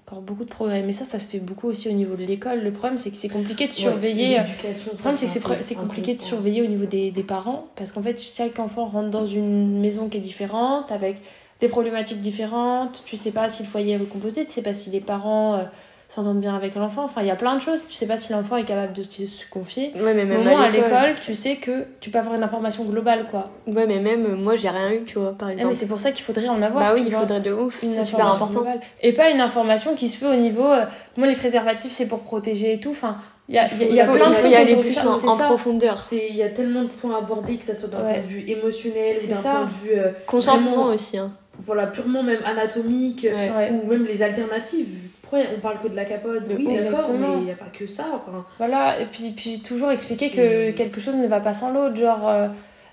encore 0.07 0.21
beaucoup 0.21 0.43
de 0.43 0.49
progrès. 0.49 0.81
Mais 0.83 0.93
ça, 0.93 1.05
ça 1.05 1.19
se 1.19 1.27
fait 1.27 1.39
beaucoup 1.39 1.67
aussi 1.67 1.87
au 1.89 1.91
niveau 1.91 2.15
de 2.15 2.23
l'école. 2.23 2.61
Le 2.61 2.71
problème, 2.71 2.97
c'est 2.97 3.11
que 3.11 3.17
c'est 3.17 3.29
compliqué 3.29 3.67
de 3.67 3.73
surveiller. 3.73 4.37
Ouais, 4.37 4.43
l'éducation, 4.45 4.91
Le 4.93 4.97
problème, 4.97 5.17
c'est 5.17 5.39
que 5.39 5.61
c'est 5.61 5.75
compliqué 5.75 6.15
de 6.15 6.21
surveiller 6.21 6.61
au 6.61 6.67
niveau 6.67 6.85
des, 6.85 7.11
des 7.11 7.23
parents 7.23 7.67
parce 7.75 7.91
qu'en 7.91 8.01
fait, 8.01 8.19
chaque 8.19 8.57
enfant 8.59 8.85
rentre 8.85 9.09
dans 9.09 9.25
une 9.25 9.79
maison 9.79 10.09
qui 10.09 10.17
est 10.17 10.21
différente 10.21 10.91
avec 10.91 11.21
des 11.59 11.67
problématiques 11.67 12.21
différentes. 12.21 13.03
Tu 13.05 13.17
sais 13.17 13.31
pas 13.31 13.49
si 13.49 13.63
le 13.63 13.69
foyer 13.69 13.93
est 13.93 13.97
recomposé, 13.97 14.45
tu 14.45 14.51
sais 14.51 14.61
pas 14.63 14.73
si 14.73 14.89
les 14.89 14.99
parents 15.01 15.55
euh, 15.55 15.63
s'entendre 16.09 16.39
bien 16.41 16.55
avec 16.55 16.73
l'enfant. 16.75 17.03
Enfin, 17.03 17.21
il 17.21 17.27
y 17.27 17.31
a 17.31 17.35
plein 17.35 17.55
de 17.55 17.61
choses. 17.61 17.81
Tu 17.87 17.93
sais 17.93 18.07
pas 18.07 18.17
si 18.17 18.31
l'enfant 18.33 18.57
est 18.57 18.63
capable 18.65 18.93
de 18.93 19.03
se 19.03 19.45
confier. 19.49 19.93
Ouais, 19.95 20.13
mais 20.15 20.23
Au 20.23 20.27
même 20.27 20.43
moment 20.43 20.57
à 20.57 20.63
à 20.65 20.69
l'école. 20.69 21.15
tu 21.21 21.35
sais 21.35 21.55
que 21.57 21.85
tu 22.01 22.09
peux 22.09 22.17
avoir 22.17 22.35
une 22.35 22.41
information 22.43 22.83
globale, 22.83 23.25
quoi. 23.29 23.51
Ouais, 23.67 23.85
mais 23.85 23.99
même 23.99 24.25
euh, 24.25 24.35
moi, 24.35 24.55
j'ai 24.55 24.69
rien 24.69 24.91
eu, 24.91 25.03
tu 25.05 25.19
vois, 25.19 25.33
par 25.37 25.47
Ah, 25.49 25.51
mais 25.51 25.57
exemple. 25.57 25.75
c'est 25.75 25.85
pour 25.87 25.99
ça 25.99 26.11
qu'il 26.11 26.23
faudrait 26.25 26.49
en 26.49 26.61
avoir. 26.63 26.83
Bah 26.83 26.91
oui, 26.95 27.03
il 27.05 27.11
vois. 27.11 27.21
faudrait 27.21 27.39
de 27.41 27.51
ouf. 27.53 27.83
Une 27.83 27.91
C'est 27.91 28.03
super 28.03 28.25
important. 28.33 28.61
globale. 28.61 28.79
Et 29.03 29.13
pas 29.13 29.29
une 29.29 29.39
information 29.39 29.95
qui 29.95 30.09
se 30.09 30.17
fait 30.17 30.27
au 30.27 30.35
niveau. 30.35 30.65
euh, 30.65 30.85
moi, 31.15 31.27
les 31.27 31.35
préservatifs, 31.35 31.91
c'est 31.91 32.07
pour 32.07 32.21
protéger 32.21 32.73
et 32.73 32.79
tout. 32.79 32.89
Enfin, 32.91 33.17
il 33.47 33.53
y 33.55 33.59
a, 33.59 33.67
il 33.71 33.79
y 33.79 33.83
a- 33.83 33.87
il 33.89 33.95
y 33.95 34.01
a 34.01 34.03
Il 34.05 34.07
faut- 34.09 34.15
plein 34.15 34.25
il 34.25 34.29
de 34.29 34.33
faut 34.35 34.39
trucs 34.41 34.51
y 34.51 34.55
aller 34.55 34.75
plus 34.77 34.97
en, 35.05 35.11
en 35.29 35.37
profondeur. 35.37 36.03
Il 36.11 36.35
y 36.35 36.41
a 36.43 36.49
tellement 36.49 36.81
de 36.83 36.87
points 36.87 37.17
abordés, 37.19 37.57
que 37.57 37.65
ça 37.65 37.75
soit 37.75 37.87
d'un 37.89 38.03
Ouais. 38.03 38.13
point 38.13 38.21
de 38.23 38.27
vue 38.27 38.43
émotionnel 38.47 39.13
d'un 39.29 39.35
point 39.41 39.65
de 39.65 39.87
vue 39.87 39.99
euh, 39.99 40.09
Consentement 40.25 40.71
Vraiment. 40.71 40.85
aussi. 40.93 41.17
Hein. 41.19 41.29
voilà, 41.63 41.85
purement 41.87 42.23
même 42.23 42.39
anatomique. 42.45 43.27
Ouais. 43.31 43.71
ou 43.71 43.87
même 43.87 44.05
les 44.05 44.21
alternatives. 44.23 44.87
Pourquoi 45.29 45.39
on 45.55 45.59
parle 45.59 45.79
que 45.81 45.87
de 45.87 45.95
la 45.95 46.05
capote 46.05 46.43
De 46.47 46.55
Oui, 46.55 46.65
d'accord, 46.77 47.09
mais 47.13 47.27
il 47.39 47.43
n'y 47.45 47.51
a 47.51 47.55
pas 47.55 47.69
que 47.71 47.85
ça. 47.87 48.05
Enfin, 48.13 48.45
Voilà, 48.57 48.99
et 48.99 49.05
puis, 49.05 49.31
puis 49.31 49.61
toujours 49.61 49.91
expliquer 49.91 50.29
que 50.29 50.71
quelque 50.71 50.99
chose 50.99 51.15
ne 51.15 51.27
va 51.27 51.39
pas 51.39 51.53
sans 51.53 51.71
l'autre. 51.71 51.95
Genre, 51.95 52.27
euh, 52.29 52.47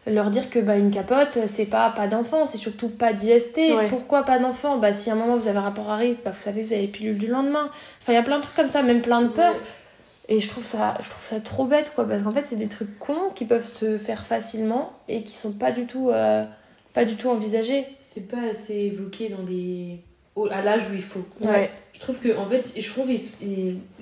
leur 0.07 0.31
dire 0.31 0.51
que 0.51 0.59
bah, 0.59 0.77
une 0.77 0.91
capote, 0.91 1.39
c'est 1.47 1.65
pas 1.67 1.91
pas 1.91 2.07
d'enfant, 2.07 2.47
c'est 2.47 2.59
surtout 2.59 2.89
pas 2.89 3.13
d'IST. 3.13 3.57
Ouais. 3.57 3.89
Pourquoi 3.89 4.23
pas 4.25 4.39
d'enfant? 4.39 4.77
Bah, 4.79 4.93
si 4.93 5.11
à 5.11 5.15
un 5.15 5.17
moment 5.17 5.37
vous 5.37 5.49
avez 5.49 5.59
rapport 5.59 5.91
à 5.91 5.97
risque, 5.97 6.21
bah, 6.25 6.31
vous 6.33 6.41
savez, 6.41 6.63
vous 6.63 6.73
avez 6.73 6.83
les 6.83 6.89
pilules 6.89 7.19
du 7.19 7.27
lendemain. 7.27 7.71
Enfin, 8.03 8.13
il 8.13 8.15
y 8.15 8.19
a 8.19 8.23
plein 8.23 8.37
de 8.39 8.43
trucs 8.43 8.55
comme 8.57 8.71
ça, 8.71 8.83
même 8.83 9.01
plein 9.03 9.23
de 9.23 9.29
peurs. 9.29 9.53
ouais. 9.55 9.61
Et 10.29 10.41
je 10.41 10.49
trouve 10.49 10.65
ça, 10.65 10.95
je 11.03 11.09
trouve 11.09 11.25
ça 11.25 11.39
trop 11.41 11.67
bête, 11.67 11.93
quoi, 11.95 12.05
parce 12.07 12.23
qu'en 12.25 12.33
fait, 12.33 12.43
c'est 12.45 12.57
des 12.57 12.67
trucs 12.67 12.99
cons 12.99 13.31
qui 13.35 13.45
peuvent 13.45 13.65
se 13.65 13.97
faire 13.97 14.25
facilement 14.27 14.93
et 15.09 15.23
qui 15.23 15.37
sont 15.37 15.53
pas 15.53 15.71
du 15.71 15.87
tout, 15.87 16.11
euh, 16.11 16.45
pas 16.95 17.05
du 17.05 17.15
tout 17.15 17.29
envisagés. 17.29 17.87
c'est 18.01 18.29
pas 18.29 18.51
assez 18.51 18.75
évoqué 18.93 19.29
dans 19.29 19.39
au- 20.35 20.49
à 20.51 20.63
l'âge 20.63 20.83
où 20.91 20.95
il 20.95 21.03
faut. 21.03 21.25
Ouais. 21.41 21.71
Je 21.97 22.01
trouve 22.03 22.19
que, 22.19 22.37
en 22.37 22.45
fait, 22.45 22.75
et 22.77 22.83
je 22.83 22.91
trouve 22.93 23.09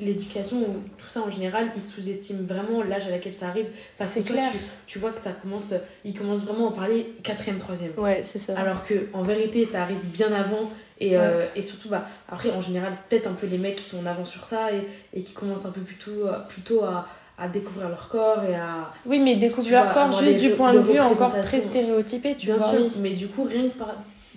l'éducation, 0.01 0.59
tout 0.99 1.07
ça 1.09 1.21
en 1.23 1.31
général, 1.31 1.69
ils 1.77 1.81
sous-estiment 1.83 2.43
vraiment 2.47 2.83
l'âge 2.83 3.07
à 3.07 3.11
laquelle 3.11 3.35
ça 3.35 3.47
arrive. 3.49 3.67
Parce 3.97 4.15
que 4.15 4.21
toi, 4.21 4.35
clair. 4.37 4.51
tu, 4.51 4.59
tu 4.89 4.99
vois 4.99 5.13
que 5.13 5.21
ça 5.21 5.31
commence, 5.31 5.73
ils 6.05 6.13
commencent 6.13 6.41
vraiment 6.45 6.67
à 6.67 6.71
en 6.71 6.73
parler 6.73 7.15
quatrième, 7.23 7.59
troisième. 7.59 7.93
Ouais, 7.97 8.21
c'est 8.25 8.41
ça. 8.41 8.59
Alors 8.59 8.85
que 8.85 9.07
en 9.13 9.23
vérité, 9.23 9.65
ça 9.65 9.83
arrive 9.83 10.01
bien 10.13 10.33
avant. 10.33 10.71
Et, 11.01 11.17
euh, 11.17 11.47
et 11.55 11.63
surtout, 11.63 11.89
bah, 11.89 12.07
après, 12.29 12.51
en 12.51 12.61
général, 12.61 12.93
peut-être 13.09 13.29
un 13.29 13.33
peu 13.35 13.47
les 13.47 13.59
mecs 13.59 13.77
qui 13.77 13.85
sont 13.85 13.99
en 13.99 14.07
avant 14.07 14.25
sur 14.25 14.45
ça 14.45 14.73
et, 14.73 14.87
et 15.17 15.23
qui 15.23 15.33
commencent 15.33 15.67
un 15.67 15.71
peu 15.73 15.81
plutôt, 15.81 16.27
plutôt 16.49 16.83
à, 16.85 17.07
à 17.39 17.47
découvrir 17.49 17.89
leur 17.91 18.09
corps 18.09 18.43
et 18.45 18.55
à. 18.57 18.91
Oui, 19.07 19.21
mais 19.21 19.37
découvre 19.37 19.67
Tu 19.67 19.73
leur 19.73 19.93
corps 19.93 20.19
juste 20.21 20.39
du 20.39 20.51
point 20.51 20.73
de 20.75 20.81
vue 20.81 20.99
encore 21.01 21.41
très 21.43 21.61
stéréotypé, 21.61 22.35
tu 22.37 22.47
Bien 22.47 22.57
vois. 22.57 22.71
sûr, 22.89 23.01
mais 23.03 23.11
du 23.11 23.29
coup, 23.29 23.45
rien 23.45 23.69
que 23.69 23.79
par, 23.79 23.95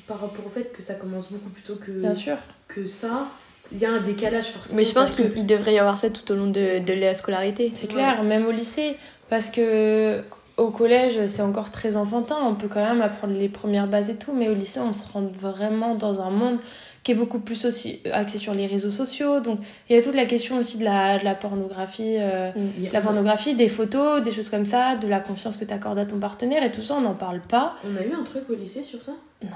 par 0.08 0.20
rapport 0.22 0.46
au 0.46 0.50
fait 0.50 0.72
que 0.74 0.82
ça 0.84 0.94
commence 0.96 1.32
beaucoup 1.32 1.50
plus 1.50 1.64
tôt 1.64 1.76
que, 1.76 1.92
Bien 1.92 2.14
sûr. 2.14 2.38
que 2.68 2.88
ça, 2.88 3.28
il 3.72 3.78
y 3.80 3.86
a 3.86 3.92
un 3.92 4.02
décalage 4.02 4.46
forcément. 4.48 4.78
Mais 4.78 4.84
je 4.84 4.94
pense 4.94 5.12
que- 5.12 5.24
qu'il 5.24 5.38
il 5.40 5.46
devrait 5.46 5.74
y 5.74 5.80
avoir 5.80 5.98
ça 5.98 6.10
tout 6.10 6.32
au 6.32 6.36
long 6.36 6.48
de, 6.48 6.80
de 6.80 6.94
la 6.94 7.14
scolarité. 7.14 7.72
C'est 7.76 7.88
clair, 7.88 8.24
même 8.24 8.46
au 8.46 8.52
lycée. 8.52 8.96
Parce 9.30 9.50
que 9.50 10.22
au 10.58 10.70
collège, 10.72 11.26
c'est 11.28 11.42
encore 11.42 11.70
très 11.72 11.96
enfantin. 11.98 12.38
On 12.44 12.56
peut 12.56 12.68
quand 12.68 12.84
même 12.84 13.02
apprendre 13.02 13.34
les 13.34 13.50
premières 13.50 13.88
bases 13.88 14.10
et 14.10 14.16
tout. 14.16 14.34
Mais 14.34 14.48
au 14.50 14.54
lycée, 14.54 14.80
on 14.80 14.94
se 14.94 15.04
rend 15.12 15.22
vraiment 15.40 15.96
dans 15.96 16.22
un 16.22 16.30
monde 16.32 16.58
qui 17.04 17.12
est 17.12 17.16
beaucoup 17.16 17.40
plus 17.40 17.64
aussi 17.66 18.02
axé 18.12 18.38
sur 18.38 18.54
les 18.54 18.66
réseaux 18.68 18.90
sociaux. 18.90 19.40
Donc, 19.40 19.60
il 19.90 19.96
y 19.96 20.00
a 20.00 20.02
toute 20.02 20.16
la 20.16 20.26
question 20.26 20.58
aussi 20.58 20.78
de 20.78 20.84
la, 20.84 21.20
de 21.20 21.24
la 21.24 21.36
pornographie. 21.36 22.16
euh, 22.18 22.50
a- 22.50 22.94
la 22.94 23.00
pornographie, 23.02 23.56
des 23.56 23.70
photos, 23.70 24.22
des 24.24 24.32
choses 24.32 24.50
comme 24.50 24.66
ça, 24.66 24.96
de 24.96 25.08
la 25.08 25.20
confiance 25.22 25.56
que 25.58 25.64
tu 25.64 25.74
accordes 25.74 26.00
à 26.00 26.06
ton 26.06 26.18
partenaire 26.20 26.64
et 26.64 26.72
tout 26.72 26.82
ça, 26.82 26.96
on 26.96 27.02
n'en 27.02 27.14
parle 27.14 27.40
pas. 27.42 27.76
On 27.86 27.96
a 27.96 28.02
eu 28.04 28.12
un 28.14 28.24
truc 28.24 28.50
au 28.50 28.56
lycée 28.56 28.84
sur 28.84 29.02
ça? 29.04 29.12
Non. 29.44 29.50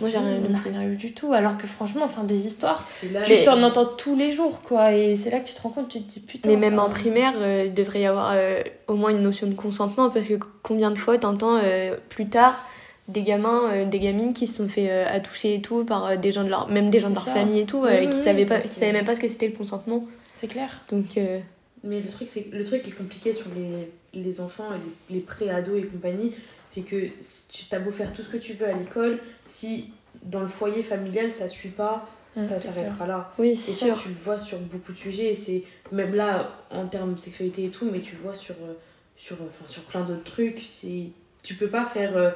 Moi, 0.00 0.10
j'ai 0.10 0.18
rien 0.18 0.36
eu. 0.36 0.42
On 0.46 0.50
n'a 0.50 0.58
rien 0.58 0.82
eu 0.90 0.96
du 0.96 1.14
tout. 1.14 1.32
Alors 1.32 1.56
que 1.56 1.66
franchement, 1.66 2.02
enfin, 2.04 2.24
des 2.24 2.46
histoires, 2.46 2.86
là. 3.12 3.22
tu 3.22 3.32
Mais- 3.32 3.44
t'en 3.44 3.62
entends 3.62 3.86
tous 3.86 4.14
les 4.16 4.30
jours, 4.32 4.60
quoi. 4.62 4.92
Et 4.92 5.16
c'est 5.16 5.30
là 5.30 5.40
que 5.40 5.48
tu 5.48 5.54
te 5.54 5.62
rends 5.62 5.70
compte, 5.70 5.88
tu 5.88 6.02
te 6.02 6.12
dis 6.12 6.20
putain. 6.20 6.48
Mais 6.48 6.56
même 6.56 6.78
en 6.78 6.90
primaire, 6.90 7.32
euh, 7.36 7.64
il 7.66 7.72
devrait 7.74 8.02
y 8.02 8.06
avoir 8.06 8.32
euh, 8.34 8.62
au 8.88 8.94
moins 8.94 9.10
une 9.10 9.22
notion 9.22 9.46
de 9.46 9.54
consentement 9.54 10.10
parce 10.10 10.26
que 10.26 10.34
combien 10.62 10.90
de 10.90 10.98
fois 10.98 11.16
t'entends 11.18 11.58
euh, 11.62 11.96
plus 12.10 12.26
tard 12.26 12.62
des 13.08 13.22
gamins, 13.22 13.62
euh, 13.72 13.84
des 13.86 13.98
gamines 13.98 14.32
qui 14.32 14.46
se 14.46 14.56
sont 14.58 14.68
fait 14.68 14.88
euh, 14.90 15.06
attoucher 15.10 15.54
et 15.56 15.60
tout 15.62 15.84
par 15.84 16.04
euh, 16.06 16.16
des 16.16 16.32
gens 16.32 16.44
de 16.44 16.50
leur, 16.50 16.68
même 16.68 16.90
des 16.90 17.00
gens 17.00 17.10
de 17.10 17.14
leur 17.14 17.24
ça. 17.24 17.32
famille 17.32 17.60
et 17.60 17.66
tout, 17.66 17.80
Oui, 17.82 17.88
euh, 17.90 18.00
oui, 18.00 18.08
qui 18.10 18.16
oui, 18.18 18.22
savaient 18.22 18.46
pas, 18.46 18.58
qui 18.60 18.68
savaient 18.68 18.92
même 18.92 19.04
pas 19.06 19.14
ce 19.14 19.20
que 19.20 19.28
c'était 19.28 19.48
le 19.48 19.54
consentement. 19.56 20.04
C'est 20.34 20.46
clair. 20.48 20.68
Donc 20.90 21.16
euh, 21.16 21.38
Mais 21.82 22.00
le 22.00 22.08
truc, 22.08 22.28
c'est 22.30 22.46
le 22.52 22.62
truc 22.62 22.82
qui 22.82 22.90
est 22.90 22.94
compliqué 22.94 23.32
sur 23.32 23.46
les, 23.56 23.90
les 24.22 24.40
enfants, 24.40 24.66
les, 25.10 25.16
les 25.16 25.20
pré-ados 25.22 25.78
et 25.78 25.82
compagnie, 25.86 26.32
c'est 26.74 26.82
que 26.82 27.08
si 27.20 27.66
tu 27.68 27.74
as 27.74 27.78
beau 27.78 27.90
faire 27.90 28.12
tout 28.12 28.22
ce 28.22 28.28
que 28.28 28.36
tu 28.38 28.54
veux 28.54 28.66
à 28.66 28.72
l'école, 28.72 29.18
si 29.44 29.92
dans 30.22 30.40
le 30.40 30.48
foyer 30.48 30.82
familial 30.82 31.34
ça 31.34 31.48
suit 31.48 31.68
pas, 31.70 32.08
Ouais, 32.34 32.46
ça 32.46 32.58
s'arrêtera 32.58 33.06
là. 33.06 33.30
oui, 33.38 33.50
Et 33.50 33.54
c'est 33.54 33.72
ça, 33.72 33.86
sûr. 33.86 34.02
tu 34.02 34.08
le 34.08 34.14
vois 34.14 34.38
sur 34.38 34.56
beaucoup 34.58 34.92
de 34.92 34.96
sujets, 34.96 35.32
et 35.32 35.34
c'est 35.34 35.64
même 35.90 36.14
là 36.14 36.50
en 36.70 36.86
termes 36.86 37.12
de 37.12 37.18
sexualité 37.20 37.66
et 37.66 37.68
tout, 37.68 37.86
mais 37.92 38.00
tu 38.00 38.16
le 38.16 38.22
vois 38.22 38.34
sur, 38.34 38.54
euh, 38.62 38.72
sur, 39.18 39.36
euh, 39.36 39.44
enfin, 39.50 39.68
sur 39.70 39.82
plein 39.82 40.00
d'autres 40.00 40.24
trucs. 40.24 40.62
c'est 40.66 41.08
Tu 41.42 41.54
peux 41.56 41.68
pas 41.68 41.84
faire. 41.84 42.16
euh, 42.16 42.30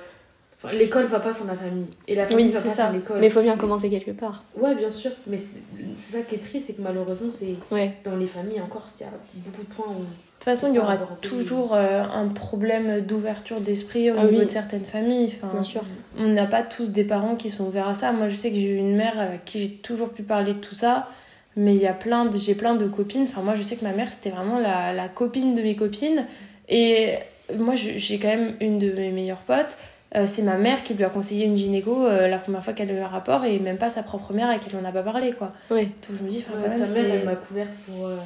Enfin, 0.62 0.72
l'école 0.74 1.05
va 1.05 1.20
pas 1.20 1.32
sans 1.34 1.47
la 1.47 1.55
famille, 1.55 1.87
et 2.09 2.14
la 2.14 2.26
famille 2.26 2.47
Oui, 2.47 2.53
va 2.53 2.61
pas 2.62 2.74
ça. 2.74 2.87
sans 2.89 2.93
l'école. 2.93 3.20
Mais 3.20 3.26
il 3.26 3.32
faut 3.32 3.43
bien 3.43 3.57
commencer 3.59 3.89
quelque 3.91 4.11
part. 4.11 4.43
Ouais, 4.55 4.74
bien 4.74 4.91
sûr, 4.91 5.12
mais 5.26 5.37
c'est 5.39 5.61
c'est 5.99 6.16
ça 6.18 6.22
qui 6.24 6.34
est 6.34 6.39
triste, 6.39 6.66
c'est 6.68 6.74
que 6.74 6.82
malheureusement, 6.82 7.28
c'est 7.30 7.55
Ouais. 7.70 7.95
dans 8.05 8.16
les 8.16 8.26
familles 8.26 8.61
encore, 8.62 8.87
il 9.01 9.03
y 9.03 9.07
a 9.07 9.12
beaucoup 9.34 9.62
de 9.62 9.68
points 9.68 9.87
où. 9.89 10.05
De 10.39 10.51
toute 10.51 10.55
façon, 10.61 10.68
il 10.68 10.76
y 10.76 10.78
aura 10.78 10.97
toujours 11.22 11.74
euh, 11.74 12.05
un 12.05 12.28
problème 12.28 13.01
d'ouverture 13.01 13.61
d'esprit 13.61 14.11
au 14.12 14.14
Ah 14.18 14.24
niveau 14.24 14.39
oui. 14.41 14.45
de 14.47 14.51
certaines 14.51 14.84
familles. 14.84 15.32
Enfin, 15.37 15.53
Bien 15.53 15.62
sûr. 15.64 15.82
on 16.18 16.28
n'a 16.28 16.47
pas 16.47 16.62
tous 16.62 16.91
des 16.91 17.03
parents 17.05 17.34
qui 17.34 17.51
sont 17.51 17.64
ouverts 17.64 17.89
à 17.89 17.95
ça. 17.95 18.12
Moi, 18.12 18.28
je 18.28 18.37
sais 18.37 18.51
que 18.51 18.57
j'ai 18.57 18.68
eu 18.68 18.76
une 18.76 18.95
mère 18.95 19.18
avec 19.18 19.45
qui 19.45 19.61
j'ai 19.61 19.68
toujours 19.70 20.11
pu 20.11 20.22
parler 20.22 20.53
de 20.55 20.59
tout 20.61 20.74
ça. 20.74 21.09
Mais 21.57 21.74
il 21.74 21.80
y 21.80 21.87
a 21.89 21.95
plein 21.95 22.26
de, 22.26 22.39
j'ai 22.39 22.55
plein 22.55 22.74
de 22.76 22.87
copines. 22.87 23.24
Enfin, 23.24 23.41
moi, 23.41 23.55
je 23.55 23.62
sais 23.62 23.74
que 23.76 23.82
ma 23.84 23.93
mère, 23.93 24.09
c'était 24.09 24.30
vraiment 24.30 24.59
la, 24.61 24.93
la 24.93 25.09
copine 25.09 25.57
de 25.57 25.62
mes 25.62 25.74
copines. 25.74 26.26
Et 26.68 27.14
moi, 27.57 27.74
j'ai 27.74 28.18
quand 28.18 28.28
même 28.28 28.55
une 28.61 28.78
de 28.78 28.93
mes 28.93 29.11
meilleures 29.11 29.39
potes. 29.39 29.76
euh, 30.14 30.26
c'est 30.26 30.43
ma 30.43 30.59
mère 30.59 30.84
qui 30.84 30.95
lui 30.95 31.03
a 31.05 31.09
conseillé 31.09 31.47
une 31.47 31.57
gynéco 31.57 32.05
euh, 32.07 32.28
la 32.28 32.39
première 32.39 32.62
fois 32.62 32.72
qu'elle 32.74 32.91
a 32.91 32.95
eu 32.95 32.99
un 33.01 33.09
rapport 33.09 33.45
et 33.45 33.59
même 33.59 33.78
pas 33.78 33.89
sa 33.91 34.03
propre 34.05 34.32
mère 34.32 34.53
et 34.53 34.59
qu'elle 34.61 34.78
en 34.78 34.84
a 34.84 34.93
pas 34.93 35.03
parlé, 35.03 35.32
quoi. 35.32 35.53
Ouais. 35.70 35.84
Donc, 35.87 36.18
je 36.20 36.24
me 36.24 36.30
dis, 36.30 36.45
enfin, 36.47 36.59
Ouais, 36.59 36.64
quand 36.68 36.78
même, 36.78 36.87
ta 36.87 37.01
mère, 37.01 37.14
elle 37.14 37.24
m'a 37.24 37.34
couverte 37.37 37.70
pour, 37.87 38.07
euh, 38.07 38.16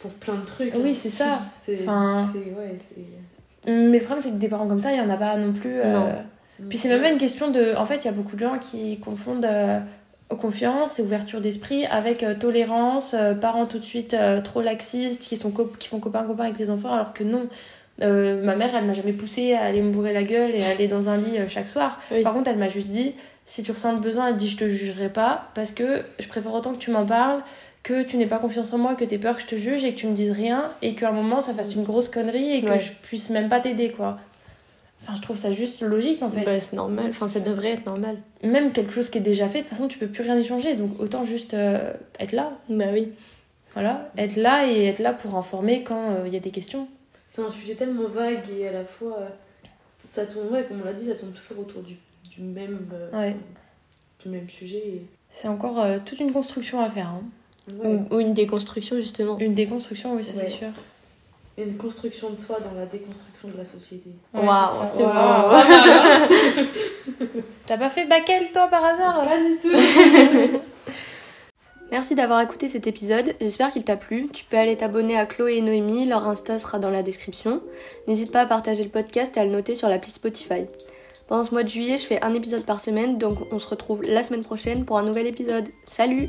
pour 0.00 0.10
plein 0.12 0.34
de 0.34 0.44
trucs. 0.46 0.74
Oui, 0.74 0.90
hein. 0.90 0.94
c'est 0.94 1.08
ça. 1.08 1.40
Enfin- 1.80 2.32
ouais. 2.34 2.78
Mais 3.66 3.98
le 3.98 4.04
problème, 4.04 4.22
c'est 4.22 4.30
que 4.30 4.36
des 4.36 4.48
parents 4.48 4.66
comme 4.68 4.78
ça, 4.78 4.92
il 4.92 4.98
y 4.98 5.00
en 5.00 5.10
a 5.10 5.16
pas 5.16 5.36
non 5.36 5.52
plus. 5.52 5.80
euh, 5.80 5.92
Non. 5.92 6.12
Puis 6.68 6.78
c'est 6.78 6.88
même 6.88 7.02
pas 7.02 7.10
une 7.10 7.18
question 7.18 7.50
de. 7.50 7.74
En 7.76 7.84
fait, 7.84 7.96
il 7.96 8.04
y 8.06 8.08
a 8.08 8.12
beaucoup 8.12 8.34
de 8.36 8.40
gens 8.40 8.58
qui 8.58 8.98
confondent 8.98 9.44
euh, 9.44 9.78
confiance 10.28 10.98
et 10.98 11.02
ouverture 11.02 11.40
d'esprit 11.40 11.86
avec 11.86 12.22
euh, 12.22 12.34
tolérance, 12.34 13.14
euh, 13.14 13.34
parents 13.34 13.66
tout 13.66 13.78
de 13.78 13.84
suite 13.84 14.16
trop 14.44 14.60
laxistes, 14.62 15.22
qui, 15.22 15.36
sont 15.36 15.52
qui 15.78 15.88
font 15.88 16.00
copain-copain 16.00 16.44
avec 16.44 16.58
les 16.58 16.70
enfants, 16.70 16.92
alors 16.92 17.12
que 17.12 17.24
non. 17.24 17.48
Ma 18.00 18.54
mère, 18.54 18.70
elle 18.76 18.84
m'a 18.84 18.92
jamais 18.92 19.12
poussé 19.12 19.54
à 19.54 19.64
aller 19.64 19.82
me 19.82 19.90
bourrer 19.90 20.12
la 20.12 20.22
gueule 20.22 20.54
et 20.54 20.64
à 20.64 20.68
aller 20.70 20.86
dans 20.86 21.08
un 21.08 21.16
lit 21.16 21.36
chaque 21.48 21.66
soir. 21.68 22.00
Oui. 22.12 22.22
Par 22.22 22.32
contre, 22.32 22.48
elle 22.48 22.58
m'a 22.58 22.68
juste 22.68 22.90
dit 22.92 23.12
si 23.44 23.62
tu 23.64 23.72
ressens 23.72 23.92
le 23.94 23.98
besoin, 23.98 24.28
elle 24.28 24.36
dit 24.36 24.48
je 24.48 24.56
te 24.56 24.68
jugerai 24.68 25.08
pas 25.08 25.48
parce 25.54 25.72
que 25.72 26.02
je 26.20 26.28
préfère 26.28 26.52
autant 26.54 26.72
que 26.74 26.78
tu 26.78 26.90
m'en 26.92 27.04
parles, 27.06 27.40
que 27.88 28.02
tu 28.02 28.16
n'aies 28.18 28.26
pas 28.26 28.38
confiance 28.38 28.72
en 28.74 28.78
moi, 28.78 28.94
que 28.94 29.04
t'aies 29.04 29.18
peur 29.18 29.36
que 29.36 29.42
je 29.42 29.46
te 29.46 29.56
juge 29.56 29.84
et 29.84 29.94
que 29.94 29.98
tu 29.98 30.06
me 30.06 30.12
dises 30.14 30.32
rien 30.32 30.72
et 30.82 30.94
qu'à 30.94 31.08
un 31.08 31.12
moment 31.12 31.40
ça 31.40 31.54
fasse 31.54 31.74
une 31.74 31.84
grosse 31.84 32.08
connerie 32.08 32.52
et 32.56 32.62
que 32.62 32.70
Ouais. 32.70 32.78
je 32.78 32.92
puisse 33.02 33.30
même 33.30 33.48
pas 33.48 33.60
t'aider 33.60 33.90
quoi. 33.90 34.18
Enfin, 35.00 35.14
je 35.16 35.22
trouve 35.22 35.36
ça 35.36 35.52
juste 35.52 35.80
logique 35.82 36.22
en 36.22 36.28
fait. 36.28 36.44
Bah, 36.44 36.54
c'est 36.56 36.74
normal. 36.76 37.06
Enfin, 37.10 37.28
ça 37.28 37.40
devrait 37.40 37.70
être 37.70 37.86
normal. 37.86 38.16
Même 38.42 38.72
quelque 38.72 38.92
chose 38.92 39.08
qui 39.08 39.18
est 39.18 39.22
déjà 39.22 39.46
fait, 39.48 39.58
de 39.58 39.62
toute 39.62 39.70
façon, 39.70 39.86
tu 39.88 39.96
peux 39.98 40.08
plus 40.08 40.22
rien 40.24 40.36
y 40.36 40.44
changer. 40.44 40.74
Donc 40.74 40.98
autant 41.00 41.24
juste 41.24 41.54
euh, 41.54 41.92
être 42.18 42.32
là. 42.32 42.50
Bah 42.68 42.86
oui. 42.92 43.12
Voilà, 43.74 44.10
être 44.18 44.36
là 44.36 44.66
et 44.70 44.86
être 44.86 44.98
là 44.98 45.12
pour 45.12 45.36
informer 45.36 45.82
quand 45.84 46.10
euh, 46.10 46.24
il 46.26 46.34
y 46.34 46.36
a 46.36 46.40
des 46.40 46.50
questions. 46.50 46.88
c'est 47.28 47.42
un 47.42 47.50
sujet 47.50 47.74
tellement 47.74 48.08
vague 48.08 48.42
et 48.58 48.66
à 48.68 48.72
la 48.72 48.84
fois, 48.84 49.16
euh, 49.20 49.28
ça 50.10 50.26
tourne, 50.26 50.48
ouais, 50.52 50.64
comme 50.66 50.80
on 50.82 50.84
l'a 50.84 50.92
dit, 50.92 51.06
ça 51.06 51.14
tourne 51.14 51.32
toujours 51.32 51.60
autour 51.60 51.82
du, 51.82 51.94
du, 52.28 52.42
même, 52.42 52.88
euh, 52.92 53.10
Ouais. 53.18 53.36
du 54.22 54.28
même 54.30 54.48
sujet. 54.48 54.78
et- 54.78 55.06
C'est 55.30 55.46
encore 55.48 55.80
euh, 55.80 55.98
toute 56.04 56.18
une 56.18 56.32
construction 56.32 56.80
à 56.80 56.88
faire. 56.90 57.08
hein. 57.08 57.22
Ouais. 57.82 58.00
Ou, 58.10 58.16
ou 58.16 58.20
une 58.20 58.34
déconstruction 58.34 58.96
justement. 58.96 59.38
Une 59.38 59.54
déconstruction, 59.54 60.14
oui, 60.14 60.24
ça 60.24 60.32
Ouais. 60.34 60.44
c'est 60.48 60.56
sûr. 60.56 60.68
Une 61.58 61.76
construction 61.76 62.30
de 62.30 62.36
soi 62.36 62.58
dans 62.60 62.72
la 62.78 62.86
déconstruction 62.86 63.48
de 63.48 63.56
la 63.58 63.66
société. 63.66 64.10
Waouh, 64.32 64.46
ça. 64.46 64.86
c'est 64.86 65.02
beau. 65.02 65.10
T'as 67.66 67.76
pas 67.78 67.90
fait 67.90 68.04
Bakel 68.06 68.52
toi 68.52 68.68
par 68.68 68.84
hasard 68.84 69.22
Pas 69.26 69.38
du 69.38 69.56
tout 69.60 69.72
Merci 71.90 72.14
d'avoir 72.14 72.40
écouté 72.42 72.68
cet 72.68 72.86
épisode, 72.86 73.34
j'espère 73.40 73.72
qu'il 73.72 73.82
t'a 73.82 73.96
plu. 73.96 74.26
Tu 74.32 74.44
peux 74.44 74.58
aller 74.58 74.76
t'abonner 74.76 75.16
à 75.18 75.24
Chloé 75.24 75.56
et 75.56 75.62
Noémie, 75.62 76.04
leur 76.04 76.28
Insta 76.28 76.58
sera 76.58 76.78
dans 76.78 76.90
la 76.90 77.02
description. 77.02 77.62
N'hésite 78.06 78.30
pas 78.30 78.42
à 78.42 78.46
partager 78.46 78.84
le 78.84 78.90
podcast 78.90 79.34
et 79.36 79.40
à 79.40 79.44
le 79.46 79.50
noter 79.50 79.74
sur 79.74 79.88
l'appli 79.88 80.10
Spotify. 80.10 80.66
Pendant 81.28 81.44
ce 81.44 81.52
mois 81.52 81.62
de 81.62 81.68
juillet, 81.68 81.96
je 81.96 82.04
fais 82.04 82.22
un 82.22 82.34
épisode 82.34 82.66
par 82.66 82.80
semaine, 82.80 83.16
donc 83.16 83.38
on 83.52 83.58
se 83.58 83.66
retrouve 83.66 84.02
la 84.02 84.22
semaine 84.22 84.44
prochaine 84.44 84.84
pour 84.84 84.98
un 84.98 85.02
nouvel 85.02 85.26
épisode. 85.26 85.66
Salut 85.88 86.28